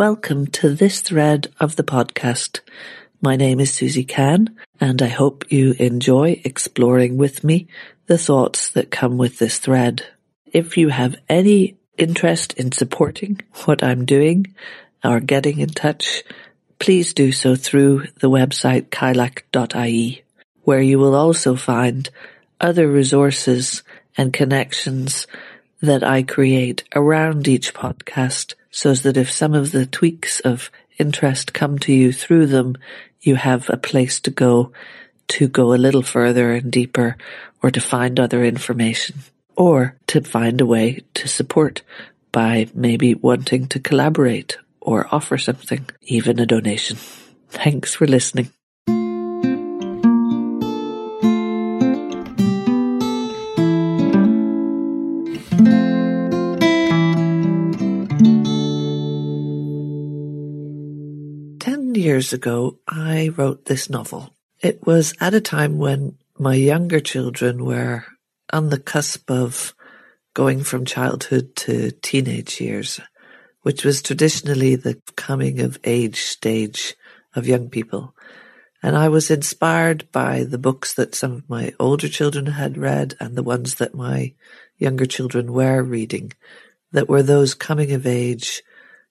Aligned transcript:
Welcome 0.00 0.46
to 0.52 0.70
this 0.70 1.02
thread 1.02 1.52
of 1.60 1.76
the 1.76 1.82
podcast. 1.82 2.60
My 3.20 3.36
name 3.36 3.60
is 3.60 3.70
Susie 3.74 4.02
Can, 4.02 4.56
and 4.80 5.02
I 5.02 5.08
hope 5.08 5.52
you 5.52 5.74
enjoy 5.78 6.40
exploring 6.42 7.18
with 7.18 7.44
me 7.44 7.68
the 8.06 8.16
thoughts 8.16 8.70
that 8.70 8.90
come 8.90 9.18
with 9.18 9.38
this 9.38 9.58
thread. 9.58 10.06
If 10.46 10.78
you 10.78 10.88
have 10.88 11.16
any 11.28 11.76
interest 11.98 12.54
in 12.54 12.72
supporting 12.72 13.42
what 13.66 13.82
I'm 13.82 14.06
doing 14.06 14.54
or 15.04 15.20
getting 15.20 15.58
in 15.58 15.68
touch, 15.68 16.24
please 16.78 17.12
do 17.12 17.30
so 17.30 17.54
through 17.54 18.06
the 18.20 18.30
website 18.30 18.88
kylak.ie, 18.88 20.24
where 20.62 20.80
you 20.80 20.98
will 20.98 21.14
also 21.14 21.56
find 21.56 22.08
other 22.58 22.88
resources 22.88 23.82
and 24.16 24.32
connections 24.32 25.26
that 25.80 26.02
I 26.02 26.22
create 26.22 26.84
around 26.94 27.48
each 27.48 27.74
podcast 27.74 28.54
so 28.70 28.94
that 28.94 29.16
if 29.16 29.30
some 29.30 29.54
of 29.54 29.72
the 29.72 29.86
tweaks 29.86 30.40
of 30.40 30.70
interest 30.98 31.52
come 31.52 31.78
to 31.80 31.92
you 31.92 32.12
through 32.12 32.46
them, 32.46 32.76
you 33.20 33.36
have 33.36 33.68
a 33.68 33.76
place 33.76 34.20
to 34.20 34.30
go 34.30 34.72
to 35.28 35.48
go 35.48 35.72
a 35.72 35.76
little 35.76 36.02
further 36.02 36.52
and 36.52 36.70
deeper 36.72 37.16
or 37.62 37.70
to 37.70 37.80
find 37.80 38.18
other 38.18 38.44
information 38.44 39.16
or 39.56 39.96
to 40.06 40.20
find 40.22 40.60
a 40.60 40.66
way 40.66 41.00
to 41.14 41.28
support 41.28 41.82
by 42.32 42.66
maybe 42.74 43.14
wanting 43.14 43.66
to 43.68 43.78
collaborate 43.78 44.58
or 44.80 45.06
offer 45.12 45.38
something, 45.38 45.86
even 46.02 46.38
a 46.38 46.46
donation. 46.46 46.96
Thanks 47.48 47.94
for 47.94 48.06
listening. 48.06 48.50
Years 62.00 62.32
ago, 62.32 62.78
I 62.88 63.28
wrote 63.36 63.66
this 63.66 63.88
novel. 63.90 64.34
It 64.62 64.86
was 64.86 65.14
at 65.20 65.34
a 65.34 65.40
time 65.40 65.78
when 65.78 66.16
my 66.38 66.54
younger 66.54 67.00
children 67.00 67.64
were 67.64 68.04
on 68.52 68.70
the 68.70 68.78
cusp 68.78 69.30
of 69.30 69.74
going 70.34 70.62
from 70.62 70.84
childhood 70.84 71.54
to 71.56 71.90
teenage 71.90 72.60
years 72.60 73.00
which 73.62 73.84
was 73.84 74.02
traditionally 74.02 74.76
the 74.76 75.00
coming 75.16 75.60
of 75.60 75.78
age 75.84 76.20
stage 76.22 76.94
of 77.34 77.46
young 77.46 77.68
people. 77.68 78.14
And 78.82 78.96
I 78.96 79.08
was 79.08 79.30
inspired 79.30 80.10
by 80.10 80.44
the 80.44 80.58
books 80.58 80.94
that 80.94 81.14
some 81.14 81.32
of 81.32 81.48
my 81.48 81.74
older 81.78 82.08
children 82.08 82.46
had 82.46 82.78
read 82.78 83.14
and 83.20 83.36
the 83.36 83.42
ones 83.42 83.74
that 83.74 83.94
my 83.94 84.34
younger 84.78 85.04
children 85.04 85.52
were 85.52 85.82
reading 85.82 86.32
that 86.92 87.08
were 87.08 87.22
those 87.22 87.54
coming 87.54 87.92
of 87.92 88.06
age 88.06 88.62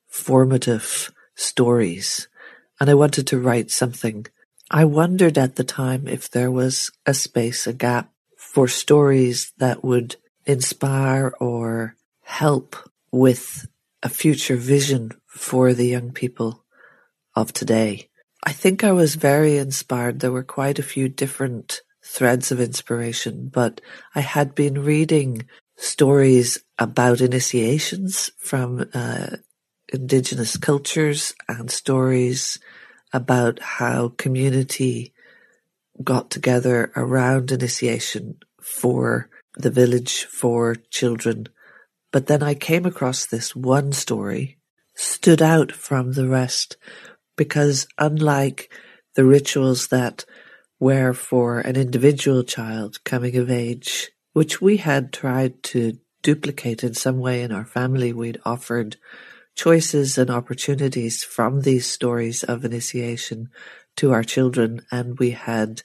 formative 0.07 1.13
stories. 1.35 2.27
And 2.80 2.89
I 2.89 2.94
wanted 2.94 3.27
to 3.27 3.39
write 3.39 3.72
something. 3.72 4.25
I 4.72 4.85
wondered 4.85 5.38
at 5.38 5.55
the 5.55 5.63
time 5.63 6.08
if 6.08 6.30
there 6.30 6.52
was 6.52 6.91
a 7.05 7.13
space, 7.13 7.67
a 7.67 7.73
gap 7.73 8.11
for 8.38 8.67
stories 8.67 9.52
that 9.58 9.83
would 9.83 10.16
inspire 10.45 11.33
or 11.39 11.95
help 12.23 12.75
with 13.11 13.67
a 14.02 14.09
future 14.09 14.55
vision 14.55 15.11
for 15.27 15.73
the 15.73 15.88
young 15.88 16.11
people 16.11 16.63
of 17.36 17.52
today. 17.53 18.09
I 18.44 18.53
think 18.53 18.83
I 18.83 18.91
was 18.91 19.16
very 19.16 19.58
inspired. 19.58 20.19
There 20.19 20.31
were 20.31 20.43
quite 20.43 20.80
a 20.80 20.83
few 20.83 21.09
different 21.09 21.81
threads 22.03 22.52
of 22.52 22.61
inspiration, 22.61 23.49
but 23.53 23.81
I 24.16 24.21
had 24.21 24.55
been 24.55 24.83
reading 24.83 25.45
stories 25.75 26.64
about 26.77 27.21
initiations 27.21 28.32
from 28.37 28.89
uh, 28.93 29.37
indigenous 29.94 30.58
cultures 30.58 31.33
and 31.48 31.70
stories 31.72 32.60
about 33.14 33.60
how 33.60 34.10
community 34.17 35.14
got 36.04 36.30
together 36.30 36.92
around 36.95 37.52
initiation 37.52 38.38
for 38.61 39.30
the 39.55 39.72
village 39.72 40.26
for 40.26 40.76
children. 40.89 41.48
But 42.11 42.27
then 42.27 42.42
I 42.42 42.54
came 42.54 42.86
across 42.86 43.26
this 43.26 43.55
one 43.55 43.92
story, 43.92 44.58
stood 44.95 45.42
out 45.42 45.72
from 45.72 46.14
the 46.14 46.27
rest, 46.27 46.77
because 47.36 47.88
unlike 47.98 48.71
the 49.16 49.26
rituals 49.26 49.88
that 49.88 50.26
were 50.80 51.14
for 51.14 51.60
an 51.60 51.76
individual 51.76 52.44
child 52.44 53.04
coming 53.04 53.36
of 53.36 53.50
age, 53.50 54.11
which 54.33 54.61
we 54.61 54.77
had 54.77 55.11
tried 55.11 55.61
to 55.64 55.98
duplicate 56.21 56.83
in 56.83 56.94
some 56.94 57.20
way 57.20 57.42
in 57.42 57.52
our 57.52 57.66
family, 57.66 58.14
we'd 58.14 58.39
offered 58.45 58.98
choices 59.59 60.17
and 60.17 60.30
opportunities 60.30 61.21
from 61.21 61.61
these 61.61 61.86
stories 61.86 62.45
of 62.45 62.64
initiation 62.64 63.49
to 63.97 64.14
our 64.14 64.23
children, 64.23 64.80
and 64.89 65.20
we 65.20 65.31
had 65.31 65.83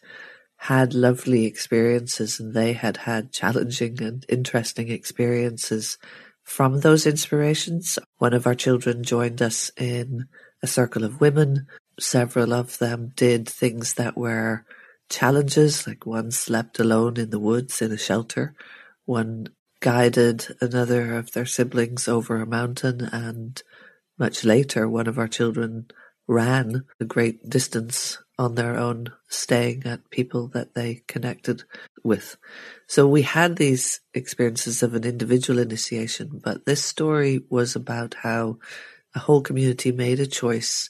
had 0.58 0.94
lovely 0.94 1.44
experiences 1.44 2.38
and 2.38 2.54
they 2.54 2.72
had 2.72 2.98
had 2.98 3.32
challenging 3.32 4.00
and 4.00 4.24
interesting 4.28 4.90
experiences 4.90 5.98
from 6.44 6.80
those 6.80 7.04
inspirations. 7.04 7.98
One 8.18 8.32
of 8.32 8.46
our 8.46 8.54
children 8.54 9.02
joined 9.02 9.42
us 9.42 9.72
in 9.76 10.28
a 10.62 10.68
circle 10.68 11.02
of 11.02 11.20
women. 11.20 11.66
Several 11.98 12.54
of 12.54 12.78
them 12.78 13.10
did 13.16 13.48
things 13.48 13.94
that 13.94 14.16
were 14.16 14.64
challenges, 15.10 15.84
like 15.84 16.06
one 16.06 16.30
slept 16.30 16.78
alone 16.78 17.16
in 17.16 17.30
the 17.30 17.40
woods 17.40 17.82
in 17.82 17.90
a 17.90 17.98
shelter. 17.98 18.54
One 19.04 19.48
guided 19.84 20.46
another 20.62 21.14
of 21.14 21.32
their 21.32 21.44
siblings 21.44 22.08
over 22.08 22.40
a 22.40 22.46
mountain 22.46 23.02
and 23.12 23.62
much 24.18 24.42
later 24.42 24.88
one 24.88 25.06
of 25.06 25.18
our 25.18 25.28
children 25.28 25.86
ran 26.26 26.82
a 26.98 27.04
great 27.04 27.50
distance 27.50 28.16
on 28.38 28.54
their 28.54 28.78
own, 28.78 29.12
staying 29.28 29.82
at 29.84 30.08
people 30.08 30.48
that 30.48 30.72
they 30.72 31.02
connected 31.06 31.64
with. 32.02 32.38
So 32.88 33.06
we 33.06 33.20
had 33.20 33.56
these 33.56 34.00
experiences 34.14 34.82
of 34.82 34.94
an 34.94 35.04
individual 35.04 35.58
initiation, 35.58 36.40
but 36.42 36.64
this 36.64 36.82
story 36.82 37.42
was 37.50 37.76
about 37.76 38.14
how 38.14 38.56
a 39.14 39.18
whole 39.18 39.42
community 39.42 39.92
made 39.92 40.18
a 40.18 40.26
choice 40.26 40.88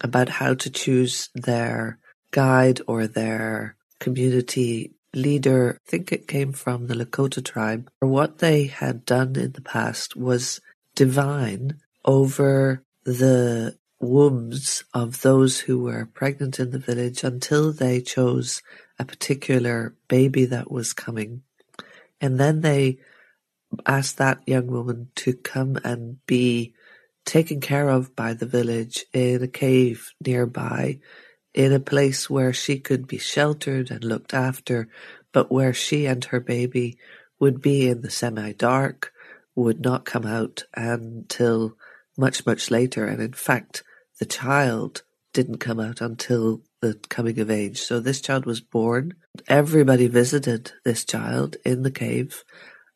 about 0.00 0.28
how 0.28 0.54
to 0.54 0.68
choose 0.68 1.28
their 1.36 2.00
guide 2.32 2.80
or 2.88 3.06
their 3.06 3.76
community 4.00 4.94
leader. 5.14 5.78
I 5.86 5.90
think 5.90 6.12
it 6.12 6.28
came 6.28 6.52
from 6.52 6.86
the 6.86 6.94
Lakota 6.94 7.44
tribe. 7.44 7.90
What 8.00 8.38
they 8.38 8.66
had 8.66 9.04
done 9.04 9.36
in 9.36 9.52
the 9.52 9.62
past 9.62 10.16
was 10.16 10.60
divine 10.94 11.80
over 12.04 12.82
the 13.04 13.76
wombs 14.00 14.84
of 14.94 15.20
those 15.20 15.60
who 15.60 15.78
were 15.78 16.06
pregnant 16.06 16.58
in 16.58 16.70
the 16.70 16.78
village 16.78 17.22
until 17.22 17.72
they 17.72 18.00
chose 18.00 18.62
a 18.98 19.04
particular 19.04 19.94
baby 20.08 20.44
that 20.46 20.70
was 20.70 20.92
coming. 20.92 21.42
And 22.20 22.38
then 22.38 22.60
they 22.60 22.98
asked 23.86 24.18
that 24.18 24.46
young 24.46 24.66
woman 24.66 25.10
to 25.16 25.32
come 25.34 25.78
and 25.84 26.24
be 26.26 26.74
taken 27.24 27.60
care 27.60 27.88
of 27.88 28.16
by 28.16 28.34
the 28.34 28.46
village 28.46 29.04
in 29.12 29.42
a 29.42 29.48
cave 29.48 30.12
nearby, 30.24 30.98
in 31.54 31.72
a 31.72 31.80
place 31.80 32.30
where 32.30 32.52
she 32.52 32.78
could 32.78 33.06
be 33.06 33.18
sheltered 33.18 33.90
and 33.90 34.04
looked 34.04 34.34
after, 34.34 34.88
but 35.32 35.50
where 35.50 35.72
she 35.72 36.06
and 36.06 36.24
her 36.26 36.40
baby 36.40 36.98
would 37.38 37.60
be 37.60 37.88
in 37.88 38.02
the 38.02 38.10
semi 38.10 38.52
dark, 38.52 39.12
would 39.54 39.80
not 39.80 40.04
come 40.04 40.26
out 40.26 40.64
until 40.74 41.76
much, 42.16 42.46
much 42.46 42.70
later. 42.70 43.06
And 43.06 43.20
in 43.20 43.32
fact, 43.32 43.82
the 44.18 44.26
child 44.26 45.02
didn't 45.32 45.58
come 45.58 45.80
out 45.80 46.00
until 46.00 46.62
the 46.80 46.94
coming 47.08 47.38
of 47.40 47.50
age. 47.50 47.80
So 47.80 48.00
this 48.00 48.20
child 48.20 48.46
was 48.46 48.60
born. 48.60 49.14
Everybody 49.48 50.06
visited 50.06 50.72
this 50.84 51.04
child 51.04 51.56
in 51.64 51.82
the 51.82 51.90
cave 51.90 52.44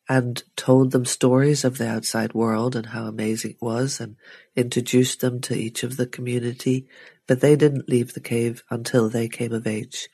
and 0.07 0.43
told 0.55 0.91
them 0.91 1.05
stories 1.05 1.63
of 1.63 1.77
the 1.77 1.87
outside 1.87 2.33
world 2.33 2.75
and 2.75 2.87
how 2.87 3.05
amazing 3.05 3.51
it 3.51 3.61
was 3.61 3.99
and 3.99 4.15
introduced 4.55 5.21
them 5.21 5.41
to 5.41 5.55
each 5.55 5.83
of 5.83 5.97
the 5.97 6.05
community. 6.05 6.87
But 7.27 7.41
they 7.41 7.55
didn't 7.55 7.89
leave 7.89 8.13
the 8.13 8.19
cave 8.19 8.63
until 8.69 9.09
they 9.09 9.27
came 9.27 9.51
of 9.51 9.65
age. 9.65 10.09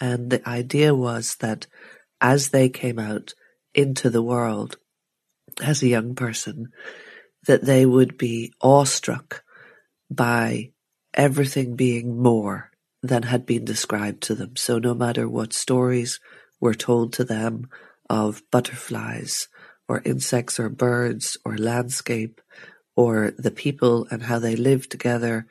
And 0.00 0.30
the 0.30 0.46
idea 0.48 0.94
was 0.94 1.36
that 1.36 1.66
as 2.20 2.50
they 2.50 2.68
came 2.68 2.98
out 2.98 3.34
into 3.74 4.10
the 4.10 4.22
world 4.22 4.76
as 5.62 5.82
a 5.82 5.88
young 5.88 6.14
person, 6.14 6.68
that 7.46 7.64
they 7.64 7.86
would 7.86 8.18
be 8.18 8.52
awestruck 8.60 9.42
by 10.10 10.72
everything 11.14 11.76
being 11.76 12.20
more 12.20 12.70
than 13.02 13.22
had 13.22 13.46
been 13.46 13.64
described 13.64 14.22
to 14.22 14.34
them. 14.34 14.56
So 14.56 14.78
no 14.78 14.94
matter 14.94 15.28
what 15.28 15.52
stories 15.52 16.20
were 16.60 16.74
told 16.74 17.14
to 17.14 17.24
them 17.24 17.68
of 18.10 18.42
butterflies 18.50 19.48
or 19.88 20.02
insects 20.04 20.58
or 20.60 20.68
birds 20.68 21.38
or 21.44 21.56
landscape 21.56 22.40
or 22.96 23.32
the 23.38 23.52
people 23.52 24.06
and 24.10 24.24
how 24.24 24.38
they 24.38 24.56
lived 24.56 24.90
together, 24.90 25.46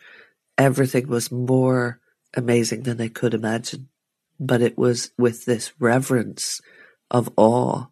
everything 0.57 1.07
was 1.07 1.31
more 1.31 1.99
amazing 2.35 2.83
than 2.83 2.97
they 2.97 3.09
could 3.09 3.33
imagine. 3.33 3.87
But 4.39 4.61
it 4.61 4.77
was 4.77 5.11
with 5.17 5.45
this 5.45 5.71
reverence 5.79 6.61
of 7.09 7.31
awe 7.37 7.85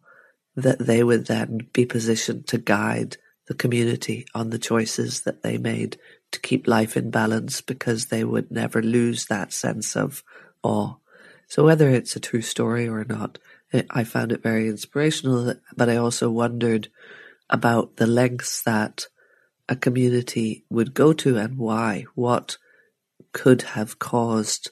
that 0.54 0.78
they 0.78 1.02
would 1.02 1.26
then 1.26 1.66
be 1.72 1.86
positioned 1.86 2.46
to 2.48 2.58
guide 2.58 3.16
the 3.46 3.54
community 3.54 4.26
on 4.34 4.50
the 4.50 4.58
choices 4.58 5.22
that 5.22 5.42
they 5.42 5.56
made 5.56 5.96
to 6.32 6.40
keep 6.40 6.68
life 6.68 6.96
in 6.96 7.10
balance 7.10 7.62
because 7.62 8.06
they 8.06 8.22
would 8.22 8.50
never 8.50 8.82
lose 8.82 9.26
that 9.26 9.52
sense 9.52 9.96
of 9.96 10.22
awe. 10.62 10.94
So 11.48 11.64
whether 11.64 11.88
it's 11.88 12.14
a 12.16 12.20
true 12.20 12.42
story 12.42 12.86
or 12.86 13.04
not, 13.04 13.38
I 13.72 14.04
found 14.04 14.32
it 14.32 14.42
very 14.42 14.68
inspirational, 14.68 15.54
but 15.76 15.88
I 15.88 15.96
also 15.96 16.30
wondered 16.30 16.88
about 17.50 17.96
the 17.96 18.06
lengths 18.06 18.62
that 18.62 19.06
a 19.68 19.76
community 19.76 20.64
would 20.70 20.94
go 20.94 21.12
to 21.12 21.36
and 21.36 21.58
why. 21.58 22.06
What 22.14 22.56
could 23.32 23.62
have 23.62 23.98
caused 23.98 24.70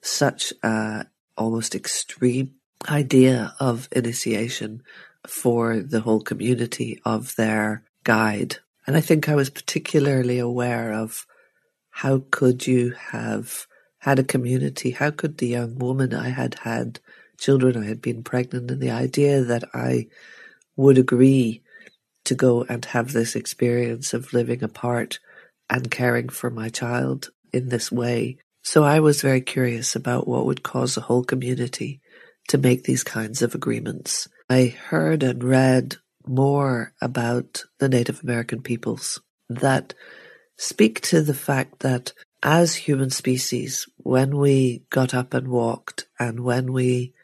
such 0.00 0.52
a 0.62 1.06
almost 1.36 1.74
extreme 1.74 2.54
idea 2.88 3.54
of 3.60 3.88
initiation 3.92 4.82
for 5.26 5.80
the 5.80 6.00
whole 6.00 6.20
community 6.20 7.00
of 7.04 7.34
their 7.36 7.84
guide. 8.04 8.56
And 8.86 8.96
I 8.96 9.00
think 9.00 9.28
I 9.28 9.34
was 9.34 9.50
particularly 9.50 10.38
aware 10.38 10.92
of 10.92 11.26
how 11.90 12.24
could 12.30 12.66
you 12.66 12.94
have 13.10 13.66
had 13.98 14.18
a 14.18 14.24
community? 14.24 14.92
How 14.92 15.10
could 15.10 15.38
the 15.38 15.48
young 15.48 15.78
woman 15.78 16.14
I 16.14 16.28
had 16.28 16.54
had 16.62 17.00
children, 17.38 17.76
I 17.76 17.86
had 17.86 18.02
been 18.02 18.22
pregnant, 18.22 18.70
and 18.70 18.80
the 18.80 18.90
idea 18.90 19.42
that 19.42 19.64
I 19.72 20.08
would 20.76 20.98
agree 20.98 21.62
to 22.24 22.34
go 22.34 22.64
and 22.68 22.84
have 22.86 23.12
this 23.12 23.34
experience 23.34 24.12
of 24.12 24.32
living 24.32 24.62
apart 24.62 25.18
and 25.70 25.90
caring 25.90 26.28
for 26.28 26.50
my 26.50 26.68
child 26.68 27.30
in 27.52 27.68
this 27.68 27.90
way. 27.90 28.38
So 28.62 28.84
I 28.84 29.00
was 29.00 29.22
very 29.22 29.40
curious 29.40 29.96
about 29.96 30.28
what 30.28 30.44
would 30.46 30.62
cause 30.62 30.96
a 30.96 31.02
whole 31.02 31.24
community 31.24 32.00
to 32.48 32.58
make 32.58 32.84
these 32.84 33.04
kinds 33.04 33.40
of 33.40 33.54
agreements. 33.54 34.28
I 34.50 34.66
heard 34.66 35.22
and 35.22 35.42
read 35.42 35.96
more 36.26 36.92
about 37.00 37.64
the 37.78 37.88
Native 37.88 38.22
American 38.22 38.62
peoples 38.62 39.20
that 39.48 39.94
speak 40.56 41.00
to 41.00 41.22
the 41.22 41.34
fact 41.34 41.80
that 41.80 42.12
as 42.42 42.74
human 42.74 43.10
species, 43.10 43.88
when 43.96 44.36
we 44.36 44.84
got 44.90 45.14
up 45.14 45.34
and 45.34 45.48
walked 45.48 46.06
and 46.18 46.40
when 46.40 46.72
we 46.72 47.14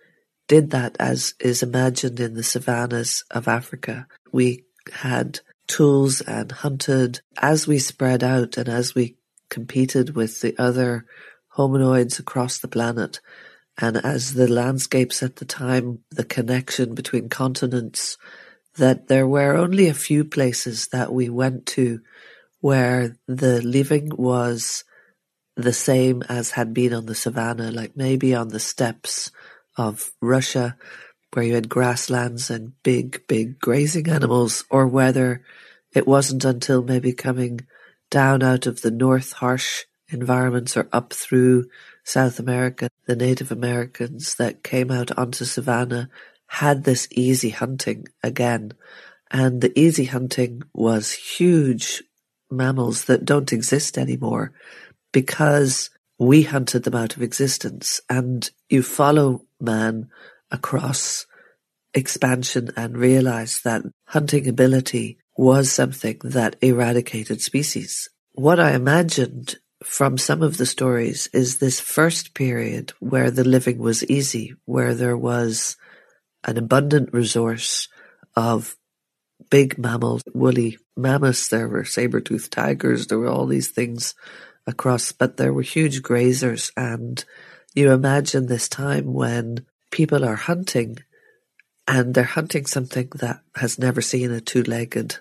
did 0.49 0.71
that 0.71 0.97
as 0.99 1.35
is 1.41 1.63
imagined 1.63 2.21
in 2.21 2.35
the 2.35 2.43
savannas 2.43 3.25
of 3.31 3.49
Africa, 3.49 4.07
we 4.33 4.65
had 4.93 5.41
tools 5.67 6.21
and 6.21 6.53
hunted 6.53 7.21
as 7.39 7.67
we 7.67 7.79
spread 7.79 8.23
out 8.23 8.57
and 8.57 8.69
as 8.69 8.95
we 8.95 9.17
competed 9.49 10.15
with 10.15 10.41
the 10.41 10.55
other 10.59 11.07
hominoids 11.57 12.19
across 12.19 12.59
the 12.59 12.69
planet. 12.69 13.21
And 13.79 13.97
as 13.97 14.35
the 14.35 14.49
landscapes 14.49 15.23
at 15.23 15.37
the 15.37 15.45
time, 15.45 16.01
the 16.11 16.25
connection 16.25 16.95
between 16.95 17.29
continents, 17.29 18.19
that 18.77 19.09
there 19.09 19.27
were 19.27 19.57
only 19.57 19.89
a 19.89 19.95
few 19.95 20.25
places 20.25 20.89
that 20.89 21.13
we 21.13 21.29
went 21.29 21.67
to 21.67 22.01
where 22.61 23.17
the 23.27 23.63
living 23.63 24.11
was 24.17 24.85
the 25.57 25.73
same 25.73 26.23
as 26.29 26.51
had 26.51 26.75
been 26.75 26.93
on 26.93 27.07
the 27.07 27.15
savannah, 27.15 27.71
like 27.71 27.97
maybe 27.97 28.35
on 28.35 28.49
the 28.49 28.61
steppes 28.61 29.31
of 29.77 30.13
Russia, 30.21 30.77
where 31.33 31.45
you 31.45 31.55
had 31.55 31.69
grasslands 31.69 32.51
and 32.51 32.73
big, 32.83 33.27
big 33.27 33.59
grazing 33.59 34.09
animals, 34.09 34.65
or 34.71 34.87
whether 34.87 35.43
it 35.95 36.07
wasn't 36.07 36.45
until 36.45 36.83
maybe 36.83 37.13
coming 37.13 37.61
down 38.11 38.43
out 38.43 38.67
of 38.67 38.83
the 38.83 38.91
north 38.91 39.33
harsh 39.33 39.85
environments 40.09 40.77
or 40.77 40.89
up 40.93 41.13
through 41.13 41.65
South 42.05 42.39
America, 42.39 42.89
the 43.07 43.17
Native 43.17 43.51
Americans 43.51 44.35
that 44.37 44.63
came 44.63 44.91
out 44.91 45.17
onto 45.19 45.45
savannah 45.45 46.09
had 46.47 46.85
this 46.85 47.09
easy 47.11 47.51
hunting 47.51 48.07
again. 48.23 48.73
And 49.31 49.61
the 49.61 49.77
easy 49.79 50.05
hunting 50.05 50.63
was 50.73 51.13
huge 51.13 52.03
mammals 52.51 53.07
that 53.07 53.25
don't 53.25 53.53
exist 53.53 53.99
anymore 53.99 54.53
because 55.13 55.91
we 56.19 56.43
hunted 56.43 56.85
them 56.85 56.95
out 56.95 57.17
of 57.17 57.23
existence. 57.23 58.01
And 58.09 58.49
you 58.69 58.83
follow 58.83 59.43
man 59.65 60.09
across 60.51 61.27
expansion 61.95 62.71
and 62.77 62.97
realized 62.97 63.65
that 63.65 63.83
hunting 64.07 64.49
ability 64.49 65.19
was 65.37 65.71
something 65.73 66.19
that 66.23 66.57
eradicated 66.61 67.41
species. 67.41 68.09
What 68.33 68.61
I 68.61 68.73
imagined 68.75 69.57
from 69.83 70.19
some 70.19 70.43
of 70.43 70.57
the 70.57 70.67
stories 70.67 71.29
is 71.33 71.59
this 71.59 71.81
first 71.81 72.35
period 72.35 72.93
where 73.01 73.31
the 73.31 73.45
living 73.45 73.79
was 73.79 74.05
easy, 74.05 74.55
where 74.65 74.95
there 74.95 75.17
was 75.17 75.77
an 76.45 76.57
abundant 76.57 77.13
resource 77.13 77.89
of 78.37 78.77
big 79.51 79.79
mammals, 79.79 80.23
woolly 80.33 80.79
mammoths, 80.97 81.49
there 81.49 81.69
were 81.69 81.85
saber-toothed 81.85 82.51
tigers, 82.51 83.07
there 83.07 83.19
were 83.19 83.29
all 83.29 83.47
these 83.47 83.69
things 83.69 84.15
across, 84.67 85.13
but 85.13 85.37
there 85.37 85.53
were 85.53 85.63
huge 85.63 86.03
grazers 86.03 86.71
and 86.77 87.25
you 87.75 87.93
imagine 87.93 88.47
this 88.47 88.69
time 88.69 89.13
when 89.13 89.67
people 89.91 90.25
are 90.25 90.37
hunting 90.37 90.99
and 91.87 92.15
they're 92.15 92.25
hunting 92.25 92.67
something 92.67 93.11
that 93.17 93.41
has 93.57 93.79
never 93.79 94.01
seen 94.01 94.31
a 94.31 94.41
two-legged 94.41 95.17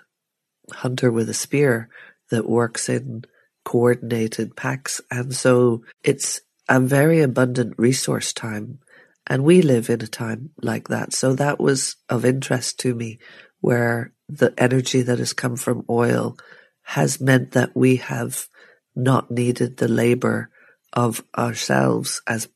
hunter 0.71 1.11
with 1.11 1.29
a 1.29 1.33
spear 1.33 1.89
that 2.29 2.47
works 2.47 2.87
in 2.87 3.25
coordinated 3.65 4.55
packs. 4.55 5.01
And 5.11 5.35
so 5.35 5.83
it's 6.03 6.41
a 6.69 6.79
very 6.79 7.21
abundant 7.21 7.75
resource 7.77 8.31
time. 8.33 8.79
And 9.27 9.43
we 9.43 9.61
live 9.61 9.89
in 9.89 10.01
a 10.01 10.07
time 10.07 10.51
like 10.61 10.89
that. 10.89 11.13
So 11.13 11.33
that 11.33 11.59
was 11.59 11.95
of 12.09 12.25
interest 12.25 12.79
to 12.81 12.93
me 12.93 13.19
where 13.61 14.13
the 14.29 14.53
energy 14.57 15.01
that 15.01 15.19
has 15.19 15.33
come 15.33 15.55
from 15.55 15.85
oil 15.89 16.37
has 16.83 17.21
meant 17.21 17.51
that 17.51 17.75
we 17.75 17.97
have 17.97 18.47
not 18.95 19.31
needed 19.31 19.77
the 19.77 19.87
labor 19.87 20.49
of 20.93 21.23
ourselves 21.37 22.21
as 22.27 22.49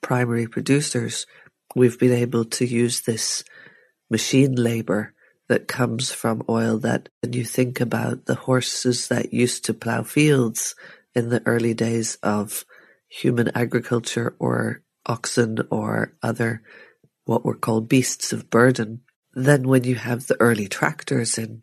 primary 0.00 0.46
producers. 0.46 1.26
We've 1.74 1.98
been 1.98 2.12
able 2.12 2.44
to 2.44 2.66
use 2.66 3.02
this 3.02 3.44
machine 4.10 4.54
labor 4.54 5.12
that 5.48 5.68
comes 5.68 6.10
from 6.10 6.42
oil 6.48 6.78
that 6.78 7.08
when 7.22 7.32
you 7.32 7.44
think 7.44 7.80
about 7.80 8.26
the 8.26 8.34
horses 8.34 9.08
that 9.08 9.32
used 9.32 9.64
to 9.66 9.74
plow 9.74 10.02
fields 10.02 10.74
in 11.14 11.28
the 11.28 11.42
early 11.46 11.74
days 11.74 12.18
of 12.22 12.64
human 13.08 13.50
agriculture 13.54 14.34
or 14.38 14.82
oxen 15.06 15.58
or 15.70 16.12
other 16.22 16.62
what 17.24 17.44
were 17.44 17.54
called 17.54 17.88
beasts 17.88 18.32
of 18.32 18.50
burden. 18.50 19.00
Then 19.34 19.68
when 19.68 19.84
you 19.84 19.96
have 19.96 20.26
the 20.26 20.40
early 20.40 20.68
tractors 20.68 21.38
and 21.38 21.62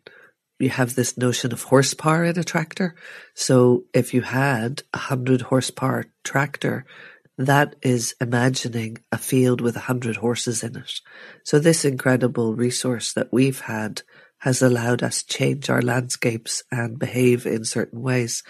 you 0.64 0.70
have 0.70 0.94
this 0.94 1.16
notion 1.16 1.52
of 1.52 1.62
horsepower 1.62 2.24
in 2.24 2.38
a 2.38 2.44
tractor. 2.44 2.94
So 3.34 3.84
if 3.94 4.14
you 4.14 4.22
had 4.22 4.82
a 4.92 4.98
hundred 4.98 5.42
horsepower 5.42 6.06
tractor, 6.24 6.84
that 7.38 7.76
is 7.82 8.14
imagining 8.20 8.98
a 9.12 9.18
field 9.18 9.60
with 9.60 9.76
a 9.76 9.80
hundred 9.80 10.16
horses 10.16 10.62
in 10.62 10.76
it. 10.76 11.00
So 11.44 11.58
this 11.58 11.84
incredible 11.84 12.54
resource 12.54 13.12
that 13.12 13.32
we've 13.32 13.60
had 13.60 14.02
has 14.38 14.62
allowed 14.62 15.02
us 15.02 15.22
change 15.22 15.70
our 15.70 15.82
landscapes 15.82 16.62
and 16.70 16.98
behave 16.98 17.46
in 17.46 17.64
certain 17.64 18.02
ways, 18.02 18.42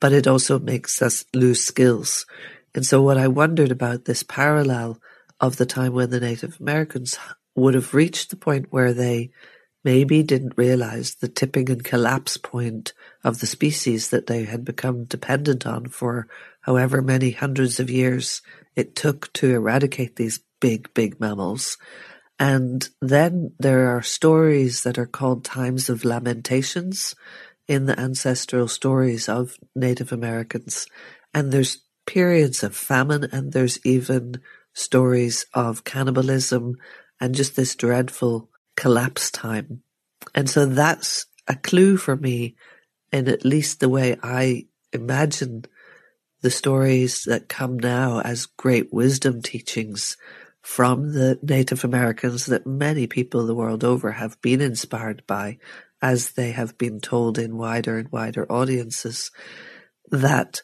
but 0.00 0.12
it 0.12 0.26
also 0.26 0.58
makes 0.58 1.02
us 1.02 1.24
lose 1.34 1.64
skills. 1.64 2.26
And 2.74 2.86
so 2.86 3.02
what 3.02 3.18
I 3.18 3.28
wondered 3.28 3.72
about 3.72 4.04
this 4.04 4.22
parallel 4.22 5.00
of 5.40 5.56
the 5.56 5.66
time 5.66 5.92
when 5.92 6.10
the 6.10 6.20
Native 6.20 6.58
Americans 6.60 7.18
would 7.54 7.74
have 7.74 7.94
reached 7.94 8.30
the 8.30 8.36
point 8.36 8.66
where 8.70 8.92
they 8.92 9.30
maybe 9.86 10.20
didn't 10.24 10.58
realize 10.58 11.14
the 11.14 11.28
tipping 11.28 11.70
and 11.70 11.84
collapse 11.84 12.36
point 12.36 12.92
of 13.22 13.38
the 13.38 13.46
species 13.46 14.10
that 14.10 14.26
they 14.26 14.42
had 14.42 14.64
become 14.64 15.04
dependent 15.04 15.64
on 15.64 15.86
for 15.86 16.26
however 16.62 17.00
many 17.00 17.30
hundreds 17.30 17.78
of 17.78 17.88
years 17.88 18.42
it 18.74 18.96
took 18.96 19.32
to 19.32 19.54
eradicate 19.54 20.16
these 20.16 20.40
big, 20.60 20.92
big 20.92 21.20
mammals. 21.20 21.78
And 22.36 22.88
then 23.00 23.52
there 23.60 23.96
are 23.96 24.02
stories 24.02 24.82
that 24.82 24.98
are 24.98 25.06
called 25.06 25.44
times 25.44 25.88
of 25.88 26.04
lamentations 26.04 27.14
in 27.68 27.86
the 27.86 27.98
ancestral 27.98 28.66
stories 28.66 29.28
of 29.28 29.56
Native 29.76 30.10
Americans. 30.10 30.88
And 31.32 31.52
there's 31.52 31.84
periods 32.06 32.64
of 32.64 32.74
famine 32.74 33.28
and 33.30 33.52
there's 33.52 33.78
even 33.86 34.40
stories 34.74 35.46
of 35.54 35.84
cannibalism 35.84 36.74
and 37.20 37.36
just 37.36 37.54
this 37.54 37.76
dreadful 37.76 38.50
collapse 38.76 39.30
time. 39.30 39.82
And 40.34 40.48
so 40.48 40.66
that's 40.66 41.26
a 41.48 41.56
clue 41.56 41.96
for 41.96 42.16
me 42.16 42.56
in 43.12 43.28
at 43.28 43.44
least 43.44 43.80
the 43.80 43.88
way 43.88 44.16
I 44.22 44.66
imagine 44.92 45.64
the 46.42 46.50
stories 46.50 47.22
that 47.24 47.48
come 47.48 47.78
now 47.78 48.20
as 48.20 48.46
great 48.46 48.92
wisdom 48.92 49.42
teachings 49.42 50.16
from 50.60 51.12
the 51.12 51.38
Native 51.42 51.84
Americans 51.84 52.46
that 52.46 52.66
many 52.66 53.06
people 53.06 53.46
the 53.46 53.54
world 53.54 53.84
over 53.84 54.12
have 54.12 54.40
been 54.42 54.60
inspired 54.60 55.22
by 55.26 55.58
as 56.02 56.32
they 56.32 56.50
have 56.50 56.76
been 56.76 57.00
told 57.00 57.38
in 57.38 57.56
wider 57.56 57.98
and 57.98 58.10
wider 58.10 58.50
audiences 58.50 59.30
that 60.10 60.62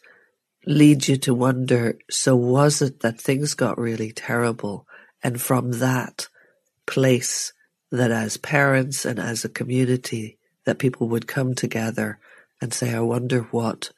lead 0.67 1.09
you 1.09 1.17
to 1.17 1.35
wonder, 1.35 1.99
so 2.11 2.37
was 2.37 2.83
it 2.83 3.01
that 3.01 3.21
things 3.21 3.55
got 3.55 3.79
really 3.79 4.13
terrible? 4.13 4.87
And 5.23 5.41
from 5.41 5.73
that 5.73 6.29
place, 6.87 7.53
that 7.93 8.11
as 8.11 8.39
parents 8.39 9.05
and 9.05 9.21
as 9.21 9.45
a 9.45 9.51
community 9.51 10.39
that 10.65 10.79
people 10.79 11.09
would 11.09 11.29
come 11.29 11.55
together 11.55 12.19
and 12.61 12.73
say, 12.73 12.95
I 12.95 13.01
wonder 13.01 13.43
what 13.51 13.91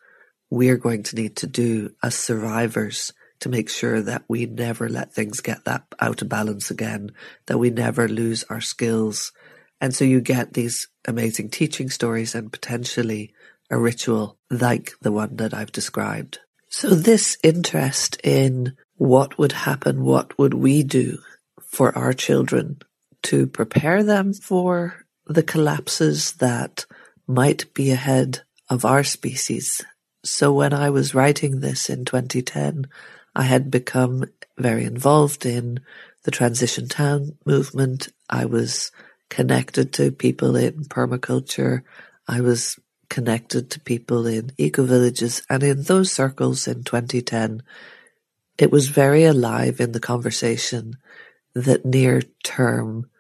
we're 0.50 0.76
going 0.76 1.04
to 1.04 1.16
need 1.16 1.36
to 1.36 1.46
do 1.46 1.94
as 2.02 2.14
survivors 2.14 3.12
to 3.40 3.48
make 3.48 3.68
sure 3.68 4.02
that 4.02 4.24
we 4.28 4.46
never 4.46 4.88
let 4.88 5.12
things 5.12 5.40
get 5.40 5.64
that 5.64 5.84
out 6.00 6.22
of 6.22 6.28
balance 6.28 6.70
again, 6.70 7.10
that 7.46 7.58
we 7.58 7.70
never 7.70 8.08
lose 8.08 8.44
our 8.44 8.60
skills. 8.60 9.32
And 9.80 9.94
so 9.94 10.04
you 10.04 10.20
get 10.20 10.54
these 10.54 10.88
amazing 11.06 11.50
teaching 11.50 11.88
stories 11.88 12.34
and 12.34 12.52
potentially 12.52 13.32
a 13.70 13.78
ritual 13.78 14.38
like 14.50 14.92
the 15.02 15.12
one 15.12 15.36
that 15.36 15.54
I've 15.54 15.72
described. 15.72 16.40
So 16.68 16.90
this 16.90 17.38
interest 17.44 18.20
in 18.24 18.76
what 18.96 19.38
would 19.38 19.52
happen, 19.52 20.04
what 20.04 20.36
would 20.38 20.54
we 20.54 20.82
do 20.82 21.18
for 21.60 21.96
our 21.96 22.12
children 22.12 22.78
to 23.24 23.46
prepare 23.46 24.02
them 24.02 24.32
for 24.32 25.04
the 25.26 25.42
collapses 25.42 26.32
that 26.34 26.86
might 27.26 27.72
be 27.74 27.90
ahead 27.90 28.42
of 28.68 28.84
our 28.84 29.04
species. 29.04 29.82
So 30.24 30.52
when 30.52 30.72
I 30.72 30.90
was 30.90 31.14
writing 31.14 31.60
this 31.60 31.90
in 31.90 32.04
2010, 32.04 32.86
I 33.34 33.42
had 33.42 33.70
become 33.70 34.24
very 34.58 34.84
involved 34.84 35.44
in 35.44 35.80
the 36.22 36.30
transition 36.30 36.88
town 36.88 37.36
movement. 37.44 38.08
I 38.30 38.44
was 38.44 38.92
connected 39.28 39.92
to 39.94 40.12
people 40.12 40.56
in 40.56 40.84
permaculture. 40.84 41.82
I 42.28 42.40
was 42.40 42.78
connected 43.08 43.70
to 43.70 43.80
people 43.80 44.26
in 44.26 44.52
eco 44.56 44.84
villages 44.84 45.42
and 45.50 45.62
in 45.62 45.82
those 45.82 46.10
circles 46.10 46.66
in 46.66 46.84
2010, 46.84 47.62
it 48.58 48.70
was 48.70 48.88
very 48.88 49.24
alive 49.24 49.80
in 49.80 49.92
the 49.92 50.00
conversation 50.00 50.96
that 51.54 51.84
near 51.84 52.22
term 52.42 53.10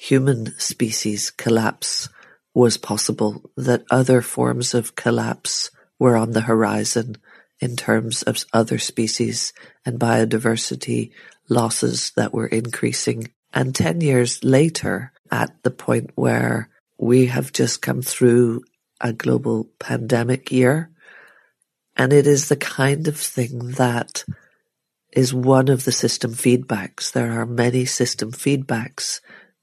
human 0.00 0.58
species 0.58 1.28
collapse 1.28 2.08
was 2.54 2.78
possible, 2.78 3.50
that 3.54 3.84
other 3.90 4.22
forms 4.22 4.72
of 4.72 4.96
collapse 4.96 5.70
were 5.98 6.16
on 6.16 6.30
the 6.30 6.40
horizon 6.40 7.16
in 7.60 7.76
terms 7.76 8.22
of 8.22 8.42
other 8.54 8.78
species 8.78 9.52
and 9.84 10.00
biodiversity 10.00 11.10
losses 11.50 12.12
that 12.16 12.32
were 12.32 12.46
increasing. 12.46 13.30
And 13.52 13.74
10 13.74 14.00
years 14.00 14.42
later, 14.42 15.12
at 15.30 15.62
the 15.64 15.70
point 15.70 16.12
where 16.14 16.70
we 16.96 17.26
have 17.26 17.52
just 17.52 17.82
come 17.82 18.00
through 18.00 18.64
a 19.02 19.12
global 19.12 19.68
pandemic 19.78 20.50
year, 20.50 20.90
and 21.94 22.14
it 22.14 22.26
is 22.26 22.48
the 22.48 22.56
kind 22.56 23.06
of 23.06 23.18
thing 23.18 23.72
that 23.72 24.24
is 25.12 25.34
one 25.34 25.68
of 25.68 25.84
the 25.84 25.92
system 25.92 26.32
feedbacks. 26.32 27.12
There 27.12 27.38
are 27.38 27.44
many 27.44 27.84
system 27.84 28.32
feedbacks 28.32 29.20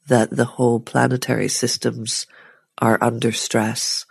that 0.08 0.30
the 0.30 0.46
whole 0.46 0.80
planetary 0.80 1.48
systems 1.48 2.28
are 2.80 2.98
under 3.02 3.32
stress 3.32 4.06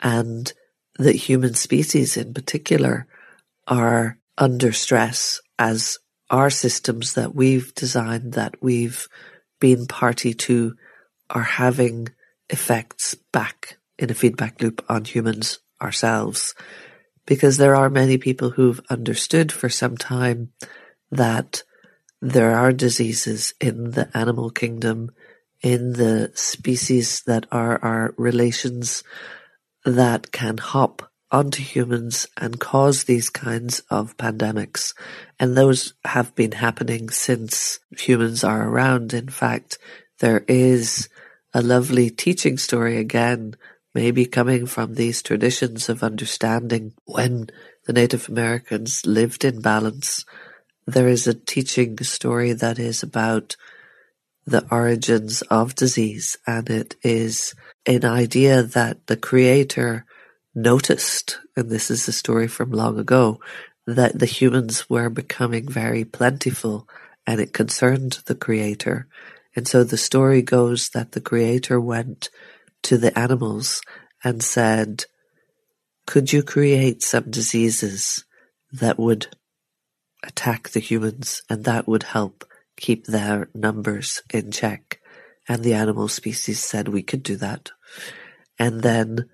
and 0.00 0.52
that 0.98 1.14
human 1.14 1.54
species 1.54 2.16
in 2.16 2.34
particular 2.34 3.06
are 3.66 4.18
under 4.38 4.72
stress 4.72 5.40
as 5.58 5.98
our 6.30 6.50
systems 6.50 7.14
that 7.14 7.34
we've 7.34 7.74
designed, 7.74 8.32
that 8.32 8.54
we've 8.62 9.06
been 9.60 9.86
party 9.86 10.34
to, 10.34 10.74
are 11.30 11.42
having 11.42 12.08
effects 12.48 13.14
back 13.32 13.76
in 13.98 14.10
a 14.10 14.14
feedback 14.14 14.60
loop 14.60 14.84
on 14.88 15.04
humans 15.04 15.58
ourselves. 15.80 16.54
Because 17.26 17.56
there 17.56 17.76
are 17.76 17.90
many 17.90 18.18
people 18.18 18.50
who've 18.50 18.80
understood 18.90 19.52
for 19.52 19.68
some 19.68 19.96
time 19.96 20.50
that 21.10 21.62
there 22.20 22.56
are 22.56 22.72
diseases 22.72 23.54
in 23.60 23.92
the 23.92 24.08
animal 24.16 24.50
kingdom, 24.50 25.10
in 25.62 25.92
the 25.94 26.30
species 26.34 27.22
that 27.22 27.46
are 27.52 27.78
our 27.82 28.14
relations 28.16 29.04
that 29.84 30.32
can 30.32 30.58
hop 30.58 31.10
onto 31.30 31.62
humans 31.62 32.26
and 32.36 32.60
cause 32.60 33.04
these 33.04 33.30
kinds 33.30 33.80
of 33.90 34.16
pandemics. 34.18 34.94
And 35.40 35.56
those 35.56 35.94
have 36.04 36.34
been 36.34 36.52
happening 36.52 37.08
since 37.08 37.80
humans 37.96 38.44
are 38.44 38.68
around. 38.68 39.14
In 39.14 39.28
fact, 39.28 39.78
there 40.18 40.44
is 40.46 41.08
a 41.54 41.62
lovely 41.62 42.10
teaching 42.10 42.58
story 42.58 42.98
again, 42.98 43.54
maybe 43.94 44.26
coming 44.26 44.66
from 44.66 44.94
these 44.94 45.22
traditions 45.22 45.88
of 45.88 46.02
understanding 46.02 46.92
when 47.06 47.48
the 47.86 47.92
Native 47.92 48.28
Americans 48.28 49.06
lived 49.06 49.44
in 49.44 49.60
balance. 49.60 50.24
There 50.86 51.08
is 51.08 51.26
a 51.26 51.34
teaching 51.34 51.96
story 51.98 52.52
that 52.52 52.78
is 52.78 53.02
about 53.02 53.56
the 54.44 54.66
origins 54.70 55.42
of 55.42 55.74
disease 55.74 56.36
and 56.46 56.68
it 56.68 56.96
is 57.02 57.54
an 57.86 58.04
idea 58.04 58.62
that 58.62 59.06
the 59.06 59.16
creator 59.16 60.04
noticed, 60.54 61.38
and 61.56 61.70
this 61.70 61.90
is 61.90 62.06
a 62.08 62.12
story 62.12 62.48
from 62.48 62.70
long 62.70 62.98
ago, 62.98 63.40
that 63.86 64.18
the 64.18 64.26
humans 64.26 64.88
were 64.88 65.08
becoming 65.08 65.68
very 65.68 66.04
plentiful 66.04 66.88
and 67.26 67.40
it 67.40 67.52
concerned 67.52 68.18
the 68.26 68.34
creator. 68.34 69.06
And 69.54 69.66
so 69.66 69.84
the 69.84 69.96
story 69.96 70.42
goes 70.42 70.90
that 70.90 71.12
the 71.12 71.20
creator 71.20 71.80
went 71.80 72.30
to 72.84 72.98
the 72.98 73.16
animals 73.18 73.80
and 74.24 74.42
said, 74.42 75.04
could 76.06 76.32
you 76.32 76.42
create 76.42 77.02
some 77.02 77.30
diseases 77.30 78.24
that 78.72 78.98
would 78.98 79.28
attack 80.24 80.70
the 80.70 80.80
humans 80.80 81.42
and 81.48 81.64
that 81.64 81.86
would 81.86 82.02
help 82.04 82.44
keep 82.82 83.06
their 83.06 83.48
numbers 83.54 84.22
in 84.34 84.50
check? 84.50 85.00
And 85.48 85.64
the 85.64 85.72
animal 85.72 86.08
species 86.08 86.60
said 86.60 86.88
we 86.88 87.02
could 87.02 87.22
do 87.22 87.36
that. 87.36 87.70
And 88.58 88.82
then 88.82 89.30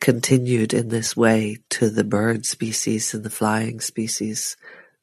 continued 0.00 0.74
in 0.74 0.88
this 0.88 1.16
way 1.16 1.58
to 1.70 1.88
the 1.88 2.04
bird 2.04 2.44
species 2.44 3.14
and 3.14 3.22
the 3.24 3.30
flying 3.30 3.80
species 3.80 4.56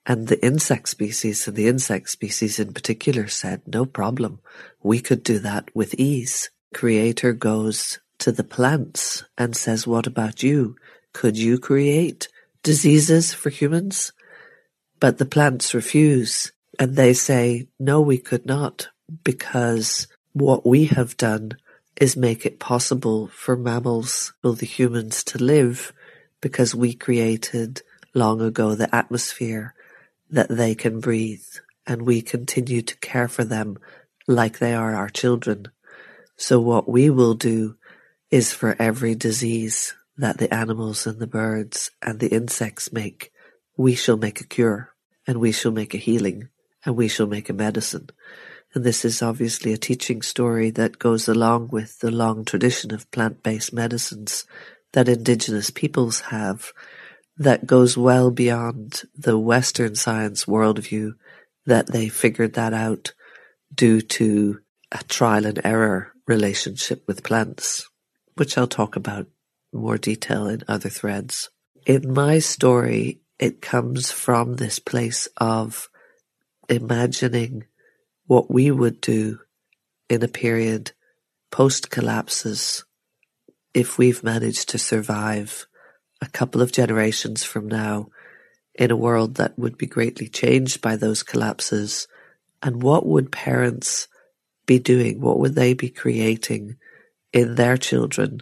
and 0.05 0.27
the 0.27 0.43
insect 0.45 0.89
species 0.89 1.48
and 1.48 1.55
the 1.55 1.67
insect 1.67 2.10
species 2.10 2.60
in 2.60 2.74
particular 2.74 3.27
said, 3.27 3.62
no 3.65 3.86
problem. 3.86 4.39
We 4.81 5.00
could 5.00 5.24
do 5.24 5.39
that 5.39 5.69
with 5.74 5.93
ease. 5.95 6.50
Creator 6.74 7.33
goes 7.33 8.00
to 8.19 8.31
the 8.31 8.43
plants 8.43 9.24
and 9.38 9.55
says, 9.55 9.88
what 9.88 10.07
about 10.07 10.43
you? 10.43 10.75
Could 11.13 11.38
you 11.38 11.57
create 11.60 12.27
diseases 12.63 13.33
for 13.33 13.50
humans? 13.50 14.12
But 15.00 15.17
the 15.17 15.25
plants 15.25 15.74
refuse 15.74 16.52
and 16.80 16.96
they 16.96 17.13
say, 17.13 17.68
no, 17.80 18.01
we 18.01 18.18
could 18.18 18.46
not 18.46 18.88
because 19.24 20.08
what 20.34 20.65
we 20.65 20.86
have 20.86 21.18
done 21.18 21.58
is 21.96 22.18
make 22.18 22.46
it 22.46 22.60
possible 22.60 23.27
for 23.27 23.56
mammals, 23.56 24.34
well, 24.44 24.53
the 24.53 24.65
humans 24.65 25.24
to 25.24 25.38
live 25.38 25.94
because 26.42 26.74
we 26.74 26.94
created 26.94 27.82
long 28.13 28.42
ago 28.42 28.75
the 28.75 28.94
atmosphere 28.94 29.74
that 30.30 30.50
they 30.50 30.74
can 30.74 31.00
breathe 31.00 31.46
and 31.86 32.01
we 32.01 32.22
continue 32.22 32.82
to 32.82 32.98
care 32.98 33.27
for 33.27 33.44
them 33.44 33.77
like 34.27 34.58
they 34.58 34.74
are 34.74 34.96
our 34.96 35.10
children. 35.10 35.68
So 36.36 36.60
what 36.60 36.89
we 36.89 37.10
will 37.10 37.36
do 37.36 37.75
is 38.32 38.51
for 38.51 38.75
every 38.80 39.13
disease 39.13 39.94
that 40.18 40.39
the 40.39 40.51
animals 40.53 41.06
and 41.06 41.20
the 41.20 41.27
birds 41.27 41.92
and 42.01 42.20
the 42.20 42.30
insects 42.30 42.92
make, 42.92 43.32
we 43.77 43.94
shall 43.94 44.18
make 44.18 44.42
a 44.42 44.48
cure 44.48 44.89
and 45.27 45.39
we 45.39 45.51
shall 45.51 45.72
make 45.72 45.94
a 45.94 45.98
healing 45.98 46.50
and 46.86 46.96
we 46.96 47.08
shall 47.08 47.28
make 47.28 47.50
a 47.50 47.54
medicine. 47.54 48.10
And 48.74 48.84
this 48.84 49.06
is 49.06 49.22
obviously 49.22 49.74
a 49.74 49.78
teaching 49.78 50.22
story 50.22 50.72
that 50.72 51.00
goes 51.00 51.28
along 51.28 51.70
with 51.72 52.00
the 52.00 52.12
long 52.12 52.44
tradition 52.44 52.94
of 52.94 53.10
plant-based 53.12 53.72
medicines 53.74 54.46
that 54.94 55.10
indigenous 55.10 55.70
peoples 55.70 56.22
have 56.22 56.72
that 57.38 57.66
goes 57.66 57.98
well 57.98 58.32
beyond 58.32 59.04
the 59.16 59.38
Western 59.38 59.96
science 59.96 60.46
worldview 60.46 61.13
that 61.66 61.88
they 61.88 62.10
figured 62.10 62.54
that 62.54 62.74
out 62.74 63.13
due 63.74 64.02
to 64.02 64.60
a 64.92 65.04
trial 65.06 65.46
and 65.46 65.60
error 65.63 66.12
relationship 66.28 67.04
with 67.08 67.24
plants, 67.24 67.90
which 68.36 68.58
I'll 68.58 68.68
talk 68.68 68.96
about 68.96 69.28
more 69.72 69.98
detail 69.98 70.48
in 70.48 70.63
other 70.68 70.90
threads. 70.90 71.50
In 71.86 72.13
my 72.13 72.40
story, 72.40 73.22
it 73.40 73.62
comes 73.62 74.12
from 74.12 74.56
this 74.56 74.80
place 74.80 75.28
of 75.38 75.90
imagining 76.70 77.65
what 78.27 78.51
we 78.51 78.72
would 78.72 79.01
do 79.01 79.39
in 80.10 80.24
a 80.24 80.27
period 80.27 80.91
post 81.51 81.89
collapses 81.89 82.84
if 83.74 83.98
we've 83.98 84.24
managed 84.24 84.70
to 84.70 84.77
survive 84.77 85.67
a 86.22 86.27
couple 86.27 86.62
of 86.62 86.72
generations 86.72 87.43
from 87.43 87.67
now 87.67 88.08
in 88.75 88.91
a 88.91 88.96
world 88.96 89.36
that 89.36 89.58
would 89.58 89.77
be 89.77 89.86
greatly 89.86 90.27
changed 90.27 90.82
by 90.82 90.96
those 90.96 91.22
collapses 91.24 92.08
and 92.62 92.82
what 92.82 93.05
would 93.05 93.32
parents 93.32 94.08
be 94.65 94.79
doing? 94.79 95.20
What 95.20 95.39
would 95.39 95.55
they 95.55 95.74
be 95.74 95.89
creating 95.89 96.77
in 97.34 97.55
their 97.55 97.77
children 97.77 98.41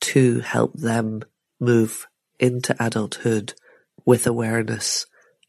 to 0.00 0.40
help 0.40 0.74
them 0.74 1.22
move 1.58 2.06
into 2.38 2.76
adulthood 2.78 3.54
with 4.04 4.26
awareness 4.26 5.06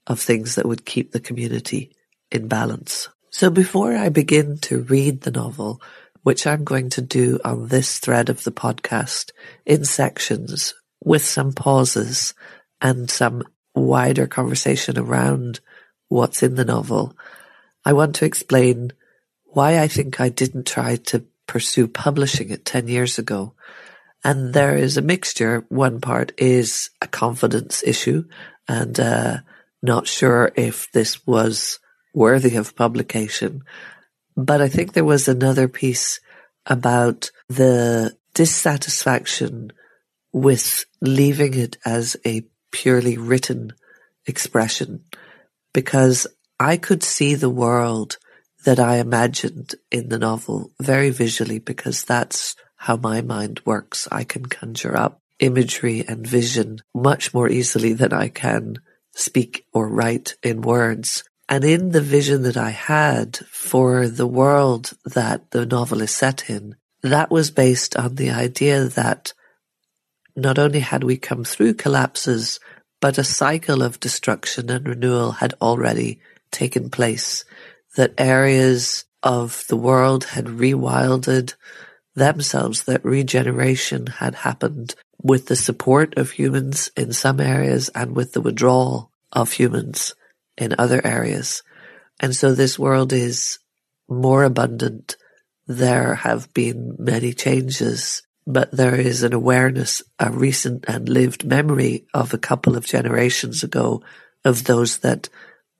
of 0.07 0.19
things 0.19 0.55
that 0.55 0.65
would 0.65 0.85
keep 0.85 1.11
the 1.11 1.19
community 1.19 1.95
in 2.31 2.47
balance? 2.47 3.09
So 3.29 3.49
before 3.49 3.95
I 3.95 4.09
begin 4.09 4.57
to 4.59 4.81
read 4.83 5.21
the 5.21 5.31
novel, 5.31 5.81
which 6.23 6.45
I'm 6.45 6.63
going 6.63 6.89
to 6.91 7.01
do 7.01 7.39
on 7.45 7.67
this 7.67 7.99
thread 7.99 8.29
of 8.29 8.43
the 8.43 8.51
podcast 8.51 9.31
in 9.65 9.85
sections 9.85 10.73
with 11.03 11.23
some 11.23 11.53
pauses 11.53 12.33
and 12.81 13.09
some 13.09 13.43
wider 13.73 14.27
conversation 14.27 14.97
around 14.97 15.59
what's 16.07 16.43
in 16.43 16.55
the 16.55 16.65
novel, 16.65 17.15
I 17.85 17.93
want 17.93 18.15
to 18.15 18.25
explain 18.25 18.91
why 19.45 19.79
I 19.79 19.87
think 19.87 20.19
I 20.19 20.29
didn't 20.29 20.67
try 20.67 20.97
to 20.97 21.25
pursue 21.47 21.87
publishing 21.87 22.49
it 22.49 22.65
10 22.65 22.87
years 22.87 23.17
ago. 23.17 23.53
And 24.23 24.53
there 24.53 24.75
is 24.75 24.97
a 24.97 25.01
mixture. 25.01 25.65
One 25.69 26.01
part 26.01 26.33
is 26.37 26.89
a 27.01 27.07
confidence 27.07 27.83
issue 27.83 28.25
and 28.67 28.99
uh, 28.99 29.37
not 29.81 30.07
sure 30.07 30.51
if 30.55 30.91
this 30.91 31.25
was 31.25 31.79
worthy 32.13 32.55
of 32.55 32.75
publication. 32.75 33.63
But 34.35 34.61
I 34.61 34.69
think 34.69 34.93
there 34.93 35.05
was 35.05 35.27
another 35.27 35.67
piece 35.67 36.19
about 36.65 37.31
the 37.47 38.15
dissatisfaction 38.33 39.71
with 40.31 40.85
leaving 41.01 41.53
it 41.55 41.77
as 41.85 42.15
a 42.25 42.45
purely 42.71 43.17
written 43.17 43.73
expression 44.25 45.03
because 45.73 46.27
I 46.59 46.77
could 46.77 47.03
see 47.03 47.35
the 47.35 47.49
world 47.49 48.17
that 48.65 48.79
I 48.79 48.97
imagined 48.97 49.75
in 49.91 50.09
the 50.09 50.19
novel 50.19 50.71
very 50.79 51.09
visually 51.09 51.59
because 51.59 52.03
that's 52.03 52.55
how 52.75 52.97
my 52.97 53.21
mind 53.21 53.61
works. 53.65 54.07
I 54.11 54.23
can 54.23 54.45
conjure 54.45 54.95
up 54.95 55.21
imagery 55.39 56.03
and 56.07 56.25
vision 56.27 56.79
much 56.93 57.33
more 57.33 57.49
easily 57.49 57.93
than 57.93 58.13
I 58.13 58.27
can 58.27 58.79
speak 59.13 59.65
or 59.73 59.89
write 59.89 60.35
in 60.43 60.61
words. 60.61 61.23
And 61.51 61.65
in 61.65 61.89
the 61.89 62.01
vision 62.01 62.43
that 62.43 62.57
I 62.57 62.69
had 62.69 63.37
for 63.49 64.07
the 64.07 64.27
world 64.27 64.93
that 65.03 65.49
the 65.49 65.65
novel 65.65 66.03
is 66.03 66.11
set 66.11 66.47
in, 66.47 66.75
that 67.01 67.31
was 67.31 67.49
based 67.49 67.97
on 67.97 68.15
the 68.15 68.29
idea 68.29 68.83
that 68.85 69.33
not 70.35 70.59
only 70.59 70.81
had 70.81 71.03
we 71.03 71.17
come 71.17 71.43
through 71.43 71.73
collapses, 71.73 72.59
but 73.01 73.17
a 73.17 73.23
cycle 73.23 73.81
of 73.81 73.99
destruction 73.99 74.69
and 74.69 74.87
renewal 74.87 75.31
had 75.31 75.55
already 75.59 76.19
taken 76.51 76.91
place, 76.91 77.45
that 77.95 78.13
areas 78.19 79.05
of 79.23 79.65
the 79.69 79.77
world 79.77 80.25
had 80.25 80.45
rewilded 80.45 81.55
themselves, 82.13 82.83
that 82.83 83.03
regeneration 83.03 84.05
had 84.05 84.35
happened 84.35 84.93
with 85.19 85.47
the 85.47 85.55
support 85.55 86.15
of 86.15 86.29
humans 86.29 86.91
in 86.95 87.11
some 87.11 87.39
areas 87.39 87.89
and 87.95 88.15
with 88.15 88.33
the 88.33 88.41
withdrawal 88.41 89.09
of 89.31 89.53
humans 89.53 90.13
in 90.59 90.75
other 90.77 91.01
areas. 91.03 91.63
And 92.19 92.35
so 92.35 92.53
this 92.53 92.77
world 92.77 93.13
is 93.13 93.59
more 94.07 94.43
abundant. 94.43 95.15
There 95.67 96.15
have 96.15 96.53
been 96.53 96.95
many 96.99 97.33
changes, 97.33 98.21
but 98.45 98.71
there 98.71 98.95
is 98.95 99.23
an 99.23 99.33
awareness, 99.33 100.03
a 100.19 100.31
recent 100.31 100.85
and 100.87 101.07
lived 101.07 101.45
memory 101.45 102.05
of 102.13 102.33
a 102.33 102.39
couple 102.39 102.75
of 102.75 102.85
generations 102.85 103.63
ago 103.63 104.03
of 104.43 104.65
those 104.65 104.99
that 104.99 105.29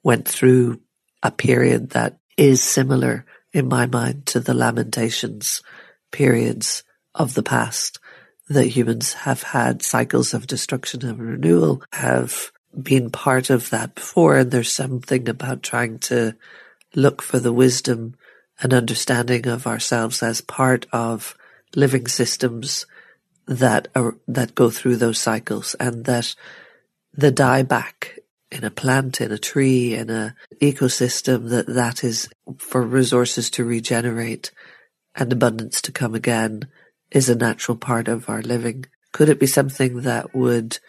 went 0.03 0.27
through 0.27 0.79
a 1.21 1.31
period 1.31 1.89
that 1.91 2.17
is 2.37 2.63
similar 2.63 3.25
in 3.51 3.67
my 3.67 3.85
mind 3.85 4.25
to 4.27 4.39
the 4.39 4.53
lamentations 4.53 5.61
periods 6.11 6.83
of 7.13 7.33
the 7.33 7.43
past 7.43 7.99
that 8.47 8.67
humans 8.67 9.13
have 9.13 9.43
had 9.43 9.81
cycles 9.81 10.33
of 10.33 10.47
destruction 10.47 11.05
and 11.05 11.19
renewal 11.19 11.83
have 11.91 12.51
been 12.81 13.09
part 13.09 13.49
of 13.49 13.69
that 13.69 13.95
before. 13.95 14.37
And 14.37 14.51
there's 14.51 14.71
something 14.71 15.27
about 15.27 15.63
trying 15.63 15.99
to 15.99 16.35
look 16.95 17.21
for 17.21 17.39
the 17.39 17.53
wisdom 17.53 18.15
and 18.61 18.73
understanding 18.73 19.47
of 19.47 19.67
ourselves 19.67 20.21
as 20.21 20.41
part 20.41 20.85
of 20.91 21.35
living 21.75 22.07
systems 22.07 22.85
that 23.47 23.87
are, 23.95 24.15
that 24.27 24.55
go 24.55 24.69
through 24.69 24.97
those 24.97 25.19
cycles 25.19 25.75
and 25.79 26.05
that 26.05 26.35
the 27.13 27.31
dieback 27.31 28.19
in 28.51 28.63
a 28.63 28.71
plant, 28.71 29.21
in 29.21 29.31
a 29.31 29.37
tree, 29.37 29.93
in 29.93 30.09
a 30.09 30.35
ecosystem, 30.61 31.49
that 31.49 31.67
that 31.67 32.03
is 32.03 32.29
for 32.57 32.81
resources 32.81 33.49
to 33.51 33.63
regenerate 33.63 34.51
and 35.15 35.31
abundance 35.31 35.81
to 35.81 35.91
come 35.91 36.15
again 36.15 36.67
is 37.11 37.29
a 37.29 37.35
natural 37.35 37.77
part 37.77 38.07
of 38.07 38.29
our 38.29 38.41
living. 38.41 38.85
Could 39.11 39.29
it 39.29 39.39
be 39.39 39.47
something 39.47 40.01
that 40.01 40.35
would 40.35 40.79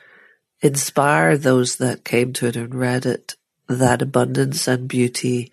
inspire 0.62 1.36
those 1.36 1.76
that 1.76 2.04
came 2.04 2.32
to 2.34 2.46
it 2.46 2.56
and 2.56 2.74
read 2.74 3.06
it 3.06 3.36
that 3.68 4.02
abundance 4.02 4.66
and 4.66 4.88
beauty 4.88 5.52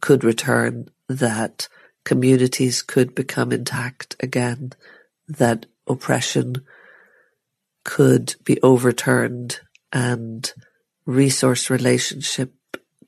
could 0.00 0.24
return, 0.24 0.88
that 1.08 1.68
communities 2.04 2.82
could 2.82 3.14
become 3.14 3.52
intact 3.52 4.16
again, 4.20 4.72
that 5.28 5.66
oppression 5.86 6.64
could 7.84 8.34
be 8.44 8.60
overturned 8.62 9.60
and 9.92 10.52
resource 11.06 11.68
relationship 11.68 12.54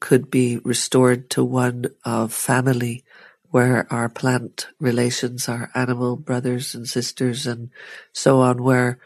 could 0.01 0.31
be 0.31 0.59
restored 0.59 1.31
to 1.31 1.43
one 1.43 1.87
of 2.05 2.33
family 2.33 3.03
where 3.51 3.87
our 3.91 4.09
plant 4.09 4.67
relations, 4.79 5.49
our 5.49 5.71
animal 5.75 6.17
brothers 6.17 6.75
and 6.75 6.87
sisters 6.87 7.47
and 7.47 7.71
so 8.13 8.41
on, 8.41 8.63
where 8.63 8.99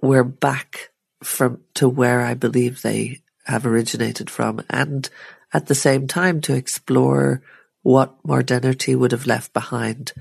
we're 0.00 0.24
back 0.24 0.91
from 1.22 1.60
to 1.74 1.88
where 1.88 2.20
I 2.20 2.34
believe 2.34 2.82
they 2.82 3.22
have 3.44 3.66
originated 3.66 4.30
from 4.30 4.60
and 4.70 5.08
at 5.52 5.66
the 5.66 5.74
same 5.74 6.06
time 6.06 6.40
to 6.42 6.54
explore 6.54 7.42
what 7.82 8.14
modernity 8.24 8.94
would 8.94 9.12
have 9.12 9.26
left 9.26 9.52
behind, 9.52 10.12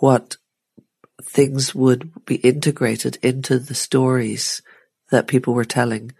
what 0.00 0.36
things 1.22 1.74
would 1.74 2.24
be 2.24 2.36
integrated 2.36 3.18
into 3.22 3.58
the 3.58 3.74
stories 3.74 4.62
that 5.10 5.26
people 5.26 5.54
were 5.54 5.64
telling 5.64 6.12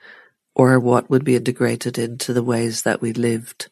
or 0.55 0.79
what 0.81 1.09
would 1.09 1.25
be 1.25 1.37
integrated 1.37 1.99
into 1.99 2.33
the 2.33 2.43
ways 2.43 2.83
that 2.83 3.01
we 3.01 3.13
lived 3.13 3.69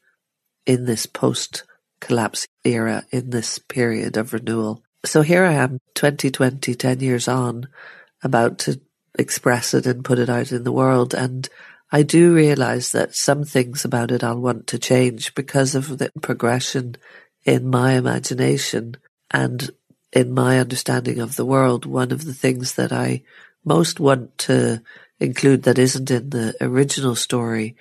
in 0.66 0.84
this 0.84 1.06
post 1.06 1.64
collapse 2.00 2.46
era, 2.64 3.04
in 3.10 3.30
this 3.30 3.58
period 3.58 4.16
of 4.16 4.32
renewal. 4.32 4.82
So 5.04 5.22
here 5.22 5.44
I 5.44 5.54
am, 5.54 5.80
2020, 5.94 6.74
10 6.74 7.00
years 7.00 7.28
on, 7.28 7.68
about 8.22 8.58
to 8.60 8.80
express 9.18 9.74
it 9.74 9.86
and 9.86 10.04
put 10.04 10.18
it 10.18 10.28
out 10.28 10.52
in 10.52 10.64
the 10.64 10.72
world. 10.72 11.14
And 11.14 11.48
I 11.90 12.02
do 12.02 12.34
realize 12.34 12.92
that 12.92 13.14
some 13.14 13.44
things 13.44 13.84
about 13.84 14.10
it 14.10 14.24
I'll 14.24 14.40
want 14.40 14.66
to 14.68 14.78
change 14.78 15.34
because 15.34 15.74
of 15.74 15.98
the 15.98 16.10
progression 16.20 16.96
in 17.44 17.68
my 17.68 17.92
imagination 17.92 18.96
and 19.30 19.70
in 20.12 20.32
my 20.32 20.58
understanding 20.58 21.20
of 21.20 21.36
the 21.36 21.44
world. 21.44 21.86
One 21.86 22.12
of 22.12 22.24
the 22.24 22.34
things 22.34 22.74
that 22.74 22.92
I 22.92 23.22
most 23.64 24.00
want 24.00 24.36
to 24.38 24.82
include 25.20 25.62
that 25.64 25.78
isn't 25.78 26.10
in 26.10 26.30
the 26.30 26.54
original 26.60 27.14
story 27.14 27.76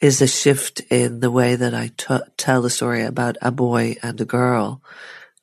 is 0.00 0.20
a 0.20 0.26
shift 0.26 0.80
in 0.90 1.20
the 1.20 1.30
way 1.30 1.56
that 1.56 1.74
I 1.74 1.90
t- 1.96 2.18
tell 2.36 2.62
the 2.62 2.70
story 2.70 3.02
about 3.02 3.36
a 3.40 3.50
boy 3.50 3.96
and 4.02 4.20
a 4.20 4.26
girl. 4.26 4.82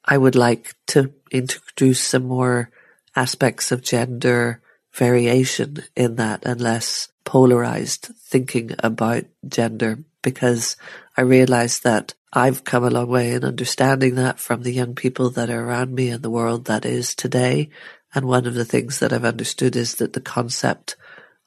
I 0.05 0.17
would 0.17 0.35
like 0.35 0.75
to 0.87 1.11
introduce 1.31 2.01
some 2.01 2.25
more 2.25 2.69
aspects 3.15 3.71
of 3.71 3.81
gender 3.81 4.61
variation 4.93 5.83
in 5.95 6.15
that 6.15 6.45
and 6.45 6.61
less 6.61 7.09
polarized 7.25 8.11
thinking 8.17 8.71
about 8.79 9.25
gender 9.47 9.99
because 10.21 10.77
I 11.17 11.21
realize 11.21 11.79
that 11.79 12.13
I've 12.31 12.63
come 12.63 12.83
a 12.83 12.89
long 12.89 13.07
way 13.07 13.31
in 13.31 13.43
understanding 13.43 14.15
that 14.15 14.39
from 14.39 14.63
the 14.63 14.71
young 14.71 14.95
people 14.95 15.29
that 15.31 15.49
are 15.49 15.67
around 15.67 15.93
me 15.93 16.09
in 16.09 16.21
the 16.21 16.29
world 16.29 16.65
that 16.65 16.85
is 16.85 17.13
today. 17.13 17.69
And 18.15 18.25
one 18.25 18.45
of 18.45 18.55
the 18.55 18.65
things 18.65 18.99
that 18.99 19.13
I've 19.13 19.25
understood 19.25 19.75
is 19.75 19.95
that 19.95 20.13
the 20.13 20.21
concept 20.21 20.95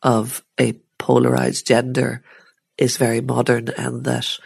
of 0.03 0.45
a 0.61 0.75
polarized 0.99 1.67
gender 1.67 2.23
is 2.79 2.97
very 2.97 3.21
modern 3.21 3.69
and 3.77 4.05
that 4.05 4.39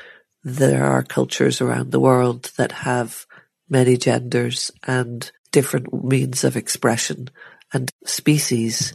there 0.43 0.85
are 0.85 1.03
cultures 1.03 1.61
around 1.61 1.91
the 1.91 2.01
world 2.01 2.53
that 2.57 2.73
have 2.73 3.27
many 3.69 3.97
genders 3.97 4.71
and 4.85 5.31
different 5.53 6.05
means 6.05 6.45
of 6.45 6.57
expression 6.57 7.29
and 7.73 7.91
species 8.05 8.95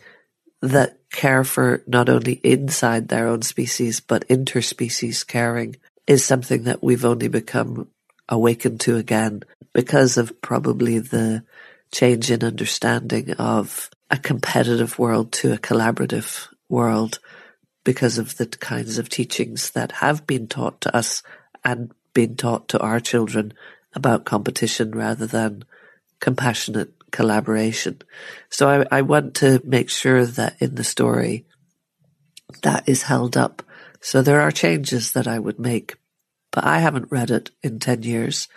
that 0.61 0.97
care 1.11 1.43
for 1.43 1.83
not 1.87 2.09
only 2.09 2.33
inside 2.43 3.07
their 3.07 3.27
own 3.27 3.41
species 3.41 3.99
but 3.99 4.27
interspecies 4.27 5.25
caring 5.25 5.75
is 6.07 6.25
something 6.25 6.63
that 6.63 6.83
we've 6.83 7.05
only 7.05 7.27
become 7.27 7.87
awakened 8.27 8.79
to 8.79 8.97
again 8.97 9.43
because 9.73 10.17
of 10.17 10.41
probably 10.41 10.99
the 10.99 11.43
change 11.91 12.31
in 12.31 12.43
understanding 12.43 13.31
of 13.33 13.89
a 14.09 14.17
competitive 14.17 14.97
world 14.99 15.31
to 15.31 15.53
a 15.53 15.57
collaborative 15.57 16.47
world 16.69 17.19
because 17.83 18.17
of 18.17 18.37
the 18.37 18.45
kinds 18.47 18.97
of 18.97 19.09
teachings 19.09 19.71
that 19.71 19.91
have 19.93 20.25
been 20.25 20.47
taught 20.47 20.81
to 20.81 20.95
us 20.95 21.21
and 21.63 21.91
been 22.13 22.35
taught 22.35 22.67
to 22.67 22.79
our 22.79 22.99
children 22.99 23.53
about 23.93 24.25
competition 24.25 24.91
rather 24.91 25.27
than 25.27 25.63
compassionate 26.19 26.94
collaboration. 27.15 28.01
So 28.49 28.67
I, 28.67 28.99
I 28.99 29.01
want 29.01 29.35
to 29.35 29.61
make 29.63 29.89
sure 29.89 30.25
that 30.25 30.57
in 30.59 30.75
the 30.75 30.83
story 30.83 31.45
that 32.61 32.87
is 32.87 33.03
held 33.03 33.37
up. 33.37 33.63
So 34.01 34.21
there 34.21 34.41
are 34.41 34.51
changes 34.51 35.13
that 35.13 35.27
I 35.27 35.39
would 35.39 35.59
make, 35.59 35.95
but 36.51 36.65
I 36.65 36.79
haven't 36.79 37.11
read 37.11 37.31
it 37.31 37.51
in 37.63 37.79
10 37.79 38.03
years. 38.03 38.49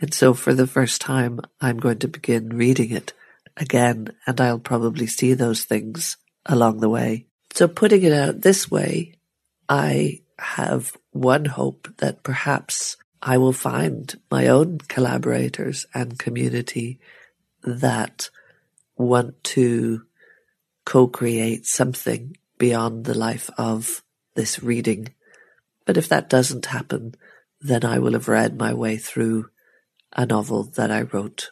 And 0.00 0.12
so 0.14 0.34
for 0.34 0.54
the 0.54 0.66
first 0.66 1.00
time, 1.00 1.40
I'm 1.60 1.78
going 1.78 1.98
to 2.00 2.08
begin 2.08 2.48
reading 2.56 2.90
it 2.90 3.12
again 3.56 4.08
and 4.26 4.40
I'll 4.40 4.58
probably 4.58 5.06
see 5.06 5.34
those 5.34 5.64
things 5.64 6.16
along 6.46 6.80
the 6.80 6.88
way 6.88 7.26
So 7.52 7.68
putting 7.68 8.02
it 8.02 8.12
out 8.12 8.42
this 8.42 8.70
way, 8.70 9.14
I 9.68 10.20
have 10.38 10.96
one 11.12 11.46
hope 11.46 11.88
that 11.98 12.22
perhaps 12.22 12.96
I 13.22 13.38
will 13.38 13.54
find 13.54 14.14
my 14.30 14.46
own 14.48 14.78
collaborators 14.88 15.86
and 15.94 16.18
community 16.18 17.00
that 17.66 18.30
want 18.96 19.42
to 19.44 20.02
co-create 20.84 21.66
something 21.66 22.36
beyond 22.58 23.04
the 23.04 23.18
life 23.18 23.50
of 23.58 24.02
this 24.34 24.62
reading. 24.62 25.08
But 25.84 25.96
if 25.96 26.08
that 26.08 26.30
doesn't 26.30 26.66
happen, 26.66 27.14
then 27.60 27.84
I 27.84 27.98
will 27.98 28.12
have 28.12 28.28
read 28.28 28.56
my 28.56 28.72
way 28.72 28.96
through 28.96 29.50
a 30.14 30.24
novel 30.24 30.62
that 30.62 30.90
I 30.90 31.02
wrote 31.02 31.50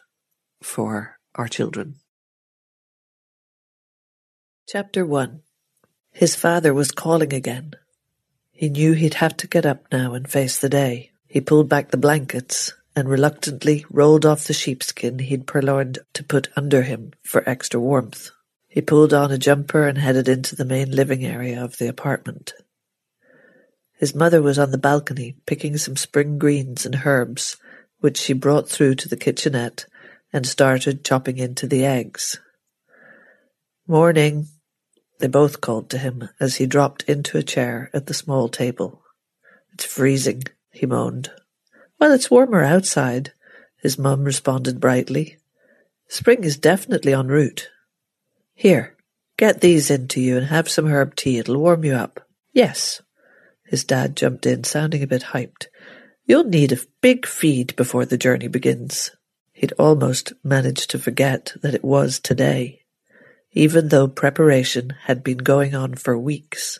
for 0.63 1.19
our 1.35 1.47
children. 1.47 1.95
Chapter 4.67 5.05
1 5.05 5.41
His 6.11 6.35
father 6.35 6.73
was 6.73 6.91
calling 6.91 7.33
again. 7.33 7.73
He 8.51 8.69
knew 8.69 8.93
he'd 8.93 9.15
have 9.15 9.35
to 9.37 9.47
get 9.47 9.65
up 9.65 9.85
now 9.91 10.13
and 10.13 10.29
face 10.29 10.59
the 10.59 10.69
day. 10.69 11.11
He 11.27 11.41
pulled 11.41 11.67
back 11.67 11.91
the 11.91 11.97
blankets 11.97 12.73
and 12.95 13.09
reluctantly 13.09 13.85
rolled 13.89 14.25
off 14.25 14.45
the 14.45 14.53
sheepskin 14.53 15.19
he'd 15.19 15.47
purloined 15.47 15.99
to 16.13 16.23
put 16.23 16.47
under 16.55 16.83
him 16.83 17.11
for 17.23 17.47
extra 17.47 17.79
warmth. 17.79 18.31
He 18.67 18.81
pulled 18.81 19.13
on 19.13 19.31
a 19.31 19.37
jumper 19.37 19.87
and 19.87 19.97
headed 19.97 20.27
into 20.27 20.55
the 20.55 20.65
main 20.65 20.91
living 20.91 21.25
area 21.25 21.63
of 21.63 21.77
the 21.77 21.87
apartment. 21.87 22.53
His 23.97 24.13
mother 24.13 24.41
was 24.41 24.59
on 24.59 24.71
the 24.71 24.77
balcony 24.77 25.37
picking 25.45 25.77
some 25.77 25.95
spring 25.95 26.37
greens 26.37 26.85
and 26.85 27.01
herbs, 27.05 27.57
which 27.99 28.17
she 28.17 28.33
brought 28.33 28.69
through 28.69 28.95
to 28.95 29.09
the 29.09 29.17
kitchenette 29.17 29.85
and 30.33 30.45
started 30.45 31.05
chopping 31.05 31.37
into 31.37 31.67
the 31.67 31.85
eggs. 31.85 32.39
Morning, 33.87 34.47
they 35.19 35.27
both 35.27 35.61
called 35.61 35.89
to 35.91 35.97
him 35.97 36.29
as 36.39 36.57
he 36.57 36.65
dropped 36.65 37.03
into 37.03 37.37
a 37.37 37.43
chair 37.43 37.89
at 37.93 38.07
the 38.07 38.13
small 38.13 38.49
table. 38.49 39.01
It's 39.73 39.85
freezing, 39.85 40.43
he 40.71 40.85
moaned. 40.85 41.31
Well, 41.99 42.11
it's 42.11 42.29
warmer 42.29 42.63
outside, 42.63 43.31
his 43.77 43.97
mum 43.97 44.23
responded 44.23 44.79
brightly. 44.79 45.37
Spring 46.07 46.43
is 46.43 46.57
definitely 46.57 47.13
en 47.13 47.27
route. 47.27 47.69
Here, 48.53 48.95
get 49.37 49.61
these 49.61 49.89
into 49.89 50.21
you 50.21 50.37
and 50.37 50.47
have 50.47 50.69
some 50.69 50.87
herb 50.87 51.15
tea. 51.15 51.37
It'll 51.37 51.59
warm 51.59 51.83
you 51.83 51.93
up. 51.93 52.27
Yes. 52.53 53.01
His 53.65 53.83
dad 53.83 54.15
jumped 54.15 54.45
in, 54.45 54.63
sounding 54.63 55.03
a 55.03 55.07
bit 55.07 55.23
hyped. 55.23 55.67
You'll 56.25 56.43
need 56.43 56.71
a 56.71 56.79
big 57.01 57.25
feed 57.25 57.75
before 57.75 58.05
the 58.05 58.17
journey 58.17 58.47
begins. 58.47 59.11
He'd 59.53 59.73
almost 59.73 60.33
managed 60.43 60.89
to 60.91 60.99
forget 60.99 61.53
that 61.61 61.73
it 61.73 61.83
was 61.83 62.19
today, 62.19 62.81
even 63.53 63.89
though 63.89 64.07
preparation 64.07 64.95
had 65.03 65.23
been 65.23 65.37
going 65.37 65.73
on 65.73 65.95
for 65.95 66.17
weeks, 66.17 66.79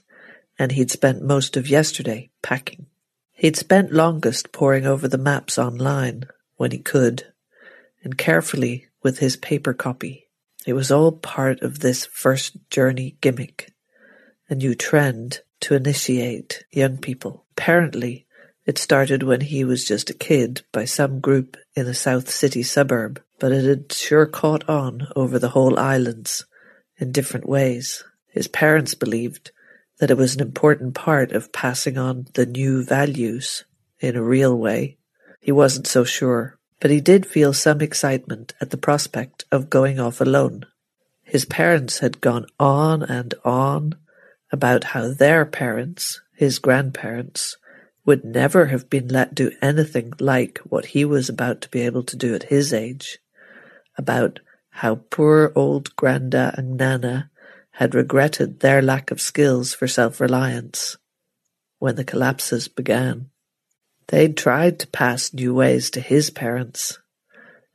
and 0.60 0.72
he'd 0.72 0.92
spent 0.92 1.24
most 1.24 1.58
of 1.58 1.70
yesterday 1.70 2.32
packing. 2.42 2.88
He'd 3.36 3.58
spent 3.58 3.92
longest 3.92 4.52
poring 4.52 4.86
over 4.86 5.08
the 5.08 5.18
maps 5.18 5.58
online, 5.58 6.24
when 6.56 6.72
he 6.72 6.80
could, 6.80 7.26
and 8.04 8.18
carefully 8.18 8.88
with 9.04 9.20
his 9.20 9.36
paper 9.36 9.74
copy. 9.74 10.30
It 10.66 10.74
was 10.74 10.90
all 10.90 11.12
part 11.12 11.62
of 11.62 11.80
this 11.80 12.06
first 12.06 12.58
journey 12.70 13.18
gimmick, 13.22 13.74
a 14.50 14.56
new 14.56 14.74
trend 14.74 15.42
to 15.62 15.76
initiate 15.76 16.64
young 16.72 16.98
people. 16.98 17.46
Apparently, 17.52 18.26
it 18.66 18.78
started 18.78 19.22
when 19.22 19.42
he 19.42 19.64
was 19.64 19.86
just 19.86 20.10
a 20.10 20.14
kid 20.14 20.64
by 20.72 20.86
some 20.86 21.20
group 21.20 21.58
in 21.76 21.88
a 21.88 21.94
South 21.94 22.30
City 22.30 22.64
suburb, 22.64 23.22
but 23.38 23.52
it 23.52 23.66
had 23.66 23.92
sure 23.92 24.26
caught 24.26 24.68
on 24.68 25.08
over 25.16 25.38
the 25.38 25.50
whole 25.50 25.78
islands 25.78 26.46
in 26.98 27.12
different 27.12 27.48
ways. 27.48 28.04
His 28.30 28.48
parents 28.48 28.96
believed 28.96 29.52
that 30.00 30.12
it 30.12 30.18
was 30.18 30.36
an 30.36 30.42
important 30.42 30.94
part 30.94 31.32
of 31.32 31.54
passing 31.54 31.98
on 31.98 32.28
the 32.34 32.46
new 32.46 32.84
values 32.84 33.64
in 34.00 34.16
a 34.16 34.24
real 34.24 34.58
way. 34.58 34.98
He 35.40 35.52
wasn't 35.52 35.88
so 35.88 36.04
sure, 36.04 36.58
but 36.80 36.92
he 36.92 37.00
did 37.00 37.26
feel 37.26 37.54
some 37.54 37.82
excitement 37.82 38.54
at 38.60 38.72
the 38.72 38.78
prospect 38.78 39.46
of 39.52 39.70
going 39.70 40.00
off 40.00 40.20
alone. 40.20 40.66
His 41.24 41.46
parents 41.46 42.00
had 42.00 42.22
gone 42.22 42.46
on 42.60 43.04
and 43.04 43.34
on 43.44 43.96
about 44.52 44.86
how 44.86 45.12
their 45.14 45.46
parents, 45.46 46.22
his 46.34 46.60
grandparents, 46.60 47.58
would 48.06 48.24
never 48.24 48.68
have 48.68 48.90
been 48.90 49.08
let 49.08 49.34
do 49.34 49.52
anything 49.62 50.14
like 50.20 50.60
what 50.60 50.88
he 50.88 51.04
was 51.04 51.28
about 51.28 51.62
to 51.62 51.70
be 51.70 51.82
able 51.82 52.04
to 52.04 52.16
do 52.16 52.36
at 52.36 52.44
his 52.44 52.72
age, 52.72 53.18
about 53.98 54.40
how 54.70 54.96
poor 55.10 55.52
old 55.56 55.96
Granda 55.96 56.56
and 56.58 56.78
Nana 56.78 57.32
had 57.76 57.94
regretted 57.94 58.62
their 58.62 58.82
lack 58.82 59.12
of 59.12 59.20
skills 59.20 59.74
for 59.74 59.86
self-reliance 59.86 60.96
when 61.78 61.98
the 61.98 62.06
collapses 62.06 62.70
began. 62.70 63.30
They'd 64.08 64.38
tried 64.38 64.80
to 64.80 64.88
pass 64.88 65.34
new 65.34 65.54
ways 65.54 65.90
to 65.92 66.00
his 66.00 66.30
parents, 66.30 67.00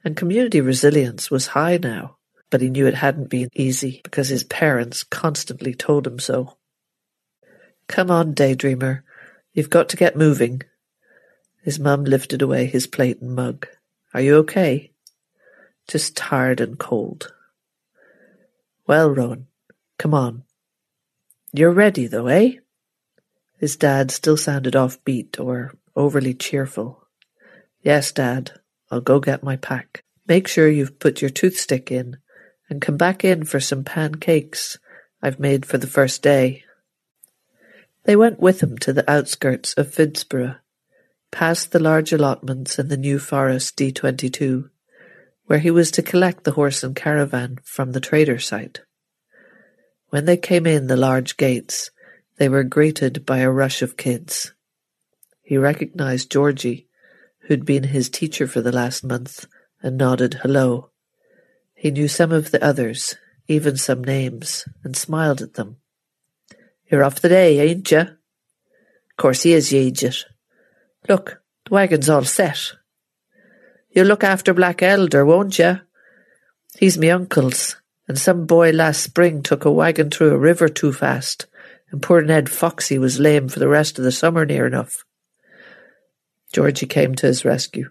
and 0.03 0.17
community 0.17 0.63
resilience 0.63 1.31
was 1.31 1.49
high 1.49 1.77
now, 1.77 2.17
but 2.49 2.63
he 2.63 2.71
knew 2.71 2.87
it 2.87 2.95
hadn't 2.95 3.29
been 3.29 3.51
easy 3.55 4.01
because 4.03 4.29
his 4.29 4.43
parents 4.45 5.05
constantly 5.05 5.75
told 5.75 6.07
him 6.07 6.19
so. 6.19 6.57
Come 7.87 8.11
on, 8.11 8.33
daydreamer, 8.35 9.03
you've 9.53 9.69
got 9.69 9.91
to 9.91 9.99
get 9.99 10.17
moving. 10.17 10.63
His 11.63 11.79
mum 11.79 12.05
lifted 12.05 12.41
away 12.41 12.65
his 12.65 12.87
plate 12.87 13.21
and 13.21 13.35
mug. 13.35 13.67
Are 14.15 14.23
you 14.23 14.37
okay? 14.37 14.93
Just 15.89 16.17
tired 16.17 16.63
and 16.63 16.79
cold. 16.79 17.35
Well, 18.87 19.11
Rowan, 19.11 19.47
Come 20.01 20.15
on. 20.15 20.45
You're 21.53 21.73
ready, 21.73 22.07
though, 22.07 22.29
eh? 22.29 22.53
His 23.59 23.77
dad 23.77 24.11
still 24.11 24.39
sounded 24.39 24.73
offbeat 24.73 25.39
or 25.39 25.75
overly 25.95 26.33
cheerful. 26.33 27.07
Yes, 27.83 28.11
Dad. 28.11 28.53
I'll 28.91 29.03
go 29.03 29.21
get 29.21 29.43
my 29.43 29.57
pack. 29.57 30.03
Make 30.27 30.49
sure 30.49 30.71
you've 30.71 30.99
put 30.99 31.21
your 31.21 31.29
toothstick 31.29 31.93
in 31.93 32.17
and 32.71 32.81
come 32.81 32.97
back 32.97 33.27
in 33.27 33.45
for 33.45 33.61
some 33.61 33.85
pancakes 33.85 34.79
I've 35.21 35.39
made 35.39 35.67
for 35.67 35.77
the 35.77 35.87
first 35.87 36.23
day. 36.23 36.65
They 38.05 38.17
went 38.17 38.41
with 38.41 38.63
him 38.63 38.79
to 38.79 38.95
the 38.95 39.09
outskirts 39.11 39.75
of 39.75 39.95
Fidsborough, 39.95 40.61
past 41.31 41.73
the 41.73 41.79
large 41.79 42.11
allotments 42.11 42.79
and 42.79 42.89
the 42.89 42.97
New 42.97 43.19
Forest 43.19 43.77
D22, 43.77 44.71
where 45.45 45.59
he 45.59 45.71
was 45.71 45.91
to 45.91 46.03
collect 46.03 46.45
the 46.45 46.53
horse 46.53 46.83
and 46.83 46.97
caravan 46.97 47.59
from 47.65 47.93
the 47.93 48.01
trader 48.01 48.39
site. 48.39 48.81
When 50.11 50.25
they 50.25 50.37
came 50.37 50.67
in 50.67 50.87
the 50.87 50.97
large 50.97 51.37
gates, 51.37 51.91
they 52.37 52.49
were 52.49 52.65
greeted 52.65 53.25
by 53.25 53.39
a 53.39 53.51
rush 53.51 53.83
of 53.83 53.97
kids. 53.97 54.53
He 55.43 55.57
recognized 55.57 56.31
Georgie, 56.31 56.87
who'd 57.41 57.65
been 57.65 57.85
his 57.85 58.09
teacher 58.09 58.47
for 58.47 58.61
the 58.61 58.73
last 58.73 59.03
month, 59.03 59.47
and 59.83 59.97
nodded 59.97 60.35
hello. 60.43 60.91
He 61.75 61.91
knew 61.91 62.09
some 62.09 62.33
of 62.33 62.51
the 62.51 62.63
others, 62.63 63.17
even 63.49 63.77
some 63.77 64.05
names, 64.05 64.65
and 64.85 64.97
smiled 64.97 65.43
at 65.43 65.55
them. 65.55 65.77
You're 66.91 67.05
off 67.05 67.21
the 67.21 67.29
day, 67.29 67.61
ain't 67.61 67.91
you? 67.91 68.07
Course 69.21 69.43
he 69.43 69.53
is, 69.53 69.71
ye 69.71 69.89
idiot. 69.89 70.25
Look, 71.07 71.43
the 71.67 71.75
wagon's 71.75 72.09
all 72.09 72.25
set. 72.25 72.73
You'll 73.91 74.07
look 74.07 74.25
after 74.25 74.55
Black 74.55 74.83
Elder, 74.83 75.27
won't 75.27 75.59
you? 75.59 75.81
He's 76.79 76.97
me 76.97 77.11
uncle's, 77.11 77.77
and 78.11 78.19
some 78.19 78.45
boy 78.45 78.73
last 78.73 79.05
spring 79.05 79.41
took 79.41 79.65
a 79.65 79.71
wagon 79.71 80.11
through 80.11 80.33
a 80.33 80.37
river 80.37 80.69
too 80.69 80.93
fast, 80.93 81.47
and 81.93 82.03
poor 82.03 82.21
Ned 82.21 82.49
Foxy 82.49 82.99
was 82.99 83.21
lame 83.21 83.49
for 83.49 83.61
the 83.61 83.69
rest 83.69 83.99
of 84.01 84.05
the 84.05 84.11
summer 84.11 84.45
near 84.45 84.67
enough. 84.67 85.05
Georgie 86.53 86.87
came 86.87 87.15
to 87.15 87.29
his 87.29 87.45
rescue. 87.45 87.89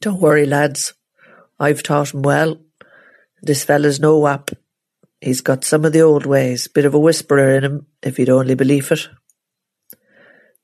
Don't 0.00 0.18
worry, 0.18 0.46
lads. 0.46 0.94
I've 1.58 1.82
taught 1.82 2.14
him 2.14 2.22
well. 2.22 2.58
This 3.42 3.64
fella's 3.64 4.00
no 4.00 4.18
wap. 4.18 4.50
He's 5.20 5.42
got 5.42 5.62
some 5.62 5.84
of 5.84 5.92
the 5.92 6.00
old 6.00 6.24
ways, 6.24 6.66
bit 6.66 6.86
of 6.86 6.94
a 6.94 6.98
whisperer 6.98 7.54
in 7.56 7.64
him, 7.64 7.86
if 8.02 8.18
you'd 8.18 8.30
only 8.30 8.54
believe 8.54 8.90
it. 8.90 9.08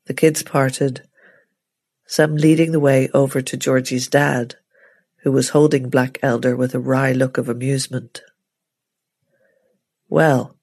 The 0.06 0.14
kids 0.14 0.42
parted, 0.42 1.06
some 2.06 2.34
leading 2.34 2.72
the 2.72 2.80
way 2.80 3.10
over 3.12 3.42
to 3.42 3.58
Georgie's 3.58 4.08
dad, 4.08 4.56
who 5.26 5.32
was 5.32 5.48
holding 5.48 5.88
Black 5.88 6.20
Elder 6.22 6.54
with 6.54 6.72
a 6.72 6.78
wry 6.78 7.10
look 7.10 7.36
of 7.36 7.48
amusement. 7.48 8.22
Well, 10.08 10.56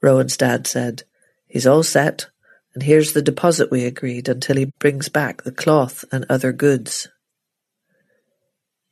Rowan's 0.00 0.38
dad 0.38 0.66
said, 0.66 1.02
he's 1.46 1.66
all 1.66 1.82
set, 1.82 2.30
and 2.72 2.82
here's 2.82 3.12
the 3.12 3.20
deposit 3.20 3.70
we 3.70 3.84
agreed 3.84 4.26
until 4.26 4.56
he 4.56 4.72
brings 4.78 5.10
back 5.10 5.42
the 5.42 5.52
cloth 5.52 6.02
and 6.10 6.24
other 6.30 6.50
goods. 6.50 7.08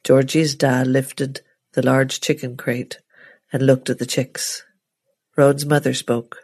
Georgie's 0.05 0.55
dad 0.55 0.89
lifted 0.89 1.41
the 1.73 1.81
large 1.81 2.21
chicken 2.21 2.55
crate 2.55 3.01
and 3.51 3.65
looked 3.67 3.89
at 3.89 3.99
the 3.99 4.05
chicks. 4.05 4.63
Rowan's 5.39 5.65
mother 5.65 5.95
spoke. 5.95 6.37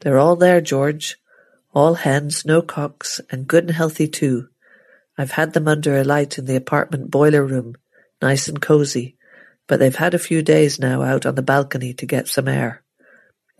They're 0.00 0.18
all 0.18 0.36
there, 0.36 0.60
George. 0.60 1.16
All 1.72 1.94
hens, 1.94 2.44
no 2.44 2.60
cocks, 2.60 3.18
and 3.30 3.48
good 3.48 3.64
and 3.64 3.72
healthy 3.72 4.08
too. 4.08 4.50
I've 5.18 5.32
had 5.32 5.52
them 5.52 5.66
under 5.66 5.96
a 5.96 6.04
light 6.04 6.38
in 6.38 6.44
the 6.46 6.56
apartment 6.56 7.10
boiler 7.10 7.44
room, 7.44 7.76
nice 8.20 8.48
and 8.48 8.60
cosy, 8.60 9.16
but 9.66 9.78
they've 9.78 9.96
had 9.96 10.14
a 10.14 10.18
few 10.18 10.42
days 10.42 10.78
now 10.78 11.02
out 11.02 11.26
on 11.26 11.34
the 11.34 11.42
balcony 11.42 11.94
to 11.94 12.06
get 12.06 12.28
some 12.28 12.48
air. 12.48 12.82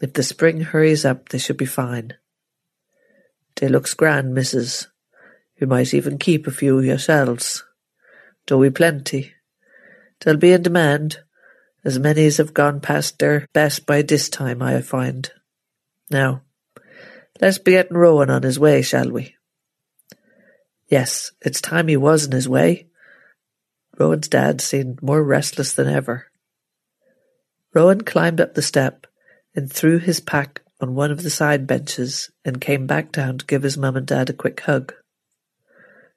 If 0.01 0.13
the 0.13 0.23
spring 0.23 0.61
hurries 0.61 1.05
up, 1.05 1.31
they 1.31 1.39
should 1.39 1.57
be 1.57 1.67
fine. 1.67 2.15
They 3.57 3.69
looks 3.69 3.95
grand, 3.95 4.35
missus. 4.35 4.89
You 5.59 5.67
might 5.67 5.95
even 5.95 6.19
keep 6.19 6.47
a 6.47 6.51
few 6.51 6.81
yourselves. 6.81 7.65
Though 8.47 8.59
we 8.59 8.71
plenty. 8.71 9.33
They'll 10.21 10.37
be 10.37 10.53
in 10.53 10.63
demand, 10.63 11.21
as 11.83 11.99
many 11.99 12.27
as 12.27 12.37
have 12.37 12.53
gone 12.53 12.81
past 12.81 13.19
their 13.19 13.47
best 13.55 13.87
by 13.87 14.03
this 14.03 14.29
time, 14.29 14.61
I 14.61 14.81
find. 14.83 15.31
Now, 16.11 16.43
let's 17.41 17.59
be 17.59 17.73
getting 17.73 17.97
Rowan 17.97 18.29
on 18.29 18.43
his 18.43 18.59
way, 18.59 18.83
shall 18.83 19.11
we? 19.11 19.36
Yes, 20.89 21.33
it's 21.41 21.61
time 21.61 21.89
he 21.89 21.97
was 21.97 22.25
in 22.25 22.33
his 22.33 22.49
way. 22.49 22.87
Rowan's 23.99 24.29
dad 24.29 24.61
seemed 24.61 25.03
more 25.03 25.23
restless 25.23 25.73
than 25.73 25.89
ever. 25.89 26.27
Rowan 27.75 28.03
climbed 28.03 28.41
up 28.41 28.55
the 28.55 28.63
step 28.63 29.07
and 29.55 29.71
threw 29.71 29.99
his 29.99 30.21
pack 30.21 30.63
on 30.81 30.95
one 30.95 31.11
of 31.11 31.23
the 31.23 31.31
side 31.31 31.67
benches 31.67 32.31
and 32.45 32.61
came 32.61 32.87
back 32.87 33.11
down 33.11 33.39
to 33.39 33.47
give 33.47 33.63
his 33.63 33.77
mum 33.77 33.97
and 33.97 34.07
dad 34.07 34.31
a 34.31 34.35
quick 34.35 34.61
hug. 34.61 34.95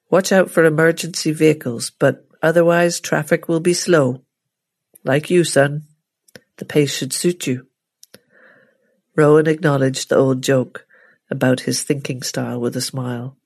Watch 0.10 0.32
out 0.32 0.52
for 0.52 0.66
emergency 0.66 1.32
vehicles, 1.32 1.90
but 1.90 2.26
otherwise 2.42 3.00
traffic 3.00 3.48
will 3.48 3.60
be 3.60 3.74
slow. 3.74 4.24
Like 5.04 5.30
you, 5.30 5.44
son. 5.44 5.84
The 6.58 6.66
pace 6.66 6.94
should 6.94 7.14
suit 7.14 7.48
you. 7.48 7.68
Rowan 9.16 9.48
acknowledged 9.48 10.10
the 10.10 10.18
old 10.18 10.44
joke 10.44 10.86
about 11.30 11.62
his 11.62 11.84
thinking 11.84 12.22
style 12.22 12.60
with 12.60 12.76
a 12.76 12.82
smile. 12.82 13.38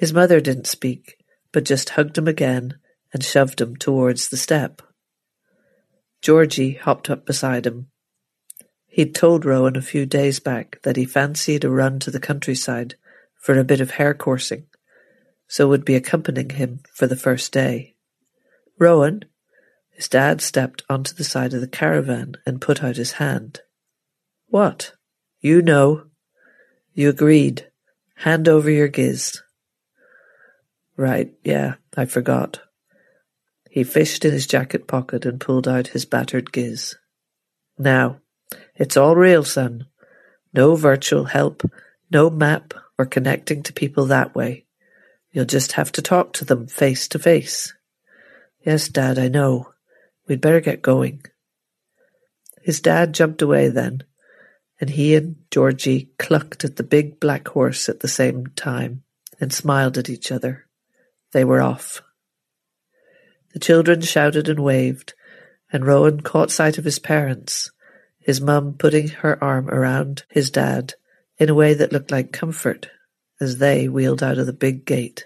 His 0.00 0.14
mother 0.14 0.40
didn't 0.40 0.66
speak, 0.66 1.18
but 1.52 1.66
just 1.66 1.90
hugged 1.90 2.16
him 2.16 2.26
again 2.26 2.78
and 3.12 3.22
shoved 3.22 3.60
him 3.60 3.76
towards 3.76 4.30
the 4.30 4.38
step. 4.38 4.80
Georgie 6.22 6.72
hopped 6.72 7.10
up 7.10 7.26
beside 7.26 7.66
him. 7.66 7.88
He'd 8.86 9.14
told 9.14 9.44
Rowan 9.44 9.76
a 9.76 9.82
few 9.82 10.06
days 10.06 10.40
back 10.40 10.80
that 10.84 10.96
he 10.96 11.04
fancied 11.04 11.64
a 11.64 11.70
run 11.70 11.98
to 11.98 12.10
the 12.10 12.18
countryside 12.18 12.94
for 13.42 13.58
a 13.58 13.62
bit 13.62 13.82
of 13.82 13.90
hare 13.90 14.14
coursing, 14.14 14.68
so 15.46 15.68
would 15.68 15.84
be 15.84 15.96
accompanying 15.96 16.48
him 16.48 16.80
for 16.94 17.06
the 17.06 17.14
first 17.14 17.52
day. 17.52 17.94
Rowan, 18.78 19.26
his 19.90 20.08
dad 20.08 20.40
stepped 20.40 20.82
onto 20.88 21.14
the 21.14 21.24
side 21.24 21.52
of 21.52 21.60
the 21.60 21.68
caravan 21.68 22.36
and 22.46 22.62
put 22.62 22.82
out 22.82 22.96
his 22.96 23.12
hand. 23.12 23.60
What? 24.46 24.94
You 25.42 25.60
know. 25.60 26.04
You 26.94 27.10
agreed. 27.10 27.70
Hand 28.14 28.48
over 28.48 28.70
your 28.70 28.88
giz. 28.88 29.42
Right, 31.00 31.32
yeah, 31.42 31.76
I 31.96 32.04
forgot. 32.04 32.60
He 33.70 33.84
fished 33.84 34.22
in 34.26 34.32
his 34.32 34.46
jacket 34.46 34.86
pocket 34.86 35.24
and 35.24 35.40
pulled 35.40 35.66
out 35.66 35.86
his 35.86 36.04
battered 36.04 36.52
giz. 36.52 36.94
Now, 37.78 38.20
it's 38.76 38.98
all 38.98 39.16
real, 39.16 39.42
son. 39.42 39.86
No 40.52 40.76
virtual 40.76 41.24
help, 41.24 41.62
no 42.10 42.28
map 42.28 42.74
or 42.98 43.06
connecting 43.06 43.62
to 43.62 43.72
people 43.72 44.04
that 44.08 44.34
way. 44.34 44.66
You'll 45.32 45.46
just 45.46 45.72
have 45.72 45.90
to 45.92 46.02
talk 46.02 46.34
to 46.34 46.44
them 46.44 46.66
face 46.66 47.08
to 47.08 47.18
face. 47.18 47.72
Yes, 48.60 48.88
Dad, 48.88 49.18
I 49.18 49.28
know. 49.28 49.70
We'd 50.28 50.42
better 50.42 50.60
get 50.60 50.82
going. 50.82 51.24
His 52.60 52.82
dad 52.82 53.14
jumped 53.14 53.40
away 53.40 53.70
then, 53.70 54.02
and 54.78 54.90
he 54.90 55.14
and 55.14 55.36
Georgie 55.50 56.10
clucked 56.18 56.62
at 56.62 56.76
the 56.76 56.82
big 56.82 57.18
black 57.18 57.48
horse 57.48 57.88
at 57.88 58.00
the 58.00 58.06
same 58.06 58.48
time 58.48 59.02
and 59.40 59.50
smiled 59.50 59.96
at 59.96 60.10
each 60.10 60.30
other. 60.30 60.66
They 61.32 61.44
were 61.44 61.60
off. 61.60 62.02
The 63.52 63.60
children 63.60 64.00
shouted 64.00 64.48
and 64.48 64.60
waved, 64.60 65.14
and 65.72 65.86
Rowan 65.86 66.20
caught 66.20 66.50
sight 66.50 66.78
of 66.78 66.84
his 66.84 66.98
parents, 66.98 67.70
his 68.18 68.40
mum 68.40 68.74
putting 68.78 69.08
her 69.08 69.42
arm 69.42 69.68
around 69.68 70.24
his 70.28 70.50
dad 70.50 70.94
in 71.38 71.48
a 71.48 71.54
way 71.54 71.74
that 71.74 71.92
looked 71.92 72.10
like 72.10 72.32
comfort 72.32 72.88
as 73.40 73.58
they 73.58 73.88
wheeled 73.88 74.22
out 74.22 74.38
of 74.38 74.46
the 74.46 74.52
big 74.52 74.84
gate. 74.84 75.24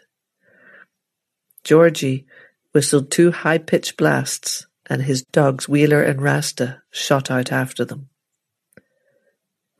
Georgie 1.64 2.26
whistled 2.72 3.10
two 3.10 3.30
high-pitched 3.30 3.96
blasts, 3.96 4.66
and 4.88 5.02
his 5.02 5.22
dogs 5.22 5.68
Wheeler 5.68 6.02
and 6.02 6.20
Rasta 6.20 6.82
shot 6.90 7.30
out 7.30 7.50
after 7.50 7.84
them. 7.84 8.10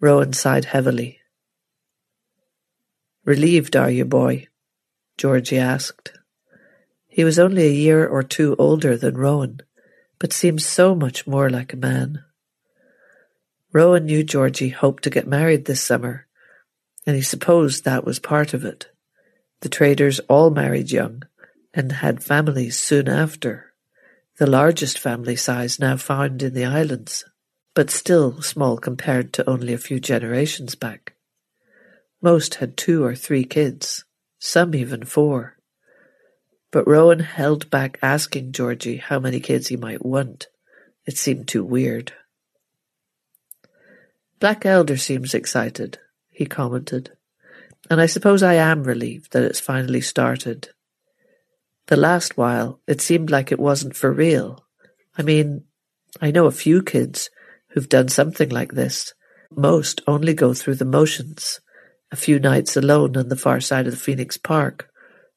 Rowan 0.00 0.32
sighed 0.32 0.64
heavily. 0.66 1.18
Relieved, 3.24 3.76
are 3.76 3.90
you, 3.90 4.04
boy? 4.04 4.48
Georgie 5.16 5.59
asked. 5.59 6.12
He 7.09 7.24
was 7.24 7.38
only 7.38 7.66
a 7.66 7.70
year 7.70 8.07
or 8.07 8.22
two 8.22 8.57
older 8.59 8.96
than 8.96 9.16
Rowan, 9.16 9.61
but 10.18 10.33
seemed 10.33 10.62
so 10.62 10.94
much 10.94 11.27
more 11.27 11.48
like 11.48 11.72
a 11.72 11.77
man. 11.77 12.24
Rowan 13.72 14.07
knew 14.07 14.22
Georgie 14.24 14.70
hoped 14.70 15.05
to 15.05 15.11
get 15.11 15.27
married 15.27 15.64
this 15.64 15.83
summer, 15.83 16.27
and 17.07 17.16
he 17.16 17.22
supposed 17.22 17.85
that 17.85 18.05
was 18.05 18.18
part 18.18 18.55
of 18.55 18.64
it. 18.64 18.90
The 19.61 19.68
traders 19.68 20.20
all 20.29 20.50
married 20.50 20.90
young 20.90 21.22
and 21.72 21.90
had 21.90 22.22
families 22.22 22.79
soon 22.79 23.09
after, 23.09 23.72
the 24.38 24.46
largest 24.46 24.98
family 24.98 25.37
size 25.37 25.79
now 25.79 25.96
found 25.96 26.42
in 26.42 26.55
the 26.55 26.64
islands, 26.64 27.24
but 27.74 27.90
still 27.90 28.42
small 28.42 28.77
compared 28.77 29.33
to 29.33 29.48
only 29.48 29.72
a 29.72 29.79
few 29.79 30.00
generations 30.00 30.74
back. 30.74 31.14
Most 32.20 32.57
had 32.57 32.77
two 32.77 33.05
or 33.05 33.14
three 33.14 33.44
kids, 33.44 34.05
some 34.44 34.74
even 34.74 35.04
four. 35.04 35.57
But 36.70 36.87
Rowan 36.87 37.20
held 37.20 37.70
back 37.70 37.98
asking 38.02 38.52
Georgie 38.52 38.98
how 38.98 39.18
many 39.18 39.40
kids 39.40 39.68
he 39.68 39.76
might 39.76 40.04
want. 40.04 40.48
It 41.07 41.16
seemed 41.16 41.48
too 41.48 41.64
weird. 41.64 42.12
Black 44.40 44.66
Elder 44.66 44.98
seems 44.98 45.33
excited, 45.33 45.98
he 46.30 46.44
commented, 46.44 47.12
and 47.88 48.00
I 48.00 48.07
suppose 48.07 48.42
I 48.42 48.54
am 48.54 48.85
relieved 48.85 49.33
that 49.33 49.44
it's 49.44 49.61
finally 49.61 50.02
started. 50.02 50.68
The 51.87 51.96
last 51.96 52.37
while, 52.37 52.80
it 52.87 53.00
seemed 53.00 53.30
like 53.30 53.50
it 53.50 53.59
wasn't 53.59 53.96
for 53.96 54.12
real. 54.12 54.66
I 55.16 55.22
mean, 55.22 55.64
I 56.20 56.30
know 56.30 56.46
a 56.46 56.50
few 56.50 56.83
kids 56.83 57.30
who've 57.68 57.88
done 57.88 58.09
something 58.09 58.50
like 58.50 58.72
this. 58.72 59.14
Most 59.50 60.02
only 60.07 60.35
go 60.35 60.52
through 60.52 60.74
the 60.74 60.85
motions. 60.85 61.61
A 62.14 62.16
few 62.16 62.38
nights 62.38 62.77
alone 62.77 63.16
on 63.16 63.29
the 63.29 63.35
far 63.35 63.61
side 63.61 63.88
of 63.88 63.92
the 63.92 63.98
Phoenix 63.98 64.37
Park, 64.37 64.88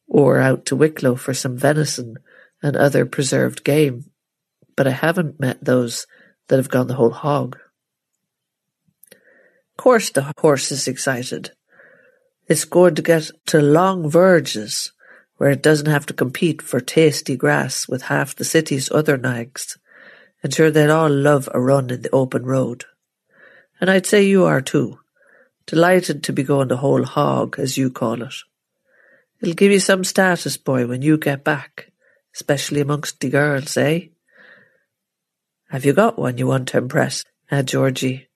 or 0.08 0.38
out 0.38 0.63
to 0.68 0.76
Wicklow 0.76 1.16
for 1.16 1.34
some 1.34 1.58
venison 1.58 2.18
and 2.62 2.78
other 2.78 3.04
preserved 3.04 3.63
game, 3.63 4.12
but 4.76 4.86
I 4.86 4.92
haven't 4.92 5.40
met 5.40 5.58
those 5.66 6.06
that 6.50 6.58
have 6.58 6.70
gone 6.70 6.86
the 6.86 6.94
whole 6.94 7.10
hog. 7.10 7.58
Course 9.76 10.12
the 10.12 10.32
horse 10.38 10.72
is 10.72 10.88
excited. 10.88 11.50
It's 12.46 12.63
going 12.63 12.94
to 12.94 13.02
get 13.02 13.32
to 13.48 13.60
long 13.60 14.08
verges 14.08 14.92
where 15.38 15.50
it 15.50 15.63
doesn't 15.63 15.90
have 15.90 16.06
to 16.06 16.13
compete 16.13 16.62
for 16.62 16.80
tasty 16.80 17.36
grass 17.36 17.88
with 17.88 18.04
half 18.04 18.36
the 18.36 18.46
city's 18.46 18.92
other 18.92 19.18
nags, 19.18 19.80
and 20.44 20.54
sure 20.54 20.70
they'd 20.70 20.92
all 20.92 21.10
love 21.10 21.50
a 21.56 21.60
run 21.60 21.90
in 21.90 22.04
the 22.04 22.12
open 22.12 22.46
road. 22.46 22.86
And 23.82 23.90
I'd 23.90 24.06
say 24.06 24.28
you 24.28 24.46
are 24.46 24.62
too. 24.62 25.00
Delighted 25.67 26.23
to 26.23 26.34
be 26.34 26.43
going 26.43 26.69
the 26.69 26.77
whole 26.77 27.03
hog, 27.03 27.60
as 27.60 27.77
you 27.77 27.89
call 27.91 28.21
it. 28.23 28.34
It'll 29.41 29.53
give 29.53 29.71
you 29.71 29.80
some 29.80 30.06
status, 30.06 30.56
boy, 30.56 30.88
when 30.88 31.01
you 31.01 31.17
get 31.17 31.43
back, 31.43 31.91
especially 32.34 32.80
amongst 32.80 33.19
the 33.19 33.30
girls, 33.30 33.75
eh? 33.75 34.08
Have 35.69 35.84
you 35.84 35.91
got 35.91 36.17
one 36.17 36.38
you 36.38 36.47
want 36.47 36.69
to 36.69 36.77
impress? 36.77 37.25
Ah, 37.51 37.63
Georgie, 37.63 38.30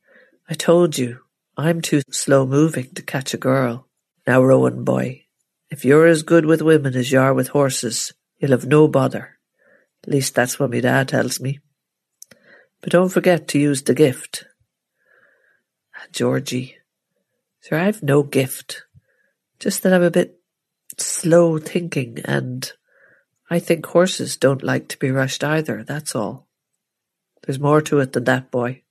I 0.50 0.54
told 0.54 0.98
you, 0.98 1.20
I'm 1.58 1.80
too 1.80 2.02
slow 2.12 2.46
moving 2.46 2.94
to 2.96 3.02
catch 3.02 3.34
a 3.34 3.38
girl. 3.38 3.88
Now, 4.28 4.44
Rowan, 4.44 4.84
boy, 4.84 5.24
if 5.70 5.86
you're 5.86 6.08
as 6.08 6.24
good 6.24 6.46
with 6.46 6.62
women 6.62 6.96
as 6.96 7.14
you 7.14 7.20
are 7.22 7.34
with 7.34 7.48
horses, 7.48 8.14
you'll 8.38 8.52
have 8.52 8.68
no 8.68 8.90
bother. 8.90 9.38
At 10.04 10.12
least 10.12 10.36
that's 10.36 10.60
what 10.60 10.72
my 10.72 10.82
dad 10.82 11.08
tells 11.08 11.40
me. 11.40 11.60
But 12.82 12.92
don't 12.92 13.10
forget 13.10 13.48
to 13.50 13.60
use 13.60 13.84
the 13.84 13.94
gift. 13.94 14.44
Ah, 15.96 16.08
Georgie, 16.12 16.76
sir, 17.62 17.78
I've 17.78 18.04
no 18.04 18.24
gift. 18.24 18.84
Just 19.60 19.84
that 19.84 19.94
I'm 19.94 20.04
a 20.04 20.12
bit 20.12 20.40
slow 20.98 21.58
thinking 21.58 22.20
and 22.26 22.72
I 23.50 23.60
think 23.60 23.86
horses 23.86 24.38
don't 24.38 24.64
like 24.64 24.88
to 24.90 25.00
be 25.00 25.12
rushed 25.12 25.44
either, 25.44 25.84
that's 25.84 26.16
all. 26.16 26.48
There's 27.44 27.60
more 27.60 27.82
to 27.82 28.00
it 28.00 28.14
than 28.14 28.24
that, 28.26 28.52
boy. 28.52 28.84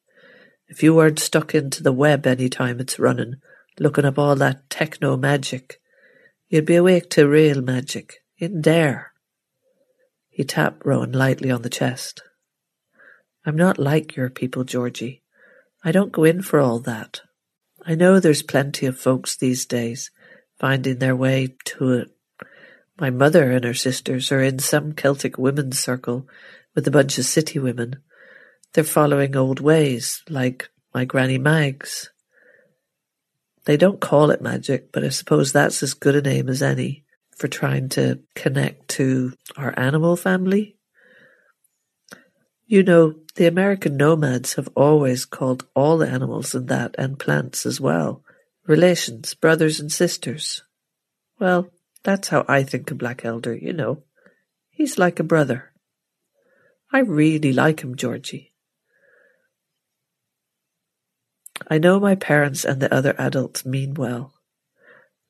If 0.68 0.82
you 0.82 0.94
weren't 0.94 1.18
stuck 1.18 1.54
into 1.54 1.82
the 1.82 1.92
web 1.92 2.26
any 2.26 2.48
time 2.48 2.78
it's 2.78 2.98
running, 2.98 3.36
looking 3.78 4.04
up 4.04 4.18
all 4.18 4.36
that 4.36 4.68
techno 4.68 5.16
magic, 5.16 5.80
you'd 6.48 6.66
be 6.66 6.76
awake 6.76 7.10
to 7.10 7.28
real 7.28 7.62
magic, 7.62 8.22
in 8.38 8.62
there. 8.62 9.12
He 10.28 10.44
tapped 10.44 10.84
Rowan 10.84 11.12
lightly 11.12 11.50
on 11.50 11.62
the 11.62 11.70
chest. 11.70 12.22
I'm 13.44 13.56
not 13.56 13.78
like 13.78 14.14
your 14.14 14.30
people, 14.30 14.64
Georgie. 14.64 15.22
I 15.82 15.92
don't 15.92 16.12
go 16.12 16.24
in 16.24 16.42
for 16.42 16.60
all 16.60 16.78
that. 16.80 17.22
I 17.86 17.94
know 17.94 18.20
there's 18.20 18.42
plenty 18.42 18.86
of 18.86 18.98
folks 18.98 19.36
these 19.36 19.64
days 19.66 20.10
finding 20.58 20.98
their 20.98 21.16
way 21.16 21.54
to 21.64 21.92
it. 21.92 22.10
My 22.98 23.08
mother 23.08 23.50
and 23.50 23.64
her 23.64 23.74
sisters 23.74 24.30
are 24.30 24.42
in 24.42 24.58
some 24.58 24.92
Celtic 24.92 25.38
women's 25.38 25.78
circle 25.78 26.28
with 26.74 26.86
a 26.86 26.90
bunch 26.90 27.16
of 27.18 27.24
city 27.24 27.58
women. 27.58 27.96
They're 28.74 28.84
following 28.84 29.34
old 29.34 29.60
ways, 29.60 30.22
like 30.28 30.68
my 30.94 31.06
Granny 31.06 31.38
Mags. 31.38 32.10
They 33.64 33.76
don't 33.76 34.00
call 34.00 34.30
it 34.30 34.42
magic, 34.42 34.92
but 34.92 35.02
I 35.02 35.08
suppose 35.08 35.52
that's 35.52 35.82
as 35.82 35.94
good 35.94 36.14
a 36.14 36.22
name 36.22 36.48
as 36.48 36.62
any 36.62 37.04
for 37.36 37.48
trying 37.48 37.88
to 37.90 38.20
connect 38.34 38.88
to 38.88 39.32
our 39.56 39.72
animal 39.78 40.16
family. 40.16 40.76
You 42.70 42.84
know, 42.84 43.16
the 43.34 43.48
American 43.48 43.96
nomads 43.96 44.54
have 44.54 44.68
always 44.76 45.24
called 45.24 45.66
all 45.74 45.98
the 45.98 46.08
animals 46.08 46.54
and 46.54 46.68
that 46.68 46.94
and 46.96 47.18
plants 47.18 47.66
as 47.66 47.80
well 47.80 48.22
relations, 48.64 49.34
brothers 49.34 49.80
and 49.80 49.90
sisters. 49.90 50.62
Well, 51.40 51.68
that's 52.04 52.28
how 52.28 52.44
I 52.46 52.62
think 52.62 52.88
of 52.92 52.98
Black 52.98 53.24
Elder, 53.24 53.56
you 53.56 53.72
know. 53.72 54.04
He's 54.70 54.98
like 54.98 55.18
a 55.18 55.24
brother. 55.24 55.72
I 56.92 57.00
really 57.00 57.52
like 57.52 57.80
him, 57.80 57.96
Georgie. 57.96 58.52
I 61.68 61.78
know 61.78 61.98
my 61.98 62.14
parents 62.14 62.64
and 62.64 62.80
the 62.80 62.94
other 62.94 63.16
adults 63.18 63.66
mean 63.66 63.94
well. 63.94 64.32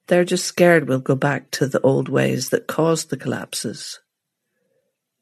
They're 0.09 0.25
just 0.25 0.45
scared 0.45 0.87
we'll 0.87 0.99
go 0.99 1.15
back 1.15 1.51
to 1.53 1.67
the 1.67 1.81
old 1.81 2.11
ways 2.11 2.51
that 2.51 2.67
caused 2.67 3.09
the 3.09 3.17
collapses. 3.17 3.99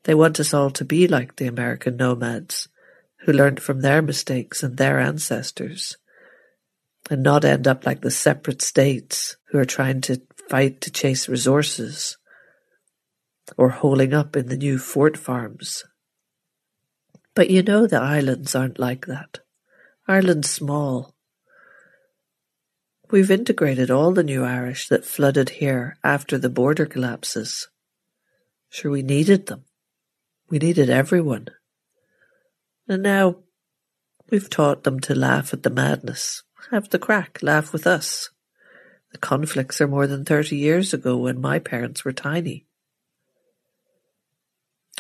They 0.05 0.15
want 0.15 0.41
us 0.41 0.55
all 0.55 0.71
to 0.71 0.85
be 0.85 1.07
like 1.07 1.37
the 1.37 1.47
American 1.47 1.97
nomads, 1.97 2.69
who 3.21 3.33
learned 3.33 3.61
from 3.61 3.81
their 3.81 4.01
mistakes 4.01 4.63
and 4.63 4.77
their 4.77 4.99
ancestors, 4.99 5.97
and 7.11 7.23
not 7.23 7.45
end 7.45 7.67
up 7.67 7.85
like 7.85 8.01
the 8.01 8.11
separate 8.11 8.63
states 8.63 9.37
who 9.51 9.59
are 9.59 9.65
trying 9.65 10.01
to 10.03 10.23
fight 10.49 10.81
to 10.83 10.91
chase 10.91 11.29
resources, 11.29 12.17
or 13.57 13.71
holing 13.71 14.15
up 14.15 14.37
in 14.37 14.49
the 14.49 14.57
new 14.57 14.79
fort 14.79 15.17
farms. 15.17 15.85
But 17.35 17.51
you 17.51 17.63
know 17.63 17.87
the 17.87 18.01
islands 18.01 18.55
aren't 18.55 18.79
like 18.79 19.07
that. 19.07 19.41
Ireland's 20.07 20.51
small. 20.51 21.15
We've 23.11 23.31
integrated 23.31 23.91
all 23.91 24.13
the 24.13 24.23
new 24.23 24.45
Irish 24.45 24.89
that 24.89 25.05
flooded 25.05 25.51
here 25.51 25.97
after 26.05 26.37
the 26.37 26.51
border 26.51 26.85
collapses. 26.85 27.69
Sure, 28.71 28.91
we 28.91 29.03
needed 29.03 29.47
them. 29.47 29.65
We 30.51 30.59
needed 30.59 30.89
everyone. 30.89 31.49
And 32.89 33.03
now 33.03 33.37
we've 34.31 34.49
taught 34.49 34.85
them 34.85 34.99
to 35.01 35.15
laugh 35.15 35.53
at 35.53 35.63
the 35.63 35.71
madness. 35.71 36.43
Have 36.71 36.89
the 36.91 36.99
crack, 36.99 37.39
laugh 37.43 37.73
with 37.73 37.87
us. 37.87 38.31
The 39.13 39.19
conflicts 39.19 39.81
are 39.81 39.89
more 39.89 40.07
than 40.07 40.25
thirty 40.25 40.57
years 40.57 40.93
ago 40.93 41.17
when 41.17 41.41
my 41.41 41.59
parents 41.59 42.05
were 42.05 42.13
tiny. 42.13 42.67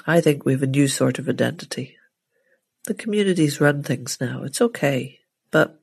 I 0.06 0.20
think 0.20 0.44
we've 0.44 0.62
a 0.62 0.66
new 0.66 0.88
sort 0.88 1.18
of 1.18 1.28
identity. 1.28 1.96
The 2.86 2.94
communities 2.94 3.60
run 3.60 3.82
things 3.82 4.18
now. 4.20 4.44
It's 4.44 4.62
okay. 4.62 5.18
But 5.50 5.78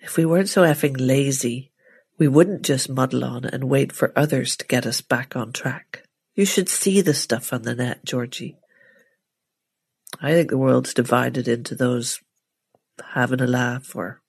if 0.00 0.16
we 0.16 0.24
weren't 0.24 0.48
so 0.48 0.62
effing 0.62 0.96
lazy, 0.98 1.72
we 2.16 2.28
wouldn't 2.28 2.62
just 2.62 2.88
muddle 2.88 3.24
on 3.24 3.44
and 3.44 3.64
wait 3.64 3.92
for 3.92 4.12
others 4.16 4.56
to 4.56 4.66
get 4.66 4.86
us 4.86 5.00
back 5.00 5.36
on 5.36 5.52
track. 5.52 6.03
You 6.34 6.44
should 6.44 6.68
see 6.68 7.00
the 7.00 7.14
stuff 7.14 7.52
on 7.52 7.62
the 7.62 7.74
net, 7.74 8.04
Georgie. 8.04 8.56
I 10.20 10.32
think 10.32 10.50
the 10.50 10.58
world's 10.58 10.94
divided 10.94 11.46
into 11.48 11.74
those 11.74 12.20
having 13.12 13.40
a 13.40 13.46
laugh 13.46 13.94
or 13.94 14.20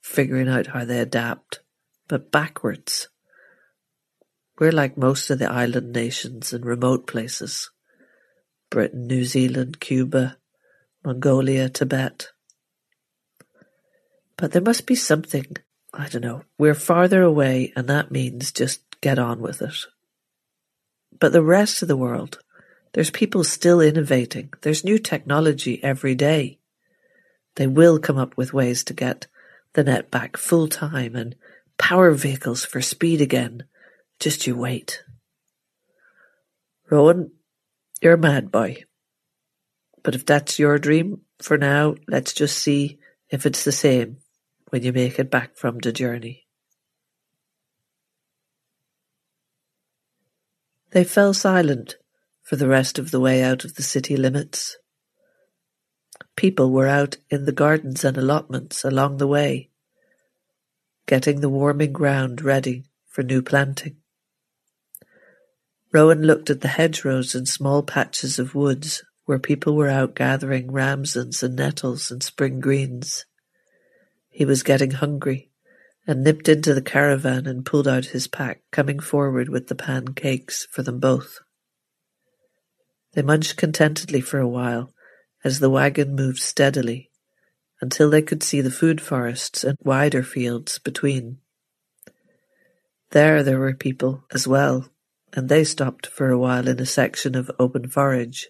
figuring 0.00 0.48
out 0.48 0.68
how 0.68 0.84
they 0.84 0.98
adapt, 0.98 1.60
but 2.08 2.30
backwards. 2.30 3.08
We're 4.58 4.72
like 4.72 4.96
most 4.96 5.30
of 5.30 5.38
the 5.38 5.50
island 5.50 5.92
nations 5.92 6.52
and 6.52 6.64
remote 6.64 7.06
places. 7.06 7.70
Britain, 8.70 9.06
New 9.06 9.24
Zealand, 9.24 9.80
Cuba, 9.80 10.38
Mongolia, 11.04 11.68
Tibet. 11.68 12.28
But 14.36 14.52
there 14.52 14.62
must 14.62 14.86
be 14.86 14.94
something, 14.94 15.56
I 15.92 16.08
don't 16.08 16.22
know, 16.22 16.44
we're 16.58 16.74
farther 16.74 17.22
away 17.22 17.72
and 17.76 17.88
that 17.88 18.10
means 18.10 18.52
just 18.52 18.80
get 19.00 19.18
on 19.18 19.40
with 19.40 19.60
it. 19.60 19.86
But 21.22 21.30
the 21.30 21.40
rest 21.40 21.82
of 21.82 21.86
the 21.86 21.96
world, 21.96 22.40
there's 22.94 23.12
people 23.12 23.44
still 23.44 23.80
innovating. 23.80 24.52
There's 24.62 24.82
new 24.82 24.98
technology 24.98 25.78
every 25.80 26.16
day. 26.16 26.58
They 27.54 27.68
will 27.68 28.00
come 28.00 28.18
up 28.18 28.36
with 28.36 28.52
ways 28.52 28.82
to 28.82 28.92
get 28.92 29.28
the 29.74 29.84
net 29.84 30.10
back 30.10 30.36
full 30.36 30.66
time 30.66 31.14
and 31.14 31.36
power 31.78 32.10
vehicles 32.10 32.64
for 32.64 32.82
speed 32.82 33.20
again. 33.20 33.62
Just 34.18 34.48
you 34.48 34.56
wait. 34.56 35.04
Rowan, 36.90 37.30
you're 38.00 38.14
a 38.14 38.18
mad 38.18 38.50
boy. 38.50 38.82
But 40.02 40.16
if 40.16 40.26
that's 40.26 40.58
your 40.58 40.76
dream, 40.76 41.20
for 41.40 41.56
now, 41.56 41.94
let's 42.08 42.32
just 42.32 42.58
see 42.58 42.98
if 43.30 43.46
it's 43.46 43.62
the 43.62 43.70
same 43.70 44.16
when 44.70 44.82
you 44.82 44.92
make 44.92 45.20
it 45.20 45.30
back 45.30 45.54
from 45.54 45.78
the 45.78 45.92
journey. 45.92 46.41
They 50.92 51.04
fell 51.04 51.32
silent 51.32 51.96
for 52.42 52.56
the 52.56 52.68
rest 52.68 52.98
of 52.98 53.10
the 53.10 53.20
way 53.20 53.42
out 53.42 53.64
of 53.64 53.76
the 53.76 53.82
city 53.82 54.14
limits. 54.14 54.76
People 56.36 56.70
were 56.70 56.86
out 56.86 57.16
in 57.30 57.46
the 57.46 57.52
gardens 57.52 58.04
and 58.04 58.18
allotments 58.18 58.84
along 58.84 59.16
the 59.16 59.26
way, 59.26 59.70
getting 61.06 61.40
the 61.40 61.48
warming 61.48 61.92
ground 61.92 62.42
ready 62.42 62.84
for 63.06 63.22
new 63.22 63.40
planting. 63.40 63.96
Rowan 65.92 66.22
looked 66.22 66.50
at 66.50 66.60
the 66.60 66.68
hedgerows 66.68 67.34
and 67.34 67.48
small 67.48 67.82
patches 67.82 68.38
of 68.38 68.54
woods 68.54 69.02
where 69.24 69.38
people 69.38 69.74
were 69.74 69.88
out 69.88 70.14
gathering 70.14 70.70
ramsons 70.70 71.42
and 71.42 71.56
nettles 71.56 72.10
and 72.10 72.22
spring 72.22 72.60
greens. 72.60 73.24
He 74.28 74.44
was 74.44 74.62
getting 74.62 74.90
hungry 74.90 75.51
and 76.06 76.24
nipped 76.24 76.48
into 76.48 76.74
the 76.74 76.82
caravan 76.82 77.46
and 77.46 77.64
pulled 77.64 77.86
out 77.86 78.06
his 78.06 78.26
pack, 78.26 78.62
coming 78.70 78.98
forward 78.98 79.48
with 79.48 79.68
the 79.68 79.74
pancakes 79.74 80.66
for 80.70 80.82
them 80.82 80.98
both. 80.98 81.38
They 83.12 83.22
munched 83.22 83.56
contentedly 83.56 84.20
for 84.20 84.38
a 84.38 84.48
while 84.48 84.92
as 85.44 85.58
the 85.60 85.70
wagon 85.70 86.14
moved 86.14 86.38
steadily 86.38 87.10
until 87.80 88.10
they 88.10 88.22
could 88.22 88.42
see 88.42 88.60
the 88.60 88.70
food 88.70 89.00
forests 89.00 89.64
and 89.64 89.76
wider 89.82 90.22
fields 90.22 90.78
between. 90.78 91.38
There 93.10 93.42
there 93.42 93.58
were 93.58 93.74
people 93.74 94.24
as 94.32 94.48
well, 94.48 94.88
and 95.32 95.48
they 95.48 95.64
stopped 95.64 96.06
for 96.06 96.30
a 96.30 96.38
while 96.38 96.68
in 96.68 96.80
a 96.80 96.86
section 96.86 97.34
of 97.34 97.50
open 97.58 97.88
forage 97.88 98.48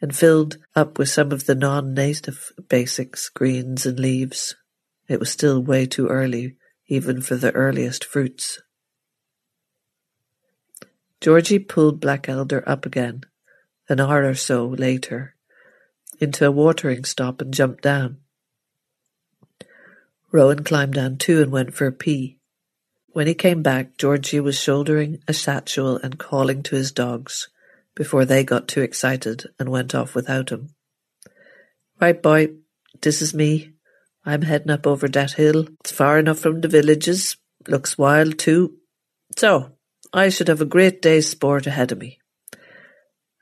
and 0.00 0.14
filled 0.14 0.56
up 0.74 0.98
with 0.98 1.08
some 1.08 1.32
of 1.32 1.46
the 1.46 1.54
non-native 1.54 2.52
basics, 2.68 3.28
greens 3.28 3.84
and 3.84 3.98
leaves. 3.98 4.54
It 5.08 5.18
was 5.18 5.30
still 5.30 5.60
way 5.60 5.86
too 5.86 6.06
early 6.06 6.56
even 6.88 7.20
for 7.20 7.36
the 7.36 7.52
earliest 7.52 8.04
fruits. 8.04 8.60
Georgie 11.20 11.58
pulled 11.58 12.00
Black 12.00 12.28
Elder 12.28 12.66
up 12.66 12.86
again, 12.86 13.22
an 13.88 14.00
hour 14.00 14.24
or 14.24 14.34
so 14.34 14.66
later, 14.66 15.34
into 16.18 16.46
a 16.46 16.50
watering 16.50 17.04
stop 17.04 17.40
and 17.40 17.52
jumped 17.52 17.82
down. 17.82 18.18
Rowan 20.30 20.64
climbed 20.64 20.94
down 20.94 21.16
too 21.16 21.42
and 21.42 21.50
went 21.50 21.74
for 21.74 21.86
a 21.86 21.92
pee. 21.92 22.38
When 23.08 23.26
he 23.26 23.34
came 23.34 23.62
back, 23.62 23.96
Georgie 23.96 24.40
was 24.40 24.58
shouldering 24.58 25.20
a 25.26 25.32
satchel 25.32 25.96
and 25.96 26.18
calling 26.18 26.62
to 26.64 26.76
his 26.76 26.92
dogs 26.92 27.48
before 27.94 28.24
they 28.24 28.44
got 28.44 28.68
too 28.68 28.82
excited 28.82 29.44
and 29.58 29.70
went 29.70 29.94
off 29.94 30.14
without 30.14 30.50
him. 30.50 30.68
Right, 32.00 32.22
boy, 32.22 32.50
this 33.00 33.22
is 33.22 33.34
me, 33.34 33.72
I'm 34.28 34.42
heading 34.42 34.70
up 34.70 34.86
over 34.86 35.08
that 35.08 35.32
hill. 35.32 35.68
It's 35.80 35.90
far 35.90 36.18
enough 36.18 36.40
from 36.40 36.60
the 36.60 36.68
villages. 36.68 37.38
Looks 37.66 37.96
wild 37.96 38.38
too. 38.38 38.74
So, 39.38 39.72
I 40.12 40.28
should 40.28 40.48
have 40.48 40.60
a 40.60 40.66
great 40.66 41.00
day's 41.00 41.30
sport 41.30 41.66
ahead 41.66 41.92
of 41.92 41.98
me. 41.98 42.18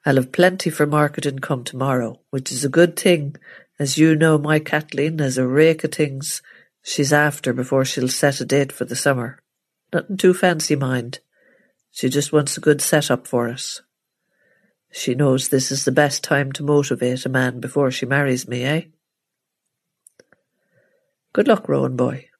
I'll 0.04 0.14
have 0.14 0.30
plenty 0.30 0.70
for 0.70 0.86
marketing 0.86 1.40
come 1.40 1.64
tomorrow, 1.64 2.20
which 2.30 2.52
is 2.52 2.64
a 2.64 2.68
good 2.68 2.96
thing, 2.96 3.34
as 3.80 3.98
you 3.98 4.14
know 4.14 4.38
my 4.38 4.60
Kathleen 4.60 5.18
has 5.18 5.36
a 5.38 5.44
rake 5.44 5.82
of 5.82 5.90
things 5.90 6.40
she's 6.84 7.12
after 7.12 7.52
before 7.52 7.84
she'll 7.84 8.06
set 8.06 8.40
a 8.40 8.44
date 8.44 8.70
for 8.70 8.84
the 8.84 8.94
summer. 8.94 9.40
Nothing 9.92 10.18
too 10.18 10.34
fancy, 10.34 10.76
mind. 10.76 11.18
She 11.90 12.08
just 12.08 12.32
wants 12.32 12.56
a 12.56 12.60
good 12.60 12.80
set-up 12.80 13.26
for 13.26 13.48
us. 13.48 13.82
She 14.92 15.16
knows 15.16 15.48
this 15.48 15.72
is 15.72 15.84
the 15.84 15.90
best 15.90 16.22
time 16.22 16.52
to 16.52 16.62
motivate 16.62 17.26
a 17.26 17.28
man 17.28 17.58
before 17.58 17.90
she 17.90 18.06
marries 18.06 18.46
me, 18.46 18.62
eh? 18.62 18.82
Good 21.36 21.48
luck, 21.48 21.68
Rowan 21.68 21.96
boy. 21.96 22.30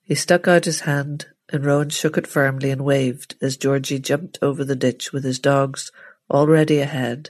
He 0.00 0.14
stuck 0.14 0.48
out 0.48 0.64
his 0.64 0.80
hand, 0.80 1.26
and 1.50 1.66
Rowan 1.66 1.90
shook 1.90 2.16
it 2.16 2.26
firmly 2.26 2.70
and 2.70 2.82
waved 2.82 3.34
as 3.42 3.58
Georgie 3.58 3.98
jumped 3.98 4.38
over 4.40 4.64
the 4.64 4.74
ditch 4.74 5.12
with 5.12 5.22
his 5.22 5.38
dogs 5.38 5.92
already 6.30 6.78
ahead 6.78 7.28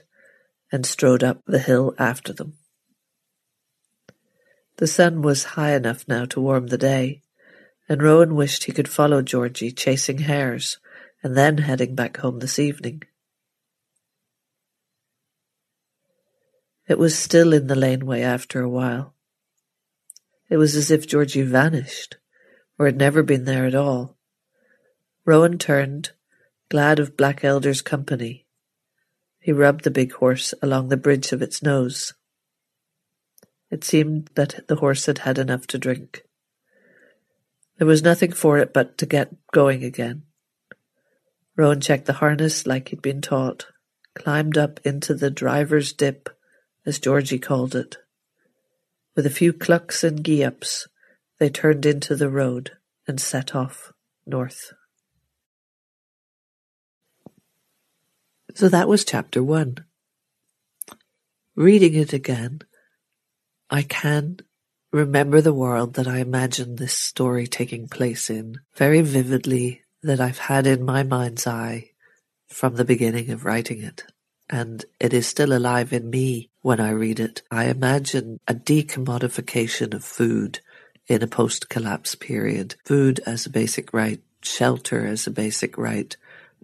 and 0.71 0.85
strode 0.85 1.25
up 1.25 1.41
the 1.45 1.59
hill 1.59 1.93
after 1.99 2.31
them. 2.31 2.53
The 4.77 4.87
sun 4.87 5.21
was 5.21 5.43
high 5.59 5.73
enough 5.73 6.07
now 6.07 6.23
to 6.27 6.39
warm 6.39 6.67
the 6.67 6.77
day, 6.77 7.21
and 7.89 8.01
Rowan 8.01 8.33
wished 8.33 8.63
he 8.63 8.71
could 8.71 8.87
follow 8.87 9.21
Georgie 9.21 9.73
chasing 9.73 10.19
hares 10.19 10.77
and 11.21 11.35
then 11.35 11.57
heading 11.57 11.95
back 11.95 12.15
home 12.15 12.39
this 12.39 12.57
evening. 12.57 13.03
It 16.87 16.97
was 16.97 17.19
still 17.19 17.51
in 17.51 17.67
the 17.67 17.75
laneway 17.75 18.21
after 18.21 18.61
a 18.61 18.69
while. 18.69 19.15
It 20.51 20.57
was 20.57 20.75
as 20.75 20.91
if 20.91 21.07
Georgie 21.07 21.43
vanished, 21.43 22.17
or 22.77 22.85
had 22.85 22.97
never 22.97 23.23
been 23.23 23.45
there 23.45 23.65
at 23.65 23.73
all. 23.73 24.17
Rowan 25.23 25.57
turned, 25.57 26.11
glad 26.67 26.99
of 26.99 27.15
Black 27.15 27.45
Elder's 27.45 27.81
company. 27.81 28.45
He 29.39 29.53
rubbed 29.53 29.85
the 29.85 29.89
big 29.91 30.11
horse 30.11 30.53
along 30.61 30.89
the 30.89 30.97
bridge 30.97 31.31
of 31.31 31.41
its 31.41 31.63
nose. 31.63 32.13
It 33.69 33.85
seemed 33.85 34.29
that 34.35 34.67
the 34.67 34.75
horse 34.75 35.05
had 35.05 35.19
had 35.19 35.37
enough 35.37 35.67
to 35.67 35.77
drink. 35.77 36.23
There 37.77 37.87
was 37.87 38.03
nothing 38.03 38.33
for 38.33 38.57
it 38.57 38.73
but 38.73 38.97
to 38.97 39.05
get 39.05 39.33
going 39.53 39.85
again. 39.85 40.23
Rowan 41.55 41.79
checked 41.79 42.07
the 42.07 42.19
harness 42.19 42.67
like 42.67 42.89
he'd 42.89 43.01
been 43.01 43.21
taught, 43.21 43.67
climbed 44.15 44.57
up 44.57 44.81
into 44.83 45.13
the 45.13 45.31
driver's 45.31 45.93
dip, 45.93 46.29
as 46.85 46.99
Georgie 46.99 47.39
called 47.39 47.73
it. 47.73 47.95
With 49.15 49.25
a 49.25 49.29
few 49.29 49.51
clucks 49.51 50.03
and 50.03 50.23
gee-ups, 50.23 50.87
they 51.39 51.49
turned 51.49 51.85
into 51.85 52.15
the 52.15 52.29
road 52.29 52.71
and 53.07 53.19
set 53.19 53.53
off 53.53 53.91
north. 54.25 54.71
So 58.55 58.69
that 58.69 58.87
was 58.87 59.03
chapter 59.03 59.43
one. 59.43 59.77
Reading 61.55 61.95
it 61.95 62.13
again, 62.13 62.61
I 63.69 63.81
can 63.81 64.37
remember 64.91 65.41
the 65.41 65.53
world 65.53 65.95
that 65.95 66.07
I 66.07 66.19
imagined 66.19 66.77
this 66.77 66.93
story 66.93 67.47
taking 67.47 67.87
place 67.87 68.29
in 68.29 68.59
very 68.75 69.01
vividly 69.01 69.81
that 70.03 70.19
I've 70.19 70.37
had 70.37 70.67
in 70.67 70.83
my 70.83 71.03
mind's 71.03 71.47
eye 71.47 71.91
from 72.47 72.75
the 72.75 72.85
beginning 72.85 73.29
of 73.31 73.45
writing 73.45 73.81
it. 73.81 74.03
And 74.51 74.83
it 74.99 75.13
is 75.13 75.25
still 75.25 75.53
alive 75.53 75.93
in 75.93 76.09
me 76.09 76.49
when 76.61 76.81
I 76.81 76.89
read 76.91 77.21
it. 77.21 77.41
I 77.49 77.65
imagine 77.65 78.39
a 78.47 78.53
decommodification 78.53 79.93
of 79.93 80.03
food 80.03 80.59
in 81.07 81.23
a 81.23 81.27
post-collapse 81.27 82.15
period. 82.15 82.75
Food 82.85 83.21
as 83.25 83.45
a 83.45 83.49
basic 83.49 83.93
right, 83.93 84.21
shelter 84.43 85.05
as 85.05 85.25
a 85.25 85.31
basic 85.31 85.77
right, 85.77 86.15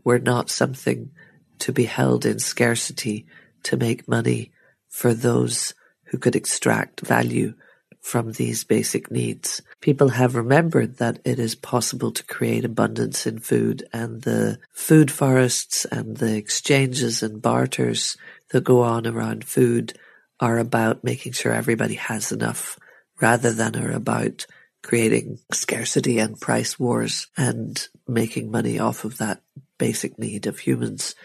were 0.03 0.19
not 0.19 0.49
something 0.49 1.11
to 1.59 1.71
be 1.71 1.85
held 1.85 2.25
in 2.25 2.39
scarcity 2.39 3.25
to 3.63 3.77
make 3.77 4.07
money 4.07 4.51
for 4.89 5.13
those 5.13 5.73
who 6.05 6.17
could 6.17 6.35
extract 6.35 7.01
value 7.01 7.53
from 8.01 8.33
these 8.33 8.63
basic 8.63 9.09
needs. 9.09 9.61
People 9.79 10.09
have 10.09 10.35
remembered 10.35 10.97
that 10.97 11.19
it 11.23 11.37
is 11.37 11.53
possible 11.55 12.11
to 12.11 12.23
create 12.23 12.65
abundance 12.65 13.27
in 13.27 13.39
food 13.39 13.87
and 13.93 14.23
the 14.23 14.57
food 14.71 15.11
forests 15.11 15.85
and 15.85 16.17
the 16.17 16.35
exchanges 16.35 17.21
and 17.21 17.41
barters 17.41 18.17
that 18.51 18.63
go 18.63 18.81
on 18.81 19.05
around 19.05 19.45
food 19.45 19.93
are 20.39 20.57
about 20.57 21.03
making 21.03 21.33
sure 21.33 21.53
everybody 21.53 21.95
has 21.95 22.31
enough 22.31 22.79
rather 23.21 23.51
than 23.51 23.75
are 23.75 23.91
about 23.91 24.45
creating 24.83 25.39
scarcity 25.51 26.19
and 26.19 26.39
price 26.39 26.79
wars 26.79 27.27
and 27.37 27.87
making 28.07 28.49
money 28.49 28.79
off 28.79 29.03
of 29.03 29.17
that 29.17 29.41
basic 29.77 30.17
need 30.17 30.47
of 30.47 30.59
humans. 30.59 31.15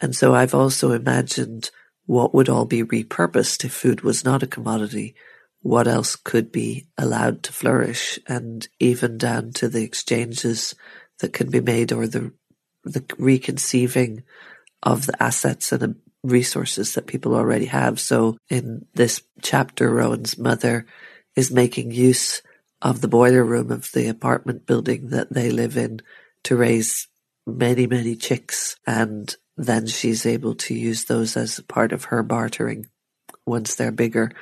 And 0.00 0.14
so 0.14 0.34
I've 0.34 0.54
also 0.54 0.92
imagined 0.92 1.70
what 2.06 2.34
would 2.34 2.48
all 2.48 2.64
be 2.64 2.82
repurposed 2.82 3.64
if 3.64 3.72
food 3.72 4.00
was 4.00 4.24
not 4.24 4.42
a 4.42 4.46
commodity? 4.46 5.14
What 5.62 5.86
else 5.86 6.16
could 6.16 6.50
be 6.50 6.88
allowed 6.98 7.44
to 7.44 7.52
flourish? 7.52 8.18
And 8.26 8.66
even 8.80 9.16
down 9.16 9.52
to 9.54 9.68
the 9.68 9.82
exchanges 9.82 10.74
that 11.20 11.32
can 11.32 11.50
be 11.50 11.60
made 11.60 11.92
or 11.92 12.06
the, 12.06 12.32
the 12.84 13.04
reconceiving 13.18 14.24
of 14.82 15.06
the 15.06 15.22
assets 15.22 15.70
and 15.72 15.80
the 15.80 15.96
resources 16.24 16.94
that 16.94 17.06
people 17.06 17.34
already 17.34 17.66
have. 17.66 18.00
So 18.00 18.36
in 18.48 18.86
this 18.94 19.22
chapter, 19.40 19.90
Rowan's 19.90 20.36
mother 20.36 20.86
is 21.36 21.50
making 21.50 21.92
use 21.92 22.42
of 22.80 23.00
the 23.00 23.08
boiler 23.08 23.44
room 23.44 23.70
of 23.70 23.90
the 23.92 24.08
apartment 24.08 24.66
building 24.66 25.10
that 25.10 25.32
they 25.32 25.50
live 25.50 25.76
in 25.76 26.00
to 26.44 26.56
raise 26.56 27.06
many, 27.46 27.86
many 27.86 28.16
chicks 28.16 28.76
and 28.86 29.34
then 29.56 29.86
she's 29.86 30.26
able 30.26 30.54
to 30.54 30.74
use 30.74 31.04
those 31.04 31.36
as 31.36 31.60
part 31.60 31.92
of 31.92 32.04
her 32.04 32.22
bartering 32.22 32.86
once 33.46 33.74
they're 33.74 33.92
bigger 33.92 34.32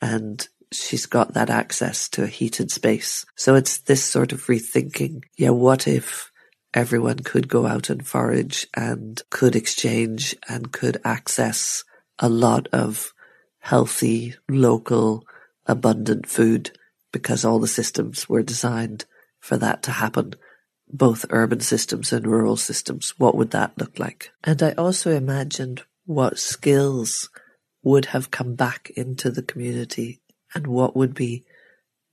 and 0.00 0.48
she's 0.72 1.06
got 1.06 1.34
that 1.34 1.50
access 1.50 2.08
to 2.10 2.24
a 2.24 2.28
heated 2.28 2.70
space. 2.70 3.24
So 3.36 3.54
it's 3.54 3.78
this 3.78 4.04
sort 4.04 4.32
of 4.32 4.46
rethinking. 4.46 5.22
Yeah, 5.36 5.50
what 5.50 5.86
if 5.86 6.30
everyone 6.74 7.20
could 7.20 7.48
go 7.48 7.66
out 7.66 7.90
and 7.90 8.06
forage 8.06 8.66
and 8.74 9.22
could 9.30 9.56
exchange 9.56 10.34
and 10.48 10.72
could 10.72 11.00
access 11.04 11.84
a 12.18 12.28
lot 12.28 12.68
of 12.72 13.12
healthy, 13.60 14.34
local, 14.48 15.24
abundant 15.66 16.26
food 16.26 16.70
because 17.12 17.44
all 17.44 17.58
the 17.58 17.68
systems 17.68 18.28
were 18.28 18.42
designed 18.42 19.04
for 19.40 19.56
that 19.56 19.82
to 19.82 19.90
happen 19.92 20.34
both 20.88 21.26
urban 21.30 21.60
systems 21.60 22.12
and 22.12 22.26
rural 22.26 22.56
systems. 22.56 23.14
What 23.18 23.36
would 23.36 23.50
that 23.50 23.76
look 23.76 23.98
like? 23.98 24.30
And 24.44 24.62
I 24.62 24.72
also 24.72 25.10
imagined 25.10 25.82
what 26.04 26.38
skills 26.38 27.28
would 27.82 28.06
have 28.06 28.30
come 28.30 28.54
back 28.54 28.90
into 28.96 29.30
the 29.30 29.42
community 29.42 30.20
and 30.56 30.66
what 30.66 30.96
would 30.96 31.14
be 31.14 31.44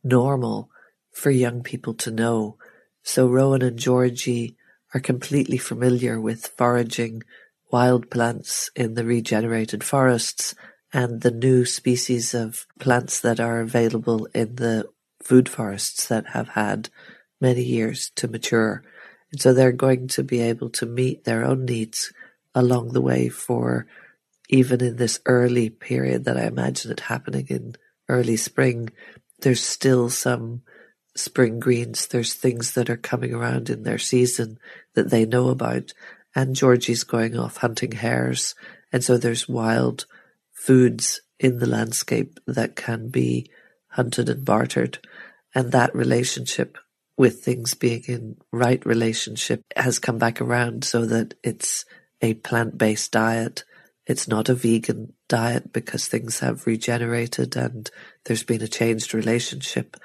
normal 0.03 0.69
for 1.13 1.31
young 1.31 1.63
people 1.63 1.93
to 1.93 2.11
know. 2.11 2.57
So 3.01 3.27
Rowan 3.27 3.61
and 3.61 3.79
Georgie 3.79 4.57
are 4.93 4.99
completely 4.99 5.57
familiar 5.57 6.19
with 6.19 6.47
foraging 6.57 7.23
wild 7.71 8.11
plants 8.11 8.69
in 8.75 8.95
the 8.95 9.05
regenerated 9.05 9.83
forests 9.83 10.53
and 10.91 11.21
the 11.21 11.31
new 11.31 11.63
species 11.65 12.33
of 12.33 12.67
plants 12.79 13.21
that 13.21 13.39
are 13.39 13.61
available 13.61 14.27
in 14.35 14.57
the 14.57 14.89
food 15.23 15.47
forests 15.47 16.07
that 16.07 16.27
have 16.27 16.49
had 16.49 16.89
many 17.39 17.63
years 17.63 18.11
to 18.15 18.27
mature. 18.27 18.83
And 19.31 19.41
so 19.41 19.53
they're 19.53 19.71
going 19.71 20.09
to 20.09 20.23
be 20.23 20.41
able 20.41 20.69
to 20.71 20.85
meet 20.85 21.23
their 21.23 21.45
own 21.45 21.63
needs 21.63 22.11
along 22.53 22.89
the 22.89 23.01
way 23.01 23.29
for 23.29 23.87
even 24.49 24.83
in 24.83 24.97
this 24.97 25.19
early 25.25 25.69
period 25.69 26.25
that 26.25 26.37
I 26.37 26.43
imagine 26.43 26.91
it 26.91 26.99
happening 26.99 27.47
in 27.49 27.75
early 28.09 28.37
spring. 28.37 28.89
There's 29.39 29.63
still 29.63 30.09
some 30.09 30.61
spring 31.15 31.59
greens. 31.59 32.07
There's 32.07 32.33
things 32.33 32.73
that 32.73 32.89
are 32.89 32.97
coming 32.97 33.33
around 33.33 33.69
in 33.69 33.83
their 33.83 33.99
season 33.99 34.57
that 34.95 35.09
they 35.09 35.25
know 35.25 35.49
about. 35.49 35.93
And 36.35 36.55
Georgie's 36.55 37.03
going 37.03 37.37
off 37.37 37.57
hunting 37.57 37.91
hares. 37.91 38.55
And 38.91 39.03
so 39.03 39.17
there's 39.17 39.47
wild 39.47 40.05
foods 40.51 41.21
in 41.39 41.59
the 41.59 41.67
landscape 41.67 42.39
that 42.47 42.75
can 42.75 43.09
be 43.09 43.49
hunted 43.89 44.29
and 44.29 44.43
bartered. 44.43 44.99
And 45.53 45.71
that 45.71 45.93
relationship 45.93 46.77
with 47.15 47.43
things 47.43 47.75
being 47.75 48.03
in 48.07 48.37
right 48.51 48.83
relationship 48.85 49.61
has 49.75 49.99
come 49.99 50.17
back 50.17 50.41
around 50.41 50.83
so 50.83 51.05
that 51.05 51.35
it's 51.43 51.85
a 52.21 52.33
plant-based 52.35 53.11
diet. 53.11 53.63
It's 54.07 54.27
not 54.27 54.49
a 54.49 54.55
vegan 54.55 55.13
diet 55.33 55.73
because 55.73 56.05
things 56.05 56.41
have 56.41 56.67
regenerated 56.67 57.55
and 57.57 57.89
there's 58.25 58.43
been 58.43 58.61
a 58.61 58.67
changed 58.67 59.15
relationship 59.15 59.97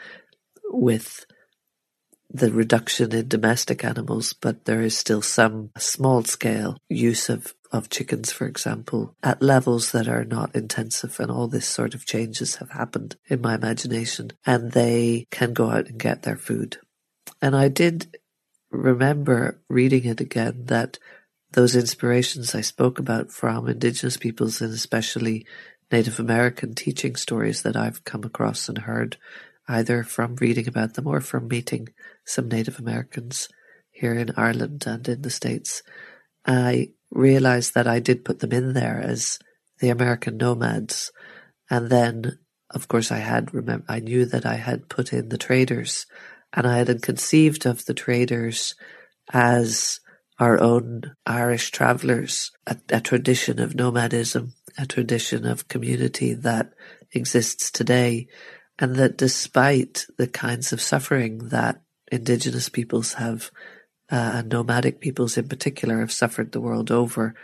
with 0.71 1.27
the 2.31 2.51
reduction 2.51 3.15
in 3.15 3.29
domestic 3.29 3.85
animals, 3.85 4.33
but 4.33 4.65
there 4.65 4.81
is 4.81 4.97
still 4.97 5.21
some 5.21 5.71
small 5.77 6.25
scale 6.25 6.79
use 6.89 7.29
of, 7.29 7.53
of 7.71 7.91
chickens, 7.91 8.33
for 8.33 8.47
example, 8.47 9.15
at 9.23 9.43
levels 9.43 9.93
that 9.93 10.09
are 10.09 10.25
not 10.25 10.57
intensive 10.57 11.21
and 11.21 11.31
all 11.31 11.47
this 11.47 11.67
sort 11.67 11.95
of 11.95 12.07
changes 12.07 12.57
have 12.57 12.71
happened 12.71 13.17
in 13.29 13.43
my 13.43 13.55
imagination 13.55 14.31
and 14.47 14.73
they 14.73 15.27
can 15.31 15.53
go 15.53 15.69
out 15.69 15.89
and 15.89 16.01
get 16.01 16.23
their 16.23 16.39
food. 16.39 16.79
And 17.43 17.55
I 17.55 17.69
did 17.69 18.17
remember 18.71 19.61
reading 19.69 20.07
it 20.07 20.23
again 20.23 20.63
that 20.69 20.99
those 21.53 21.75
inspirations 21.75 22.55
I 22.55 22.61
spoke 22.61 22.99
about 22.99 23.33
from 23.33 23.69
indigenous 23.69 24.17
peoples 24.17 24.61
and 24.61 24.73
especially 24.73 25.47
Native 25.91 26.21
American 26.21 26.75
teaching 26.75 27.17
stories 27.17 27.63
that 27.63 27.77
I've 27.77 28.05
come 28.05 28.25
across 28.25 28.69
and 28.69 28.79
heard 28.79 29.17
either 29.67 30.03
from 30.03 30.37
reading 30.37 30.69
about 30.69 30.95
them 30.95 31.07
or 31.07 31.21
from 31.21 31.49
meeting 31.49 31.89
some 32.25 32.49
Native 32.49 32.79
Americans 32.79 33.49
here 33.91 34.15
in 34.15 34.33
Ireland 34.37 34.85
and 34.87 35.07
in 35.09 35.23
the 35.23 35.31
States. 35.31 35.83
I 36.47 36.91
realized 37.11 37.75
that 37.75 37.87
I 37.87 38.01
did 38.01 38.25
put 38.25 38.41
them 38.41 38.53
in 38.53 38.75
there 38.75 39.01
as 39.01 39.39
the 39.81 39.89
American 39.89 40.37
nomads. 40.37 41.11
And 41.71 41.89
then, 41.89 42.39
of 42.71 42.89
course, 42.89 43.11
I 43.11 43.19
had 43.19 43.53
remember, 43.55 43.85
I 43.89 44.01
knew 44.01 44.25
that 44.27 44.47
I 44.47 44.55
had 44.55 44.89
put 44.89 45.13
in 45.13 45.29
the 45.29 45.39
traders 45.39 46.07
and 46.53 46.67
I 46.67 46.79
had 46.79 47.03
conceived 47.03 47.67
of 47.67 47.85
the 47.85 47.95
traders 47.95 48.75
as 49.33 50.01
our 50.39 50.61
own 50.61 51.15
Irish 51.27 51.71
travellers, 51.71 52.53
a, 52.67 52.77
a, 52.91 53.01
tradition 53.01 53.59
of 53.59 53.75
nomadism, 53.75 54.55
a 54.79 54.87
tradition 54.87 55.45
of 55.45 55.69
community 55.69 56.33
that 56.35 56.73
exists 57.13 57.71
today, 57.71 58.29
and 58.79 58.95
that 58.97 59.19
despite 59.19 60.07
the 60.17 60.29
kinds 60.29 60.73
of 60.73 60.81
suffering 60.81 61.49
that 61.49 61.83
indigenous 62.13 62.69
peoples 62.69 63.15
have, 63.15 63.51
uh, 64.11 64.33
and 64.35 64.49
nomadic 64.49 65.01
peoples 65.01 65.37
in 65.37 65.49
particular 65.49 66.01
have 66.01 66.13
suffered 66.13 66.53
the 66.53 66.61
world 66.61 66.91
over, 66.91 67.35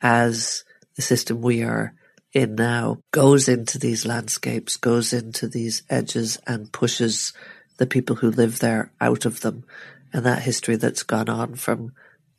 as 0.00 0.64
the 0.94 1.02
system 1.02 1.42
we 1.42 1.62
are 1.62 1.94
in 2.32 2.54
now 2.54 2.98
goes 3.12 3.48
into 3.48 3.78
these 3.78 4.06
landscapes, 4.06 4.76
goes 4.76 5.12
into 5.12 5.48
these 5.48 5.82
edges 5.90 6.38
and 6.46 6.72
pushes 6.72 7.32
the 7.78 7.86
people 7.86 8.16
who 8.16 8.30
live 8.30 8.60
there 8.60 8.92
out 9.00 9.24
of 9.24 9.40
them. 9.40 9.64
And 10.12 10.24
that 10.24 10.42
history 10.42 10.76
that's 10.76 11.02
gone 11.02 11.28
on 11.28 11.56
from 11.56 11.92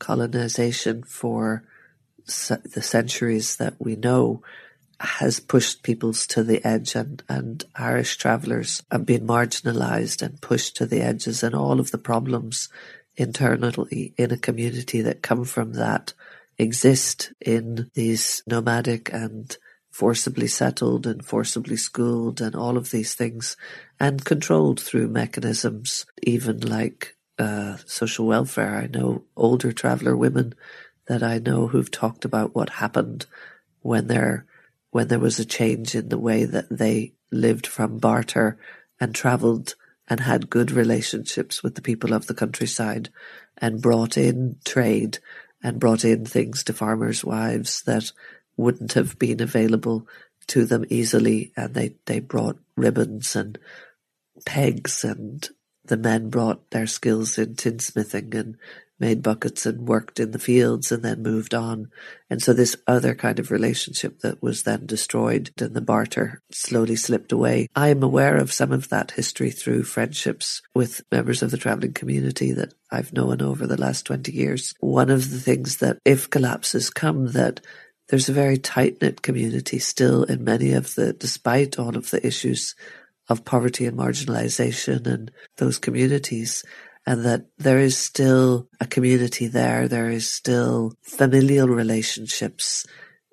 colonization 0.05 1.01
for 1.01 1.63
the 2.27 2.81
centuries 2.81 3.55
that 3.55 3.73
we 3.79 3.95
know 3.95 4.43
has 4.99 5.39
pushed 5.39 5.81
peoples 5.81 6.27
to 6.27 6.43
the 6.43 6.63
edge 6.63 6.93
and, 6.93 7.23
and 7.27 7.63
Irish 7.75 8.17
travellers 8.17 8.83
have 8.91 9.05
been 9.05 9.25
marginalised 9.25 10.21
and 10.21 10.39
pushed 10.41 10.77
to 10.77 10.85
the 10.85 11.01
edges 11.01 11.41
and 11.41 11.55
all 11.55 11.79
of 11.79 11.89
the 11.89 11.97
problems 11.97 12.69
internally 13.15 14.13
in 14.15 14.31
a 14.31 14.37
community 14.37 15.01
that 15.01 15.23
come 15.23 15.43
from 15.43 15.73
that 15.73 16.13
exist 16.59 17.33
in 17.41 17.89
these 17.95 18.43
nomadic 18.45 19.11
and 19.11 19.57
forcibly 19.89 20.47
settled 20.47 21.07
and 21.07 21.25
forcibly 21.25 21.77
schooled 21.77 22.41
and 22.41 22.55
all 22.55 22.77
of 22.77 22.91
these 22.91 23.15
things 23.15 23.57
and 23.99 24.23
controlled 24.23 24.79
through 24.79 25.07
mechanisms 25.07 26.05
even 26.21 26.59
like 26.59 27.15
uh, 27.37 27.77
social 27.85 28.25
welfare. 28.25 28.75
I 28.75 28.87
know 28.87 29.23
older 29.35 29.71
traveller 29.71 30.15
women 30.15 30.53
that 31.07 31.23
I 31.23 31.39
know 31.39 31.67
who've 31.67 31.91
talked 31.91 32.25
about 32.25 32.55
what 32.55 32.69
happened 32.69 33.25
when 33.81 34.07
there 34.07 34.45
when 34.91 35.09
there 35.09 35.19
was 35.19 35.39
a 35.39 35.45
change 35.45 35.93
in 35.93 36.07
the 36.07 36.17
way 36.17 36.45
that 36.45 36.69
they 36.69 37.13
lived 37.29 37.67
from 37.67 37.97
barter 37.97 38.57
and 38.99 39.13
travelled 39.13 39.75
and 40.07 40.21
had 40.21 40.49
good 40.49 40.71
relationships 40.71 41.61
with 41.61 41.75
the 41.75 41.81
people 41.81 42.13
of 42.13 42.27
the 42.27 42.33
countryside 42.33 43.09
and 43.57 43.81
brought 43.81 44.17
in 44.17 44.55
trade 44.63 45.19
and 45.61 45.79
brought 45.79 46.05
in 46.05 46.25
things 46.25 46.63
to 46.63 46.73
farmers' 46.73 47.25
wives 47.25 47.81
that 47.83 48.11
wouldn't 48.55 48.93
have 48.93 49.19
been 49.19 49.41
available 49.41 50.07
to 50.47 50.63
them 50.63 50.85
easily 50.89 51.51
and 51.57 51.73
they, 51.73 51.95
they 52.05 52.19
brought 52.19 52.57
ribbons 52.77 53.35
and 53.35 53.57
pegs 54.45 55.03
and 55.03 55.49
the 55.87 55.97
men 55.97 56.29
brought 56.29 56.71
their 56.71 56.87
skills 56.87 57.37
in 57.37 57.55
tinsmithing 57.55 58.33
and 58.33 58.57
made 58.99 59.21
buckets 59.21 59.65
and 59.65 59.87
worked 59.87 60.19
in 60.19 60.31
the 60.31 60.39
fields 60.39 60.91
and 60.91 61.03
then 61.03 61.21
moved 61.21 61.53
on. 61.53 61.89
And 62.29 62.41
so 62.41 62.53
this 62.53 62.75
other 62.87 63.13
kind 63.13 63.39
of 63.39 63.51
relationship 63.51 64.19
that 64.19 64.41
was 64.41 64.63
then 64.63 64.85
destroyed 64.85 65.51
and 65.59 65.73
the 65.73 65.81
barter 65.81 66.41
slowly 66.51 66.95
slipped 66.95 67.31
away. 67.31 67.67
I 67.75 67.89
am 67.89 68.03
aware 68.03 68.37
of 68.37 68.53
some 68.53 68.71
of 68.71 68.89
that 68.89 69.11
history 69.11 69.51
through 69.51 69.83
friendships 69.83 70.61
with 70.73 71.03
members 71.11 71.43
of 71.43 71.51
the 71.51 71.57
traveling 71.57 71.93
community 71.93 72.53
that 72.53 72.73
I've 72.91 73.13
known 73.13 73.41
over 73.41 73.67
the 73.67 73.79
last 73.79 74.05
20 74.05 74.31
years. 74.31 74.73
One 74.79 75.09
of 75.09 75.29
the 75.31 75.39
things 75.39 75.77
that 75.77 75.97
if 76.05 76.29
collapses 76.29 76.89
come 76.89 77.33
that 77.33 77.59
there's 78.07 78.29
a 78.29 78.33
very 78.33 78.57
tight 78.57 79.01
knit 79.01 79.21
community 79.21 79.79
still 79.79 80.23
in 80.23 80.43
many 80.43 80.73
of 80.73 80.93
the, 80.95 81.11
despite 81.13 81.79
all 81.79 81.97
of 81.97 82.11
the 82.11 82.25
issues 82.25 82.75
of 83.29 83.45
poverty 83.45 83.85
and 83.85 83.97
marginalization 83.97 85.05
and 85.07 85.31
those 85.57 85.79
communities 85.79 86.63
and 87.05 87.23
that 87.25 87.45
there 87.57 87.79
is 87.79 87.97
still 87.97 88.67
a 88.79 88.87
community 88.87 89.47
there. 89.47 89.87
There 89.87 90.09
is 90.09 90.29
still 90.29 90.93
familial 91.03 91.67
relationships 91.67 92.85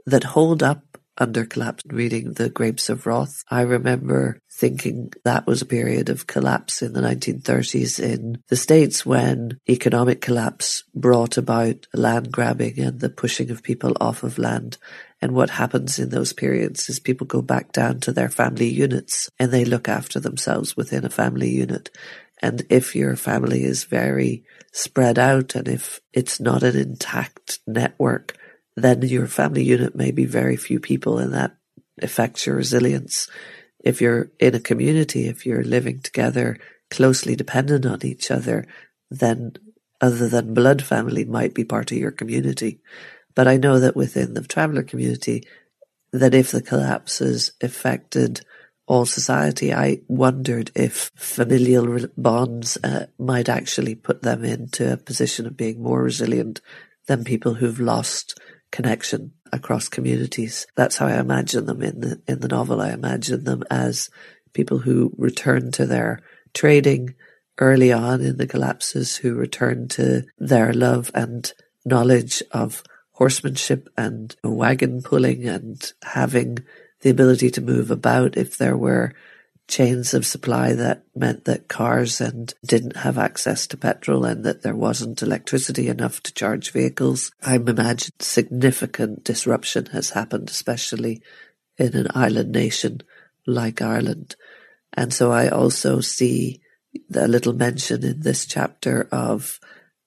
that 0.06 0.24
hold 0.24 0.62
up 0.62 0.98
under 1.18 1.44
collapse. 1.44 1.82
Reading 1.86 2.34
The 2.34 2.50
Grapes 2.50 2.88
of 2.88 3.06
Wrath, 3.06 3.44
I 3.50 3.62
remember 3.62 4.38
thinking 4.50 5.12
that 5.24 5.46
was 5.46 5.62
a 5.62 5.66
period 5.66 6.08
of 6.08 6.26
collapse 6.26 6.82
in 6.82 6.92
the 6.92 7.00
1930s 7.00 8.00
in 8.02 8.42
the 8.48 8.56
States 8.56 9.04
when 9.06 9.58
economic 9.68 10.20
collapse 10.20 10.84
brought 10.94 11.36
about 11.36 11.86
land 11.94 12.32
grabbing 12.32 12.78
and 12.78 13.00
the 13.00 13.10
pushing 13.10 13.50
of 13.50 13.62
people 13.62 13.96
off 14.00 14.22
of 14.22 14.38
land. 14.38 14.78
And 15.22 15.36
what 15.36 15.50
happens 15.50 16.00
in 16.00 16.08
those 16.08 16.32
periods 16.32 16.88
is 16.88 16.98
people 16.98 17.28
go 17.28 17.40
back 17.40 17.70
down 17.70 18.00
to 18.00 18.12
their 18.12 18.28
family 18.28 18.68
units 18.68 19.30
and 19.38 19.52
they 19.52 19.64
look 19.64 19.88
after 19.88 20.18
themselves 20.18 20.76
within 20.76 21.04
a 21.04 21.10
family 21.10 21.48
unit. 21.48 21.90
And 22.42 22.66
if 22.68 22.96
your 22.96 23.14
family 23.14 23.62
is 23.62 23.84
very 23.84 24.44
spread 24.72 25.20
out 25.20 25.54
and 25.54 25.68
if 25.68 26.00
it's 26.12 26.40
not 26.40 26.64
an 26.64 26.76
intact 26.76 27.60
network, 27.68 28.36
then 28.74 29.02
your 29.02 29.28
family 29.28 29.62
unit 29.62 29.94
may 29.94 30.10
be 30.10 30.24
very 30.24 30.56
few 30.56 30.80
people 30.80 31.18
and 31.18 31.32
that 31.34 31.56
affects 32.02 32.44
your 32.44 32.56
resilience. 32.56 33.30
If 33.78 34.00
you're 34.00 34.32
in 34.40 34.56
a 34.56 34.60
community, 34.60 35.28
if 35.28 35.46
you're 35.46 35.62
living 35.62 36.00
together 36.00 36.58
closely 36.90 37.36
dependent 37.36 37.86
on 37.86 38.04
each 38.04 38.32
other, 38.32 38.66
then 39.08 39.52
other 40.00 40.28
than 40.28 40.52
blood 40.52 40.82
family 40.82 41.24
might 41.24 41.54
be 41.54 41.64
part 41.64 41.92
of 41.92 41.98
your 41.98 42.10
community. 42.10 42.80
But 43.34 43.48
I 43.48 43.56
know 43.56 43.80
that 43.80 43.96
within 43.96 44.34
the 44.34 44.42
traveller 44.42 44.82
community, 44.82 45.44
that 46.12 46.34
if 46.34 46.50
the 46.50 46.62
collapses 46.62 47.52
affected 47.60 48.42
all 48.86 49.06
society, 49.06 49.72
I 49.72 50.00
wondered 50.08 50.70
if 50.74 51.10
familial 51.14 52.08
bonds 52.16 52.76
uh, 52.82 53.06
might 53.18 53.48
actually 53.48 53.94
put 53.94 54.22
them 54.22 54.44
into 54.44 54.92
a 54.92 54.96
position 54.96 55.46
of 55.46 55.56
being 55.56 55.82
more 55.82 56.02
resilient 56.02 56.60
than 57.06 57.24
people 57.24 57.54
who've 57.54 57.80
lost 57.80 58.38
connection 58.70 59.32
across 59.52 59.88
communities. 59.88 60.66
That's 60.76 60.96
how 60.96 61.06
I 61.06 61.18
imagine 61.18 61.66
them 61.66 61.82
in 61.82 62.00
the 62.00 62.22
in 62.26 62.40
the 62.40 62.48
novel. 62.48 62.80
I 62.80 62.90
imagine 62.90 63.44
them 63.44 63.62
as 63.70 64.10
people 64.52 64.78
who 64.78 65.12
return 65.16 65.70
to 65.72 65.86
their 65.86 66.20
trading 66.54 67.14
early 67.58 67.92
on 67.92 68.20
in 68.22 68.38
the 68.38 68.46
collapses, 68.46 69.16
who 69.16 69.34
return 69.34 69.88
to 69.88 70.24
their 70.38 70.72
love 70.72 71.10
and 71.14 71.52
knowledge 71.84 72.42
of 72.50 72.82
horsemanship 73.12 73.88
and 73.96 74.34
wagon 74.42 75.02
pulling 75.02 75.46
and 75.46 75.92
having 76.02 76.58
the 77.00 77.10
ability 77.10 77.50
to 77.50 77.60
move 77.60 77.90
about 77.90 78.36
if 78.36 78.56
there 78.56 78.76
were 78.76 79.14
chains 79.68 80.12
of 80.12 80.26
supply 80.26 80.72
that 80.74 81.04
meant 81.14 81.44
that 81.44 81.68
cars 81.68 82.20
and 82.20 82.52
didn't 82.66 82.96
have 82.96 83.16
access 83.16 83.66
to 83.66 83.76
petrol 83.76 84.24
and 84.24 84.44
that 84.44 84.62
there 84.62 84.74
wasn't 84.74 85.22
electricity 85.22 85.88
enough 85.88 86.22
to 86.22 86.34
charge 86.34 86.72
vehicles. 86.72 87.32
I'm 87.42 87.68
imagining 87.68 88.12
significant 88.18 89.24
disruption 89.24 89.86
has 89.86 90.10
happened, 90.10 90.50
especially 90.50 91.22
in 91.78 91.96
an 91.96 92.08
island 92.14 92.52
nation 92.52 93.02
like 93.46 93.80
Ireland. 93.80 94.36
And 94.92 95.12
so 95.12 95.32
I 95.32 95.48
also 95.48 96.00
see 96.00 96.60
a 97.14 97.28
little 97.28 97.54
mention 97.54 98.04
in 98.04 98.20
this 98.20 98.44
chapter 98.46 99.08
of 99.10 99.58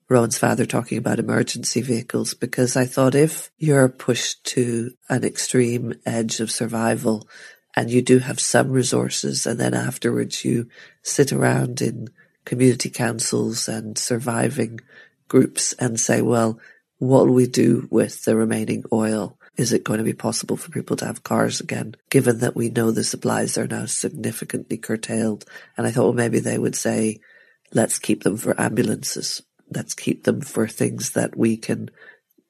Rowan's 0.07 0.37
father 0.37 0.67
talking 0.67 0.99
about 0.99 1.17
emergency 1.17 1.81
vehicles 1.81 2.35
because 2.35 2.75
I 2.75 2.85
thought 2.85 3.15
if 3.15 3.49
you're 3.57 3.89
pushed 3.89 4.43
to 4.47 4.91
an 5.09 5.23
extreme 5.23 5.95
edge 6.05 6.39
of 6.39 6.51
survival 6.51 7.27
and 7.75 7.89
you 7.89 8.03
do 8.03 8.19
have 8.19 8.39
some 8.39 8.69
resources 8.69 9.47
and 9.47 9.59
then 9.59 9.73
afterwards 9.73 10.45
you 10.45 10.67
sit 11.01 11.33
around 11.33 11.81
in 11.81 12.09
community 12.45 12.91
councils 12.91 13.67
and 13.67 13.97
surviving 13.97 14.79
groups 15.27 15.73
and 15.73 15.99
say, 15.99 16.21
well, 16.21 16.59
what 16.99 17.25
will 17.25 17.33
we 17.33 17.47
do 17.47 17.87
with 17.89 18.25
the 18.25 18.35
remaining 18.35 18.83
oil? 18.93 19.39
Is 19.57 19.73
it 19.73 19.83
going 19.83 19.97
to 19.97 20.03
be 20.03 20.13
possible 20.13 20.55
for 20.55 20.69
people 20.69 20.97
to 20.97 21.05
have 21.05 21.23
cars 21.23 21.59
again, 21.59 21.95
given 22.11 22.39
that 22.39 22.55
we 22.55 22.69
know 22.69 22.91
the 22.91 23.03
supplies 23.03 23.57
are 23.57 23.67
now 23.67 23.87
significantly 23.87 24.77
curtailed? 24.77 25.45
And 25.75 25.87
I 25.87 25.91
thought, 25.91 26.03
well, 26.03 26.13
maybe 26.13 26.39
they 26.39 26.59
would 26.59 26.75
say, 26.75 27.21
let's 27.73 27.97
keep 27.97 28.21
them 28.21 28.37
for 28.37 28.59
ambulances 28.61 29.41
let's 29.69 29.93
keep 29.93 30.23
them 30.23 30.41
for 30.41 30.67
things 30.67 31.11
that 31.11 31.35
we 31.35 31.57
can 31.57 31.89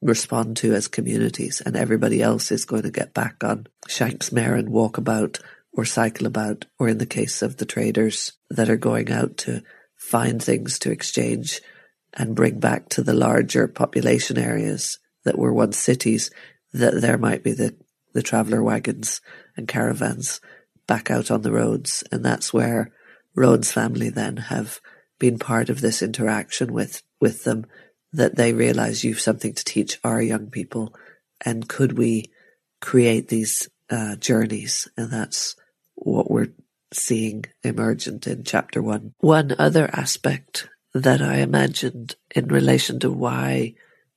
respond 0.01 0.57
to 0.57 0.73
as 0.73 0.87
communities. 0.87 1.61
And 1.61 1.75
everybody 1.75 2.21
else 2.21 2.51
is 2.51 2.65
going 2.65 2.83
to 2.83 2.91
get 2.91 3.13
back 3.13 3.43
on 3.43 3.67
Shanks 3.87 4.31
Mare 4.31 4.55
and 4.55 4.69
walk 4.69 4.97
about 4.97 5.39
or 5.73 5.85
cycle 5.85 6.27
about 6.27 6.65
or 6.79 6.87
in 6.87 6.97
the 6.97 7.05
case 7.05 7.41
of 7.41 7.57
the 7.57 7.65
traders 7.65 8.33
that 8.49 8.69
are 8.69 8.77
going 8.77 9.11
out 9.11 9.37
to 9.37 9.63
find 9.95 10.41
things 10.41 10.79
to 10.79 10.91
exchange 10.91 11.61
and 12.13 12.35
bring 12.35 12.59
back 12.59 12.87
to 12.89 13.03
the 13.03 13.13
larger 13.13 13.67
population 13.67 14.37
areas 14.37 14.99
that 15.23 15.37
were 15.37 15.53
once 15.53 15.77
cities 15.77 16.31
that 16.71 17.01
there 17.01 17.17
might 17.17 17.43
be 17.43 17.51
the, 17.51 17.75
the 18.13 18.21
traveller 18.21 18.63
wagons 18.63 19.21
and 19.57 19.67
caravans 19.67 20.39
back 20.87 21.09
out 21.09 21.31
on 21.31 21.41
the 21.41 21.51
roads. 21.51 22.03
And 22.11 22.23
that's 22.23 22.53
where 22.53 22.91
Rhodes 23.35 23.71
family 23.71 24.09
then 24.09 24.37
have 24.37 24.79
been 25.19 25.39
part 25.39 25.69
of 25.69 25.81
this 25.81 26.01
interaction 26.01 26.73
with 26.73 27.03
with 27.19 27.43
them 27.43 27.65
that 28.13 28.35
they 28.35 28.53
realize 28.53 29.03
you've 29.03 29.19
something 29.19 29.53
to 29.53 29.63
teach 29.63 29.99
our 30.03 30.21
young 30.21 30.49
people. 30.49 30.95
And 31.43 31.67
could 31.67 31.97
we 31.97 32.31
create 32.81 33.27
these 33.27 33.69
uh, 33.89 34.15
journeys? 34.15 34.87
And 34.97 35.11
that's 35.11 35.55
what 35.95 36.31
we're 36.31 36.53
seeing 36.93 37.45
emergent 37.63 38.27
in 38.27 38.43
chapter 38.43 38.81
one. 38.81 39.13
One 39.19 39.55
other 39.57 39.89
aspect 39.91 40.69
that 40.93 41.21
I 41.21 41.37
imagined 41.37 42.15
in 42.33 42.47
relation 42.47 42.99
to 43.01 43.11
why 43.11 43.75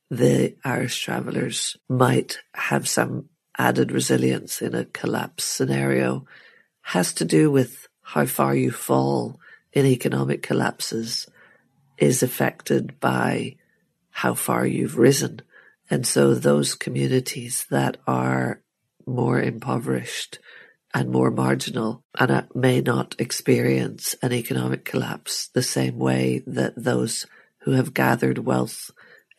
the 0.09 0.55
Irish 0.63 1.03
travellers 1.03 1.77
might 1.89 2.39
have 2.55 2.87
some 2.87 3.29
added 3.57 3.91
resilience 3.91 4.61
in 4.61 4.73
a 4.73 4.85
collapse 4.85 5.43
scenario 5.43 6.25
has 6.81 7.13
to 7.15 7.25
do 7.25 7.51
with 7.51 7.87
how 8.01 8.25
far 8.25 8.55
you 8.55 8.71
fall 8.71 9.39
in 9.73 9.85
economic 9.85 10.41
collapses 10.41 11.27
is 11.99 12.23
affected 12.23 12.99
by 12.99 13.55
how 14.09 14.33
far 14.33 14.65
you've 14.65 14.97
risen. 14.97 15.41
And 15.89 16.05
so 16.05 16.33
those 16.33 16.75
communities 16.75 17.65
that 17.69 17.97
are 18.07 18.61
more 19.05 19.41
impoverished 19.41 20.39
and 20.93 21.09
more 21.09 21.31
marginal 21.31 22.03
and 22.17 22.31
uh, 22.31 22.43
may 22.55 22.81
not 22.81 23.15
experience 23.19 24.15
an 24.21 24.33
economic 24.33 24.85
collapse 24.85 25.49
the 25.49 25.63
same 25.63 25.99
way 25.99 26.43
that 26.47 26.73
those 26.75 27.25
who 27.59 27.71
have 27.71 27.93
gathered 27.93 28.39
wealth 28.39 28.91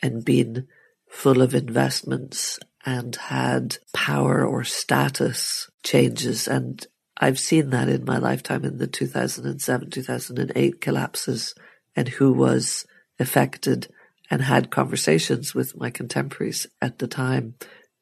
and 0.02 0.24
been 0.24 0.66
full 1.08 1.42
of 1.42 1.54
investments 1.54 2.58
and 2.86 3.16
had 3.16 3.78
power 3.92 4.46
or 4.46 4.64
status 4.64 5.68
changes. 5.82 6.46
And 6.46 6.86
I've 7.16 7.38
seen 7.38 7.70
that 7.70 7.88
in 7.88 8.04
my 8.04 8.18
lifetime 8.18 8.64
in 8.64 8.78
the 8.78 8.86
2007 8.86 9.90
2008 9.90 10.80
collapses 10.80 11.54
and 11.96 12.08
who 12.08 12.32
was 12.32 12.86
affected 13.18 13.88
and 14.30 14.42
had 14.42 14.70
conversations 14.70 15.54
with 15.54 15.76
my 15.76 15.90
contemporaries 15.90 16.66
at 16.80 16.98
the 16.98 17.08
time 17.08 17.54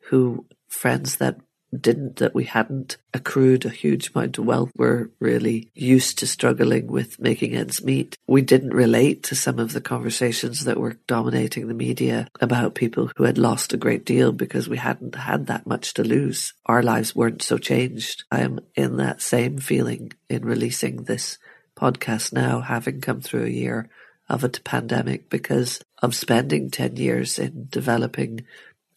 who 0.09 0.47
friends 0.69 1.17
that 1.17 1.39
didn't 1.79 2.17
that 2.17 2.35
we 2.35 2.45
hadn't 2.45 2.97
accrued 3.13 3.65
a 3.65 3.71
huge 3.71 4.11
amount 4.15 4.39
of 4.39 4.47
wealth 4.47 4.71
were 4.77 5.11
really 5.21 5.71
used 5.75 6.19
to 6.19 6.27
struggling 6.27 6.87
with 6.87 7.21
making 7.21 7.55
ends 7.55 7.85
meet. 7.85 8.17
We 8.27 8.43
didn't 8.43 8.75
relate 8.75 9.23
to 9.25 9.35
some 9.35 9.59
of 9.59 9.73
the 9.73 9.81
conversations 9.81 10.65
that 10.65 10.81
were 10.81 10.99
dominating 11.07 11.69
the 11.69 11.75
media 11.75 12.29
about 12.41 12.75
people 12.75 13.11
who 13.17 13.25
had 13.25 13.39
lost 13.39 13.73
a 13.73 13.79
great 13.79 14.05
deal 14.05 14.33
because 14.33 14.69
we 14.69 14.79
hadn't 14.79 15.15
had 15.15 15.47
that 15.47 15.67
much 15.67 15.95
to 15.95 16.05
lose. 16.05 16.55
Our 16.67 16.83
lives 16.83 17.15
weren't 17.15 17.43
so 17.43 17.59
changed. 17.59 18.25
I 18.31 18.41
am 18.41 18.61
in 18.75 18.97
that 18.97 19.21
same 19.21 19.59
feeling 19.59 20.13
in 20.29 20.45
releasing 20.45 21.05
this 21.05 21.39
podcast 21.79 22.33
now, 22.33 22.61
having 22.61 23.01
come 23.01 23.21
through 23.21 23.45
a 23.45 23.51
year 23.51 23.89
of 24.29 24.43
a 24.43 24.49
pandemic 24.49 25.31
because 25.31 25.81
of 26.03 26.15
spending 26.15 26.71
10 26.71 26.97
years 26.97 27.39
in 27.39 27.69
developing 27.71 28.45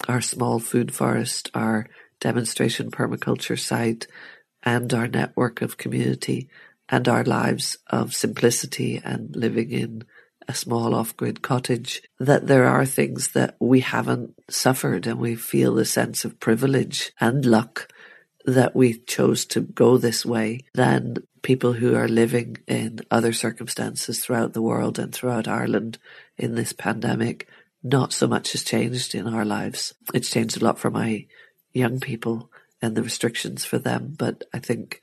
our 0.07 0.21
small 0.21 0.59
food 0.59 0.93
forest, 0.93 1.49
our 1.53 1.87
demonstration 2.19 2.89
permaculture 2.89 3.59
site, 3.59 4.07
and 4.63 4.93
our 4.93 5.07
network 5.07 5.61
of 5.61 5.77
community 5.77 6.49
and 6.89 7.07
our 7.07 7.23
lives 7.23 7.77
of 7.87 8.13
simplicity 8.13 9.01
and 9.03 9.35
living 9.35 9.71
in 9.71 10.03
a 10.47 10.53
small 10.53 10.93
off-grid 10.93 11.41
cottage, 11.41 12.01
that 12.19 12.47
there 12.47 12.65
are 12.65 12.85
things 12.85 13.31
that 13.31 13.55
we 13.59 13.79
haven't 13.79 14.33
suffered 14.49 15.07
and 15.07 15.19
we 15.19 15.35
feel 15.35 15.75
the 15.75 15.85
sense 15.85 16.25
of 16.25 16.39
privilege 16.39 17.11
and 17.19 17.45
luck 17.45 17.87
that 18.45 18.75
we 18.75 18.97
chose 18.99 19.45
to 19.45 19.61
go 19.61 19.97
this 19.97 20.25
way 20.25 20.59
than 20.73 21.15
people 21.41 21.73
who 21.73 21.95
are 21.95 22.07
living 22.07 22.57
in 22.67 22.99
other 23.09 23.33
circumstances 23.33 24.19
throughout 24.19 24.53
the 24.53 24.61
world 24.61 24.99
and 24.99 25.13
throughout 25.13 25.47
Ireland 25.47 25.97
in 26.37 26.55
this 26.55 26.73
pandemic. 26.73 27.47
Not 27.83 28.13
so 28.13 28.27
much 28.27 28.51
has 28.51 28.63
changed 28.63 29.15
in 29.15 29.27
our 29.27 29.45
lives. 29.45 29.93
It's 30.13 30.29
changed 30.29 30.61
a 30.61 30.63
lot 30.63 30.77
for 30.77 30.91
my 30.91 31.25
young 31.73 31.99
people 31.99 32.51
and 32.81 32.95
the 32.95 33.03
restrictions 33.03 33.65
for 33.65 33.79
them. 33.79 34.13
But 34.17 34.43
I 34.53 34.59
think 34.59 35.01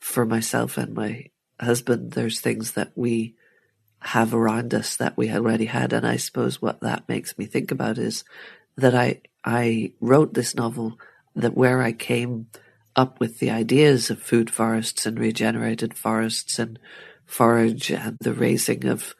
for 0.00 0.24
myself 0.24 0.78
and 0.78 0.94
my 0.94 1.26
husband, 1.60 2.12
there's 2.12 2.40
things 2.40 2.72
that 2.72 2.92
we 2.94 3.34
have 4.00 4.34
around 4.34 4.74
us 4.74 4.96
that 4.96 5.16
we 5.16 5.30
already 5.30 5.66
had. 5.66 5.92
And 5.92 6.06
I 6.06 6.16
suppose 6.16 6.60
what 6.60 6.80
that 6.80 7.08
makes 7.08 7.36
me 7.38 7.46
think 7.46 7.70
about 7.70 7.98
is 7.98 8.24
that 8.76 8.94
I, 8.94 9.20
I 9.44 9.92
wrote 10.00 10.34
this 10.34 10.54
novel 10.54 10.98
that 11.34 11.56
where 11.56 11.82
I 11.82 11.92
came 11.92 12.48
up 12.96 13.20
with 13.20 13.38
the 13.38 13.50
ideas 13.50 14.10
of 14.10 14.22
food 14.22 14.50
forests 14.50 15.06
and 15.06 15.18
regenerated 15.18 15.94
forests 15.94 16.58
and 16.58 16.78
forage 17.26 17.90
and 17.90 18.16
the 18.20 18.32
raising 18.32 18.86
of 18.86 19.14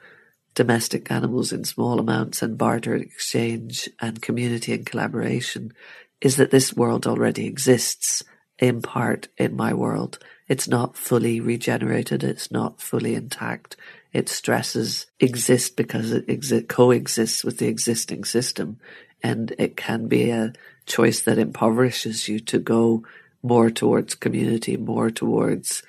domestic 0.54 1.10
animals 1.10 1.52
in 1.52 1.64
small 1.64 1.98
amounts 1.98 2.42
and 2.42 2.56
barter 2.56 2.94
exchange 2.94 3.88
and 4.00 4.22
community 4.22 4.72
and 4.72 4.86
collaboration 4.86 5.72
is 6.20 6.36
that 6.36 6.50
this 6.50 6.74
world 6.74 7.06
already 7.06 7.46
exists 7.46 8.22
in 8.58 8.80
part 8.80 9.28
in 9.36 9.56
my 9.56 9.74
world. 9.74 10.18
It's 10.48 10.68
not 10.68 10.96
fully 10.96 11.40
regenerated. 11.40 12.22
It's 12.22 12.50
not 12.50 12.80
fully 12.80 13.14
intact. 13.14 13.76
Its 14.12 14.32
stresses 14.32 15.06
exist 15.18 15.76
because 15.76 16.12
it 16.12 16.26
exi- 16.28 16.68
coexists 16.68 17.44
with 17.44 17.58
the 17.58 17.66
existing 17.66 18.24
system. 18.24 18.78
And 19.22 19.54
it 19.58 19.76
can 19.76 20.06
be 20.06 20.30
a 20.30 20.52
choice 20.86 21.20
that 21.22 21.38
impoverishes 21.38 22.28
you 22.28 22.38
to 22.40 22.58
go 22.58 23.04
more 23.44 23.70
towards 23.70 24.14
community, 24.14 24.76
more 24.76 25.10
towards 25.10 25.82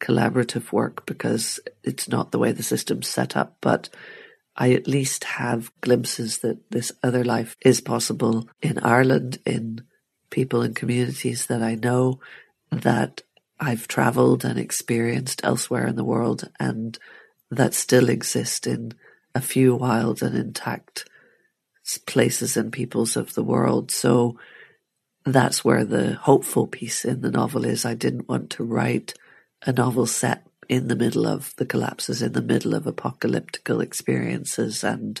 collaborative 0.00 0.72
work 0.72 1.06
because 1.06 1.60
it's 1.82 2.08
not 2.08 2.32
the 2.32 2.38
way 2.38 2.50
the 2.50 2.62
system's 2.62 3.06
set 3.06 3.36
up. 3.36 3.56
But 3.60 3.90
I 4.56 4.72
at 4.72 4.88
least 4.88 5.24
have 5.24 5.70
glimpses 5.82 6.38
that 6.38 6.70
this 6.70 6.90
other 7.02 7.22
life 7.22 7.56
is 7.60 7.80
possible 7.80 8.48
in 8.62 8.78
Ireland, 8.78 9.38
in 9.44 9.82
people 10.30 10.62
and 10.62 10.74
communities 10.74 11.46
that 11.46 11.62
I 11.62 11.74
know, 11.74 12.20
that 12.70 13.22
I've 13.60 13.86
traveled 13.86 14.44
and 14.44 14.58
experienced 14.58 15.42
elsewhere 15.44 15.86
in 15.86 15.96
the 15.96 16.04
world, 16.04 16.50
and 16.58 16.98
that 17.50 17.74
still 17.74 18.08
exist 18.08 18.66
in 18.66 18.94
a 19.34 19.40
few 19.40 19.74
wild 19.74 20.22
and 20.22 20.36
intact 20.36 21.08
places 22.06 22.56
and 22.56 22.72
peoples 22.72 23.16
of 23.16 23.34
the 23.34 23.44
world. 23.44 23.90
So 23.90 24.38
that's 25.24 25.64
where 25.64 25.84
the 25.84 26.14
hopeful 26.14 26.66
piece 26.66 27.04
in 27.04 27.20
the 27.20 27.30
novel 27.30 27.64
is. 27.64 27.84
I 27.84 27.94
didn't 27.94 28.28
want 28.28 28.50
to 28.50 28.64
write 28.64 29.14
a 29.62 29.72
novel 29.72 30.06
set 30.06 30.46
in 30.68 30.88
the 30.88 30.96
middle 30.96 31.26
of 31.26 31.54
the 31.56 31.66
collapses, 31.66 32.22
in 32.22 32.32
the 32.32 32.42
middle 32.42 32.74
of 32.74 32.84
apocalyptical 32.84 33.82
experiences 33.82 34.84
and 34.84 35.20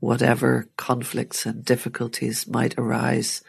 whatever 0.00 0.68
conflicts 0.76 1.46
and 1.46 1.64
difficulties 1.64 2.46
might 2.46 2.74
arise 2.78 3.42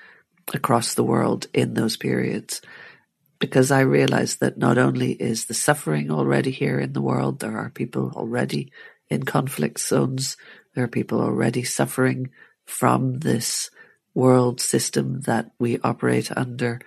across 0.54 0.94
the 0.94 1.04
world 1.04 1.48
in 1.54 1.74
those 1.74 1.98
periods. 1.98 2.62
Because 3.40 3.72
I 3.72 3.82
realized 3.82 4.40
that 4.40 4.58
not 4.58 4.78
only 4.78 5.12
is 5.12 5.46
the 5.46 5.54
suffering 5.54 6.10
already 6.10 6.52
here 6.52 6.80
in 6.80 6.94
the 6.94 7.02
world, 7.02 7.40
there 7.40 7.58
are 7.58 7.70
people 7.70 8.12
already 8.16 8.72
in 9.10 9.24
conflict 9.24 9.80
zones, 9.80 10.38
there 10.74 10.84
are 10.84 10.90
people 10.90 11.22
already 11.22 11.64
suffering 11.64 12.30
from 12.66 13.20
this 13.20 13.70
world 14.18 14.59
system 14.59 15.22
that 15.22 15.51
we 15.59 15.78
operate 15.84 16.36
under. 16.36 16.82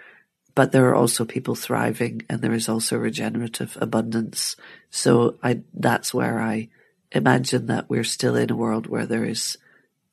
But 0.57 0.72
there 0.72 0.89
are 0.89 0.97
also 0.97 1.24
people 1.24 1.55
thriving 1.55 2.22
and 2.28 2.43
there 2.43 2.53
is 2.53 2.68
also 2.68 2.99
regenerative 2.99 3.78
abundance. 3.81 4.57
So 4.91 5.39
I, 5.41 5.61
that's 5.72 6.12
where 6.12 6.41
I 6.41 6.70
imagine 7.12 7.66
that 7.66 7.89
we're 7.89 8.03
still 8.03 8.35
in 8.35 8.51
a 8.51 8.57
world 8.57 8.89
where 8.89 9.07
there 9.07 9.24
is 9.24 9.57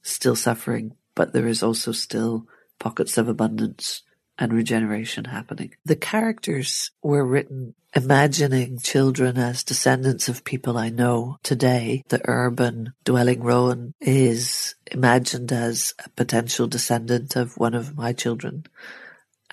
still 0.03 0.35
suffering, 0.35 0.93
but 1.15 1.33
there 1.33 1.47
is 1.47 1.63
also 1.63 1.91
still 1.91 2.45
pockets 2.77 3.17
of 3.17 3.27
abundance 3.27 4.03
and 4.37 4.53
regeneration 4.53 5.25
happening. 5.25 5.73
The 5.85 5.95
characters 5.95 6.91
were 7.01 7.25
written 7.25 7.73
imagining 7.95 8.77
children 8.79 9.37
as 9.37 9.63
descendants 9.63 10.29
of 10.29 10.43
people 10.43 10.77
I 10.77 10.89
know 10.89 11.37
today. 11.41 12.03
The 12.09 12.21
urban 12.25 12.93
dwelling 13.03 13.41
Rowan 13.41 13.93
is 13.99 14.75
imagined 14.91 15.51
as 15.51 15.93
a 16.03 16.09
potential 16.09 16.67
descendant 16.67 17.35
of 17.35 17.57
one 17.57 17.73
of 17.73 17.97
my 17.97 18.13
children. 18.13 18.65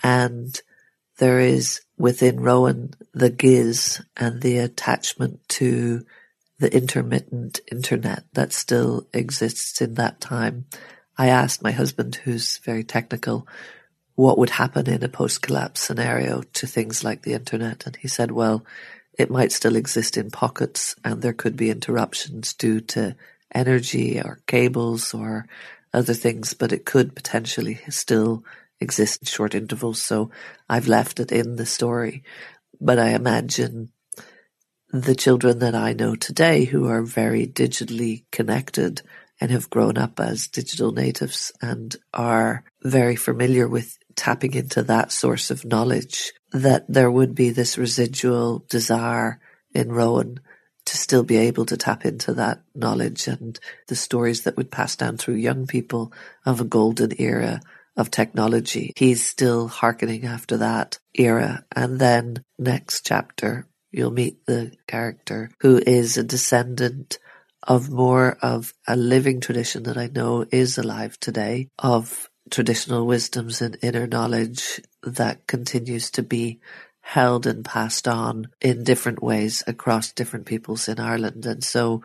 And 0.03 0.61
there 1.18 1.41
is 1.41 1.80
within 1.97 2.41
Rowan 2.41 2.95
the 3.12 3.30
giz 3.30 4.03
and 4.16 4.43
the 4.43 4.59
attachment 4.59 5.49
to 5.49 6.05
the 6.59 6.74
intermittent 6.74 7.61
internet 7.70 8.24
that 8.35 8.53
still 8.53 9.07
exists 9.12 9.80
in 9.80 9.95
that 9.95 10.20
time. 10.20 10.66
I 11.16 11.28
asked 11.28 11.62
my 11.62 11.70
husband, 11.70 12.16
who's 12.16 12.59
very 12.59 12.85
technical, 12.85 13.47
what 14.14 14.38
would 14.38 14.50
happen 14.50 14.88
in 14.88 15.02
a 15.02 15.08
post-collapse 15.08 15.80
scenario 15.80 16.42
to 16.52 16.66
things 16.66 17.02
like 17.02 17.22
the 17.22 17.32
internet. 17.32 17.86
And 17.86 17.96
he 17.96 18.08
said, 18.08 18.30
well, 18.30 18.64
it 19.18 19.30
might 19.30 19.52
still 19.52 19.76
exist 19.76 20.16
in 20.16 20.30
pockets 20.30 20.94
and 21.04 21.20
there 21.20 21.32
could 21.32 21.56
be 21.56 21.70
interruptions 21.70 22.54
due 22.54 22.80
to 22.80 23.16
energy 23.54 24.20
or 24.20 24.40
cables 24.46 25.14
or 25.14 25.46
other 25.92 26.14
things, 26.14 26.54
but 26.54 26.72
it 26.72 26.84
could 26.84 27.14
potentially 27.14 27.80
still 27.88 28.44
exist 28.80 29.22
in 29.22 29.26
short 29.26 29.54
intervals. 29.54 30.02
So 30.02 30.30
I've 30.68 30.88
left 30.88 31.20
it 31.20 31.30
in 31.30 31.56
the 31.56 31.66
story. 31.66 32.24
But 32.80 32.98
I 32.98 33.10
imagine 33.10 33.90
the 34.90 35.14
children 35.14 35.60
that 35.60 35.74
I 35.74 35.92
know 35.92 36.14
today 36.14 36.64
who 36.64 36.86
are 36.86 37.02
very 37.02 37.46
digitally 37.46 38.24
connected 38.30 39.02
and 39.40 39.50
have 39.50 39.70
grown 39.70 39.98
up 39.98 40.20
as 40.20 40.48
digital 40.48 40.92
natives 40.92 41.52
and 41.60 41.96
are 42.12 42.64
very 42.82 43.16
familiar 43.16 43.66
with 43.68 43.98
tapping 44.16 44.54
into 44.54 44.82
that 44.82 45.12
source 45.12 45.50
of 45.50 45.64
knowledge, 45.64 46.32
that 46.52 46.84
there 46.88 47.10
would 47.10 47.34
be 47.34 47.50
this 47.50 47.78
residual 47.78 48.64
desire 48.68 49.40
in 49.72 49.92
Rowan 49.92 50.40
to 50.86 50.96
still 50.96 51.22
be 51.22 51.36
able 51.36 51.64
to 51.66 51.76
tap 51.76 52.04
into 52.04 52.34
that 52.34 52.62
knowledge 52.74 53.26
and 53.26 53.58
the 53.88 53.96
stories 53.96 54.42
that 54.42 54.56
would 54.56 54.70
pass 54.70 54.96
down 54.96 55.16
through 55.16 55.34
young 55.34 55.66
people 55.66 56.12
of 56.44 56.60
a 56.60 56.64
golden 56.64 57.12
era 57.18 57.60
of 57.96 58.10
technology. 58.10 58.92
He's 58.96 59.24
still 59.24 59.68
hearkening 59.68 60.26
after 60.26 60.58
that 60.58 60.98
era. 61.14 61.64
And 61.74 61.98
then 61.98 62.44
next 62.58 63.06
chapter, 63.06 63.66
you'll 63.92 64.10
meet 64.10 64.44
the 64.46 64.72
character 64.86 65.50
who 65.60 65.78
is 65.78 66.16
a 66.16 66.22
descendant 66.24 67.18
of 67.62 67.90
more 67.90 68.36
of 68.42 68.74
a 68.86 68.96
living 68.96 69.40
tradition 69.40 69.84
that 69.84 69.96
I 69.96 70.08
know 70.08 70.44
is 70.50 70.76
alive 70.76 71.18
today 71.18 71.68
of 71.78 72.28
traditional 72.51 73.07
wisdoms 73.07 73.61
and 73.61 73.76
inner 73.82 74.07
knowledge 74.07 74.80
that 75.03 75.47
continues 75.47 76.11
to 76.12 76.22
be 76.22 76.61
held 77.01 77.47
and 77.47 77.64
passed 77.64 78.09
on 78.09 78.49
in 78.61 78.82
different 78.82 79.22
ways 79.22 79.62
across 79.66 80.12
different 80.12 80.47
peoples 80.47 80.88
in 80.88 80.99
Ireland. 80.99 81.45
And 81.45 81.62
so 81.62 82.03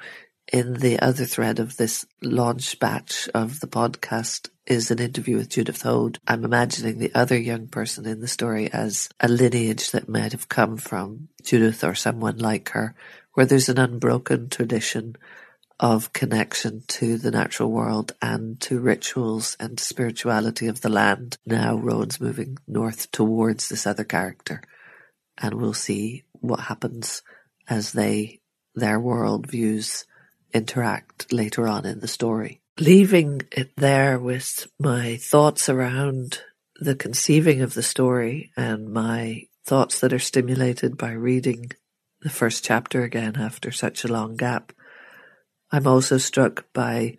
in 0.52 0.74
the 0.74 1.00
other 1.00 1.26
thread 1.26 1.60
of 1.60 1.78
this 1.78 2.06
launch 2.22 2.80
batch 2.80 3.30
of 3.34 3.60
the 3.60 3.68
podcast 3.68 4.50
is 4.66 4.92
an 4.92 5.00
interview 5.00 5.38
with 5.38 5.50
Judith 5.50 5.84
Hode. 5.84 6.20
I'm 6.28 6.44
imagining 6.44 7.00
the 7.00 7.14
other 7.16 7.38
young 7.38 7.68
person 7.68 8.06
in 8.06 8.20
the 8.20 8.28
story 8.28 8.72
as 8.72 9.10
a 9.20 9.28
lineage 9.28 9.92
that 9.92 10.10
might 10.10 10.32
have 10.32 10.50
come 10.50 10.78
from 10.78 11.30
Judith 11.44 11.84
or 11.84 11.96
someone 11.96 12.38
like 12.38 12.70
her, 12.70 12.94
where 13.34 13.46
there's 13.46 13.70
an 13.70 13.80
unbroken 13.80 14.50
tradition 14.50 15.16
of 15.80 16.12
connection 16.12 16.84
to 16.88 17.18
the 17.18 17.32
natural 17.32 17.72
world 17.72 18.12
and 18.22 18.60
to 18.60 18.80
rituals 18.80 19.56
and 19.60 19.80
spirituality 19.80 20.68
of 20.68 20.82
the 20.82 20.90
land. 20.90 21.38
Now 21.46 21.78
Rowan's 21.78 22.20
moving 22.20 22.58
north 22.68 23.12
towards 23.12 23.70
this 23.70 23.88
other 23.88 24.04
character 24.04 24.62
and 25.38 25.56
we'll 25.56 25.74
see 25.74 26.24
what 26.34 26.60
happens 26.60 27.22
as 27.68 27.94
they, 27.94 28.42
their 28.76 29.00
world 29.00 29.48
views 29.48 30.06
interact 30.54 31.32
later 31.32 31.68
on 31.68 31.86
in 31.86 32.00
the 32.00 32.08
story. 32.08 32.62
Leaving 32.80 33.42
it 33.52 33.72
there 33.76 34.20
with 34.20 34.68
my 34.80 35.18
thoughts 35.18 35.70
around 35.70 36.40
the 36.80 36.96
conceiving 36.96 37.62
of 37.62 37.74
the 37.74 37.84
story 37.84 38.52
and 38.56 38.92
my 38.92 39.44
thoughts 39.66 40.00
that 40.00 40.14
are 40.14 40.20
stimulated 40.20 40.98
by 40.98 41.12
reading 41.12 41.72
the 42.22 42.30
first 42.30 42.64
chapter 42.64 43.04
again 43.04 43.36
after 43.38 43.72
such 43.72 44.04
a 44.04 44.12
long 44.12 44.36
gap. 44.36 44.74
I'm 45.72 45.88
also 45.88 46.18
struck 46.18 46.66
by 46.74 47.18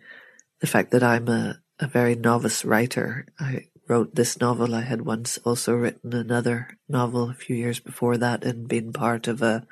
the 0.59 0.67
fact 0.67 0.91
that 0.91 1.03
I'm 1.03 1.27
a, 1.27 1.59
a 1.79 1.87
very 1.87 2.15
novice 2.15 2.65
writer. 2.65 3.27
I 3.39 3.67
wrote 3.87 4.15
this 4.15 4.39
novel. 4.39 4.75
I 4.75 4.81
had 4.81 5.01
once 5.01 5.37
also 5.39 5.73
written 5.73 6.13
another 6.13 6.77
novel 6.87 7.29
a 7.29 7.33
few 7.33 7.55
years 7.55 7.79
before 7.79 8.17
that 8.17 8.43
and 8.43 8.67
been 8.67 8.93
part 8.93 9.27
of 9.27 9.41
a 9.41 9.65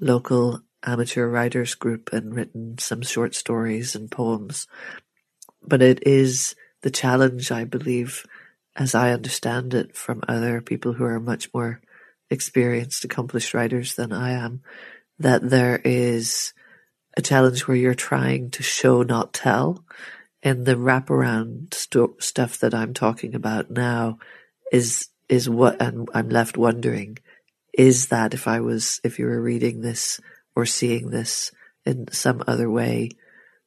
local 0.00 0.62
amateur 0.84 1.28
writers 1.28 1.74
group 1.74 2.12
and 2.12 2.34
written 2.34 2.78
some 2.78 3.02
short 3.02 3.34
stories 3.34 3.94
and 3.94 4.10
poems. 4.10 4.66
But 5.62 5.82
it 5.82 6.06
is 6.06 6.54
the 6.82 6.90
challenge, 6.90 7.52
I 7.52 7.64
believe, 7.64 8.26
as 8.74 8.94
I 8.94 9.12
understand 9.12 9.74
it 9.74 9.96
from 9.96 10.22
other 10.26 10.60
people 10.60 10.94
who 10.94 11.04
are 11.04 11.20
much 11.20 11.52
more 11.54 11.80
experienced, 12.30 13.04
accomplished 13.04 13.54
writers 13.54 13.94
than 13.94 14.12
I 14.12 14.32
am, 14.32 14.62
that 15.18 15.48
there 15.48 15.80
is 15.84 16.52
a 17.16 17.22
challenge 17.22 17.66
where 17.66 17.76
you're 17.76 17.94
trying 17.94 18.50
to 18.50 18.62
show, 18.62 19.02
not 19.02 19.32
tell. 19.32 19.84
And 20.42 20.66
the 20.66 20.74
wraparound 20.74 21.74
sto- 21.74 22.16
stuff 22.18 22.58
that 22.58 22.74
I'm 22.74 22.94
talking 22.94 23.34
about 23.34 23.70
now 23.70 24.18
is, 24.72 25.08
is 25.28 25.48
what, 25.48 25.80
and 25.80 26.08
I'm 26.14 26.28
left 26.28 26.56
wondering, 26.56 27.18
is 27.72 28.08
that 28.08 28.34
if 28.34 28.48
I 28.48 28.60
was, 28.60 29.00
if 29.04 29.18
you 29.18 29.26
were 29.26 29.40
reading 29.40 29.80
this 29.80 30.20
or 30.56 30.66
seeing 30.66 31.10
this 31.10 31.52
in 31.84 32.06
some 32.12 32.42
other 32.46 32.70
way 32.70 33.10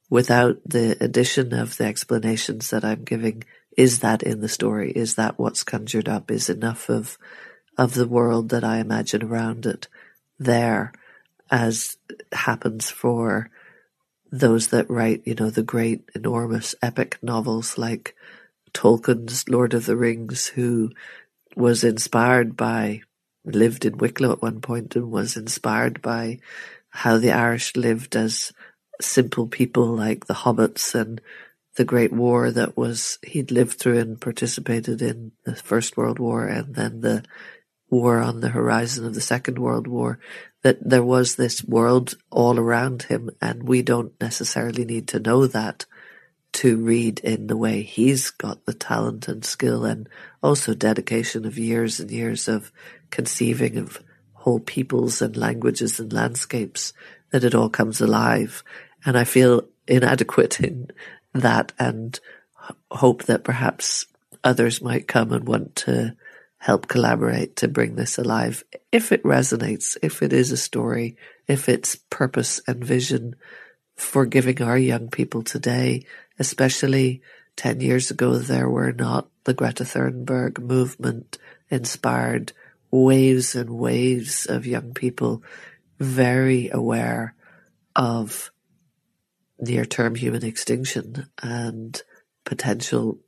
without 0.10 0.58
the 0.66 0.98
addition 1.02 1.54
of 1.54 1.78
the 1.78 1.86
explanations 1.86 2.70
that 2.70 2.84
I'm 2.84 3.04
giving, 3.04 3.44
is 3.78 4.00
that 4.00 4.24
in 4.24 4.42
the 4.42 4.50
story? 4.50 4.92
Is 4.92 5.16
that 5.16 5.40
what's 5.40 5.64
conjured 5.64 6.08
up? 6.08 6.32
Is 6.32 6.50
enough 6.50 6.90
of, 6.90 7.18
of 7.78 7.94
the 7.94 8.08
world 8.08 8.50
that 8.50 8.64
I 8.64 8.78
imagine 8.80 9.24
around 9.24 9.66
it 9.66 9.88
there? 10.40 10.94
As 11.50 11.98
happens 12.32 12.90
for 12.90 13.50
those 14.32 14.68
that 14.68 14.90
write, 14.90 15.22
you 15.26 15.36
know, 15.36 15.50
the 15.50 15.64
great, 15.64 16.10
enormous, 16.14 16.76
epic 16.82 17.18
novels 17.22 17.78
like 17.78 18.16
Tolkien's 18.74 19.48
Lord 19.48 19.74
of 19.74 19.86
the 19.86 19.96
Rings, 19.96 20.48
who 20.48 20.92
was 21.56 21.84
inspired 21.84 22.58
by, 22.58 23.02
lived 23.46 23.86
in 23.86 23.98
Wicklow 23.98 24.34
at 24.34 24.42
one 24.42 24.60
point 24.60 24.96
and 24.96 25.10
was 25.10 25.38
inspired 25.38 26.02
by 26.02 26.40
how 26.90 27.18
the 27.18 27.32
Irish 27.32 27.76
lived 27.76 28.16
as 28.16 28.52
simple 29.00 29.48
people 29.48 29.88
like 29.88 30.26
the 30.26 30.34
hobbits 30.34 30.96
and 30.96 31.22
the 31.76 31.86
Great 31.86 32.12
War 32.12 32.52
that 32.52 32.76
was, 32.78 33.20
he'd 33.24 33.52
lived 33.52 33.80
through 33.80 34.00
and 34.00 34.20
participated 34.20 35.02
in 35.02 35.34
the 35.44 35.56
First 35.56 35.98
World 35.98 36.20
War 36.20 36.48
and 36.48 36.76
then 36.76 37.02
the 37.02 37.24
war 37.90 38.20
on 38.20 38.40
the 38.40 38.50
horizon 38.50 39.06
of 39.06 39.14
the 39.14 39.22
Second 39.22 39.60
World 39.60 39.88
War 39.88 40.20
that 40.66 40.90
there 40.90 41.04
was 41.04 41.36
this 41.36 41.64
world 41.64 42.16
all 42.32 42.58
around 42.58 43.04
him 43.04 43.30
and 43.40 43.62
we 43.62 43.84
don't 43.84 44.20
necessarily 44.20 44.84
need 44.84 45.08
to 45.08 45.20
know 45.20 45.46
that 45.46 45.86
to 46.54 46.78
read 46.78 47.20
in 47.20 47.46
the 47.46 47.56
way 47.56 47.84
he's 47.84 48.32
got 48.32 48.66
the 48.66 48.74
talent 48.74 49.28
and 49.28 49.46
skill 49.46 49.86
and 49.86 50.10
also 50.42 50.74
dedication 50.74 51.46
of 51.46 51.60
years 51.60 52.00
and 52.00 52.10
years 52.10 52.48
of 52.48 52.72
conceiving 53.12 53.78
of 53.78 54.02
whole 54.34 54.60
peoples 54.60 55.22
and 55.22 55.38
languages 55.38 56.00
and 56.00 56.12
landscapes 56.12 56.94
that 57.30 57.44
it 57.44 57.54
all 57.54 57.70
comes 57.70 58.02
alive. 58.02 58.64
And 59.06 59.16
I 59.16 59.24
feel 59.24 59.68
inadequate 59.88 60.60
in 60.62 60.88
that 61.34 61.74
and 61.78 62.20
hope 62.90 63.26
that 63.26 63.44
perhaps 63.44 64.08
others 64.44 64.82
might 64.82 65.08
come 65.08 65.32
and 65.32 65.48
want 65.48 65.76
to 65.76 66.16
help 66.66 66.88
collaborate 66.88 67.56
to 67.58 67.68
bring 67.68 67.94
this 67.94 68.18
alive. 68.18 68.64
If 68.92 69.12
it 69.12 69.22
resonates, 69.22 69.98
if 70.02 70.24
it 70.24 70.34
is 70.34 70.52
a 70.52 70.58
story, 70.58 71.16
if 71.46 71.70
it's 71.70 71.96
purpose 72.10 72.60
and 72.68 72.84
vision 72.84 73.36
for 73.96 74.26
giving 74.26 74.64
our 74.64 74.76
young 74.76 75.10
people 75.10 75.44
today, 75.44 76.08
especially 76.40 77.22
10 77.56 77.82
years 77.82 78.10
ago, 78.10 78.40
there 78.40 78.68
were 78.68 78.92
not 78.92 79.30
the 79.44 79.54
Greta 79.54 79.84
Thunberg 79.84 80.58
movement 80.60 81.38
inspired 81.70 82.52
waves 82.90 83.54
and 83.54 83.70
waves 83.70 84.48
of 84.48 84.66
young 84.66 84.96
people 84.96 85.44
very 86.00 86.72
aware 86.72 87.36
of 87.96 88.50
near 89.60 89.86
term 89.86 90.16
human 90.16 90.44
extinction 90.44 91.30
and 91.44 92.02
potential 92.44 93.20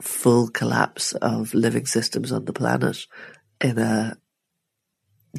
full 0.00 0.48
collapse 0.48 1.12
of 1.14 1.54
living 1.54 1.86
systems 1.86 2.32
on 2.32 2.44
the 2.44 2.52
planet 2.52 3.06
in 3.60 3.78
a 3.78 4.16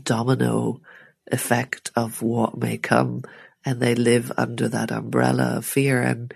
domino 0.03 0.82
effect 1.32 1.91
of 1.95 2.22
what 2.22 2.58
may 2.58 2.78
come 2.78 3.24
and 3.66 3.80
they 3.80 3.95
live 3.95 4.32
under 4.38 4.68
that 4.70 4.91
umbrella 4.91 5.58
of 5.58 5.66
fear 5.66 6.01
and 6.01 6.34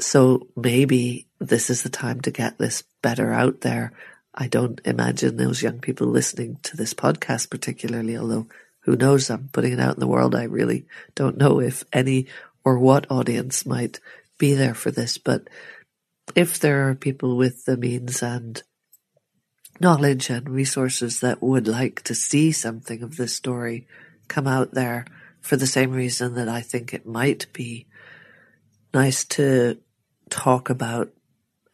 so 0.00 0.48
maybe 0.56 1.28
this 1.38 1.70
is 1.70 1.82
the 1.82 1.88
time 1.88 2.20
to 2.22 2.30
get 2.30 2.58
this 2.58 2.82
better 3.02 3.32
out 3.32 3.60
there. 3.60 3.92
I 4.34 4.48
don't 4.48 4.80
imagine 4.84 5.36
those 5.36 5.62
young 5.62 5.78
people 5.78 6.08
listening 6.08 6.58
to 6.64 6.76
this 6.76 6.94
podcast 6.94 7.50
particularly, 7.50 8.16
although 8.16 8.48
who 8.80 8.96
knows, 8.96 9.30
I'm 9.30 9.48
putting 9.52 9.72
it 9.72 9.80
out 9.80 9.94
in 9.94 10.00
the 10.00 10.06
world. 10.06 10.34
I 10.34 10.44
really 10.44 10.86
don't 11.14 11.38
know 11.38 11.60
if 11.60 11.84
any 11.92 12.26
or 12.64 12.78
what 12.78 13.10
audience 13.10 13.64
might 13.64 14.00
be 14.36 14.54
there 14.54 14.74
for 14.74 14.90
this, 14.90 15.16
but 15.16 15.48
if 16.34 16.58
there 16.58 16.88
are 16.88 16.94
people 16.94 17.36
with 17.36 17.64
the 17.64 17.76
means 17.76 18.22
and 18.22 18.62
knowledge 19.80 20.30
and 20.30 20.48
resources 20.48 21.20
that 21.20 21.42
would 21.42 21.68
like 21.68 22.02
to 22.02 22.14
see 22.14 22.52
something 22.52 23.02
of 23.02 23.16
this 23.16 23.34
story 23.34 23.86
come 24.28 24.46
out 24.46 24.72
there 24.72 25.04
for 25.40 25.56
the 25.56 25.66
same 25.66 25.90
reason 25.90 26.34
that 26.34 26.48
I 26.48 26.60
think 26.60 26.94
it 26.94 27.06
might 27.06 27.52
be 27.52 27.86
nice 28.92 29.24
to 29.24 29.78
talk 30.30 30.70
about 30.70 31.12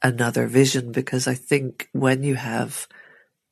another 0.02 0.46
vision 0.46 0.92
because 0.92 1.28
I 1.28 1.34
think 1.34 1.88
when 1.92 2.22
you 2.22 2.34
have 2.34 2.88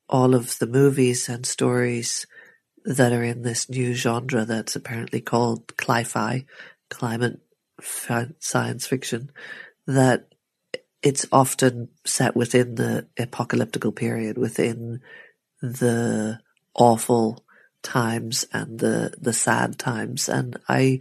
all 0.08 0.34
of 0.34 0.58
the 0.58 0.66
movies 0.66 1.28
and 1.28 1.44
stories 1.44 2.26
that 2.84 3.12
are 3.12 3.22
in 3.22 3.42
this 3.42 3.68
new 3.68 3.92
genre 3.94 4.44
that's 4.44 4.74
apparently 4.74 5.20
called 5.20 5.76
cli-fi, 5.76 6.46
climate 6.88 7.38
science 7.80 8.86
fiction, 8.86 9.30
that 9.86 10.27
it's 11.02 11.26
often 11.30 11.88
set 12.04 12.34
within 12.34 12.74
the 12.74 13.06
apocalyptical 13.18 13.94
period, 13.94 14.36
within 14.36 15.00
the 15.60 16.40
awful 16.74 17.44
times 17.82 18.44
and 18.52 18.78
the, 18.78 19.14
the 19.20 19.32
sad 19.32 19.78
times. 19.78 20.28
And 20.28 20.58
I 20.68 21.00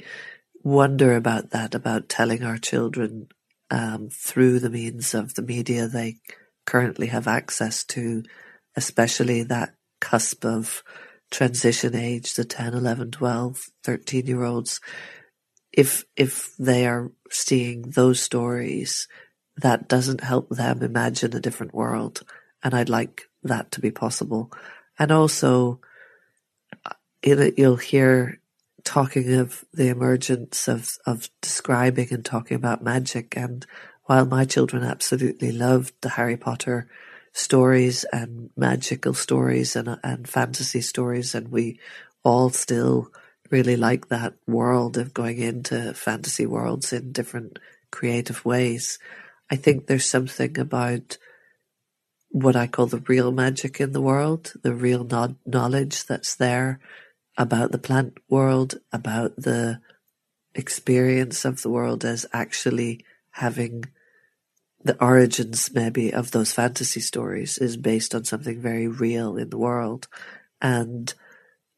wonder 0.64 1.16
about 1.16 1.52
that, 1.52 1.74
about 1.74 2.10
telling 2.10 2.44
our 2.44 2.58
children, 2.58 3.28
um, 3.70 4.10
through 4.10 4.60
the 4.60 4.70
means 4.70 5.14
of 5.14 5.34
the 5.34 5.42
media 5.42 5.88
they 5.88 6.18
currently 6.66 7.08
have 7.08 7.28
access 7.28 7.84
to, 7.84 8.24
especially 8.76 9.44
that 9.44 9.74
cusp 10.00 10.46
of 10.46 10.84
transition 11.32 11.96
age, 11.96 12.36
the 12.36 12.46
10, 12.46 12.74
11, 12.74 13.12
12, 13.12 13.66
13 13.84 14.28
year 14.28 14.44
olds. 14.44 14.80
If, 15.74 16.06
if 16.16 16.56
they 16.58 16.88
are 16.88 17.12
seeing 17.30 17.82
those 17.82 18.22
stories, 18.22 19.08
that 19.58 19.88
doesn't 19.88 20.22
help 20.22 20.50
them 20.50 20.84
imagine 20.84 21.36
a 21.36 21.40
different 21.40 21.74
world. 21.74 22.24
And 22.64 22.74
I'd 22.74 22.90
like 22.90 23.24
that 23.44 23.72
to 23.74 23.82
be 23.82 23.92
possible. 23.92 24.52
And 25.00 25.12
also, 25.12 25.80
in 27.22 27.40
it, 27.40 27.58
you'll 27.58 27.78
hear 27.78 28.40
talking 28.84 29.34
of 29.34 29.66
the 29.74 29.90
emergence 29.90 30.68
of, 30.68 30.98
of 31.06 31.30
describing 31.42 32.08
and 32.12 32.24
talking 32.24 32.56
about 32.56 32.84
magic. 32.84 33.36
And 33.36 33.66
while 34.04 34.26
my 34.26 34.46
children 34.46 34.84
absolutely 34.84 35.52
loved 35.52 35.94
the 36.02 36.10
Harry 36.10 36.38
Potter 36.38 36.88
stories 37.34 38.04
and 38.06 38.50
magical 38.58 39.14
stories 39.14 39.76
and 39.76 40.00
and 40.04 40.28
fantasy 40.28 40.82
stories, 40.82 41.36
and 41.36 41.50
we 41.50 41.80
all 42.24 42.50
still 42.50 43.12
really 43.50 43.76
like 43.76 44.08
that 44.08 44.34
world 44.48 44.98
of 44.98 45.14
going 45.14 45.38
into 45.38 45.94
fantasy 45.94 46.46
worlds 46.46 46.92
in 46.92 47.12
different 47.12 47.60
creative 47.92 48.44
ways. 48.44 49.00
I 49.50 49.56
think 49.56 49.88
there's 49.88 50.06
something 50.06 50.60
about 50.60 51.18
what 52.30 52.56
I 52.56 52.68
call 52.68 52.88
the 52.88 53.04
real 53.08 53.32
magic 53.32 53.80
in 53.80 53.94
the 53.94 54.02
world, 54.02 54.54
the 54.62 54.74
real 54.74 55.04
no- 55.04 55.38
knowledge 55.46 56.06
that's 56.06 56.36
there 56.36 56.80
about 57.38 57.72
the 57.72 57.78
plant 57.78 58.18
world, 58.30 58.80
about 58.92 59.36
the 59.36 59.80
experience 60.54 61.46
of 61.46 61.62
the 61.62 61.70
world 61.70 62.04
as 62.04 62.26
actually 62.34 63.06
having 63.32 63.86
the 64.84 65.02
origins 65.04 65.72
maybe 65.74 66.14
of 66.14 66.32
those 66.32 66.54
fantasy 66.54 67.00
stories 67.00 67.58
is 67.58 67.78
based 67.78 68.16
on 68.16 68.24
something 68.24 68.62
very 68.62 68.88
real 68.88 69.38
in 69.38 69.50
the 69.50 69.58
world. 69.58 70.08
And 70.62 71.14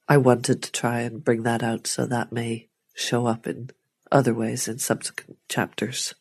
I 0.07 0.17
wanted 0.17 0.63
to 0.63 0.71
try 0.71 1.01
and 1.01 1.23
bring 1.23 1.43
that 1.43 1.63
out 1.63 1.87
so 1.87 2.05
that 2.05 2.31
may 2.31 2.67
show 2.93 3.25
up 3.27 3.47
in 3.47 3.69
other 4.11 4.33
ways 4.33 4.67
in 4.67 4.79
subsequent 4.79 5.37
chapters. 5.47 6.15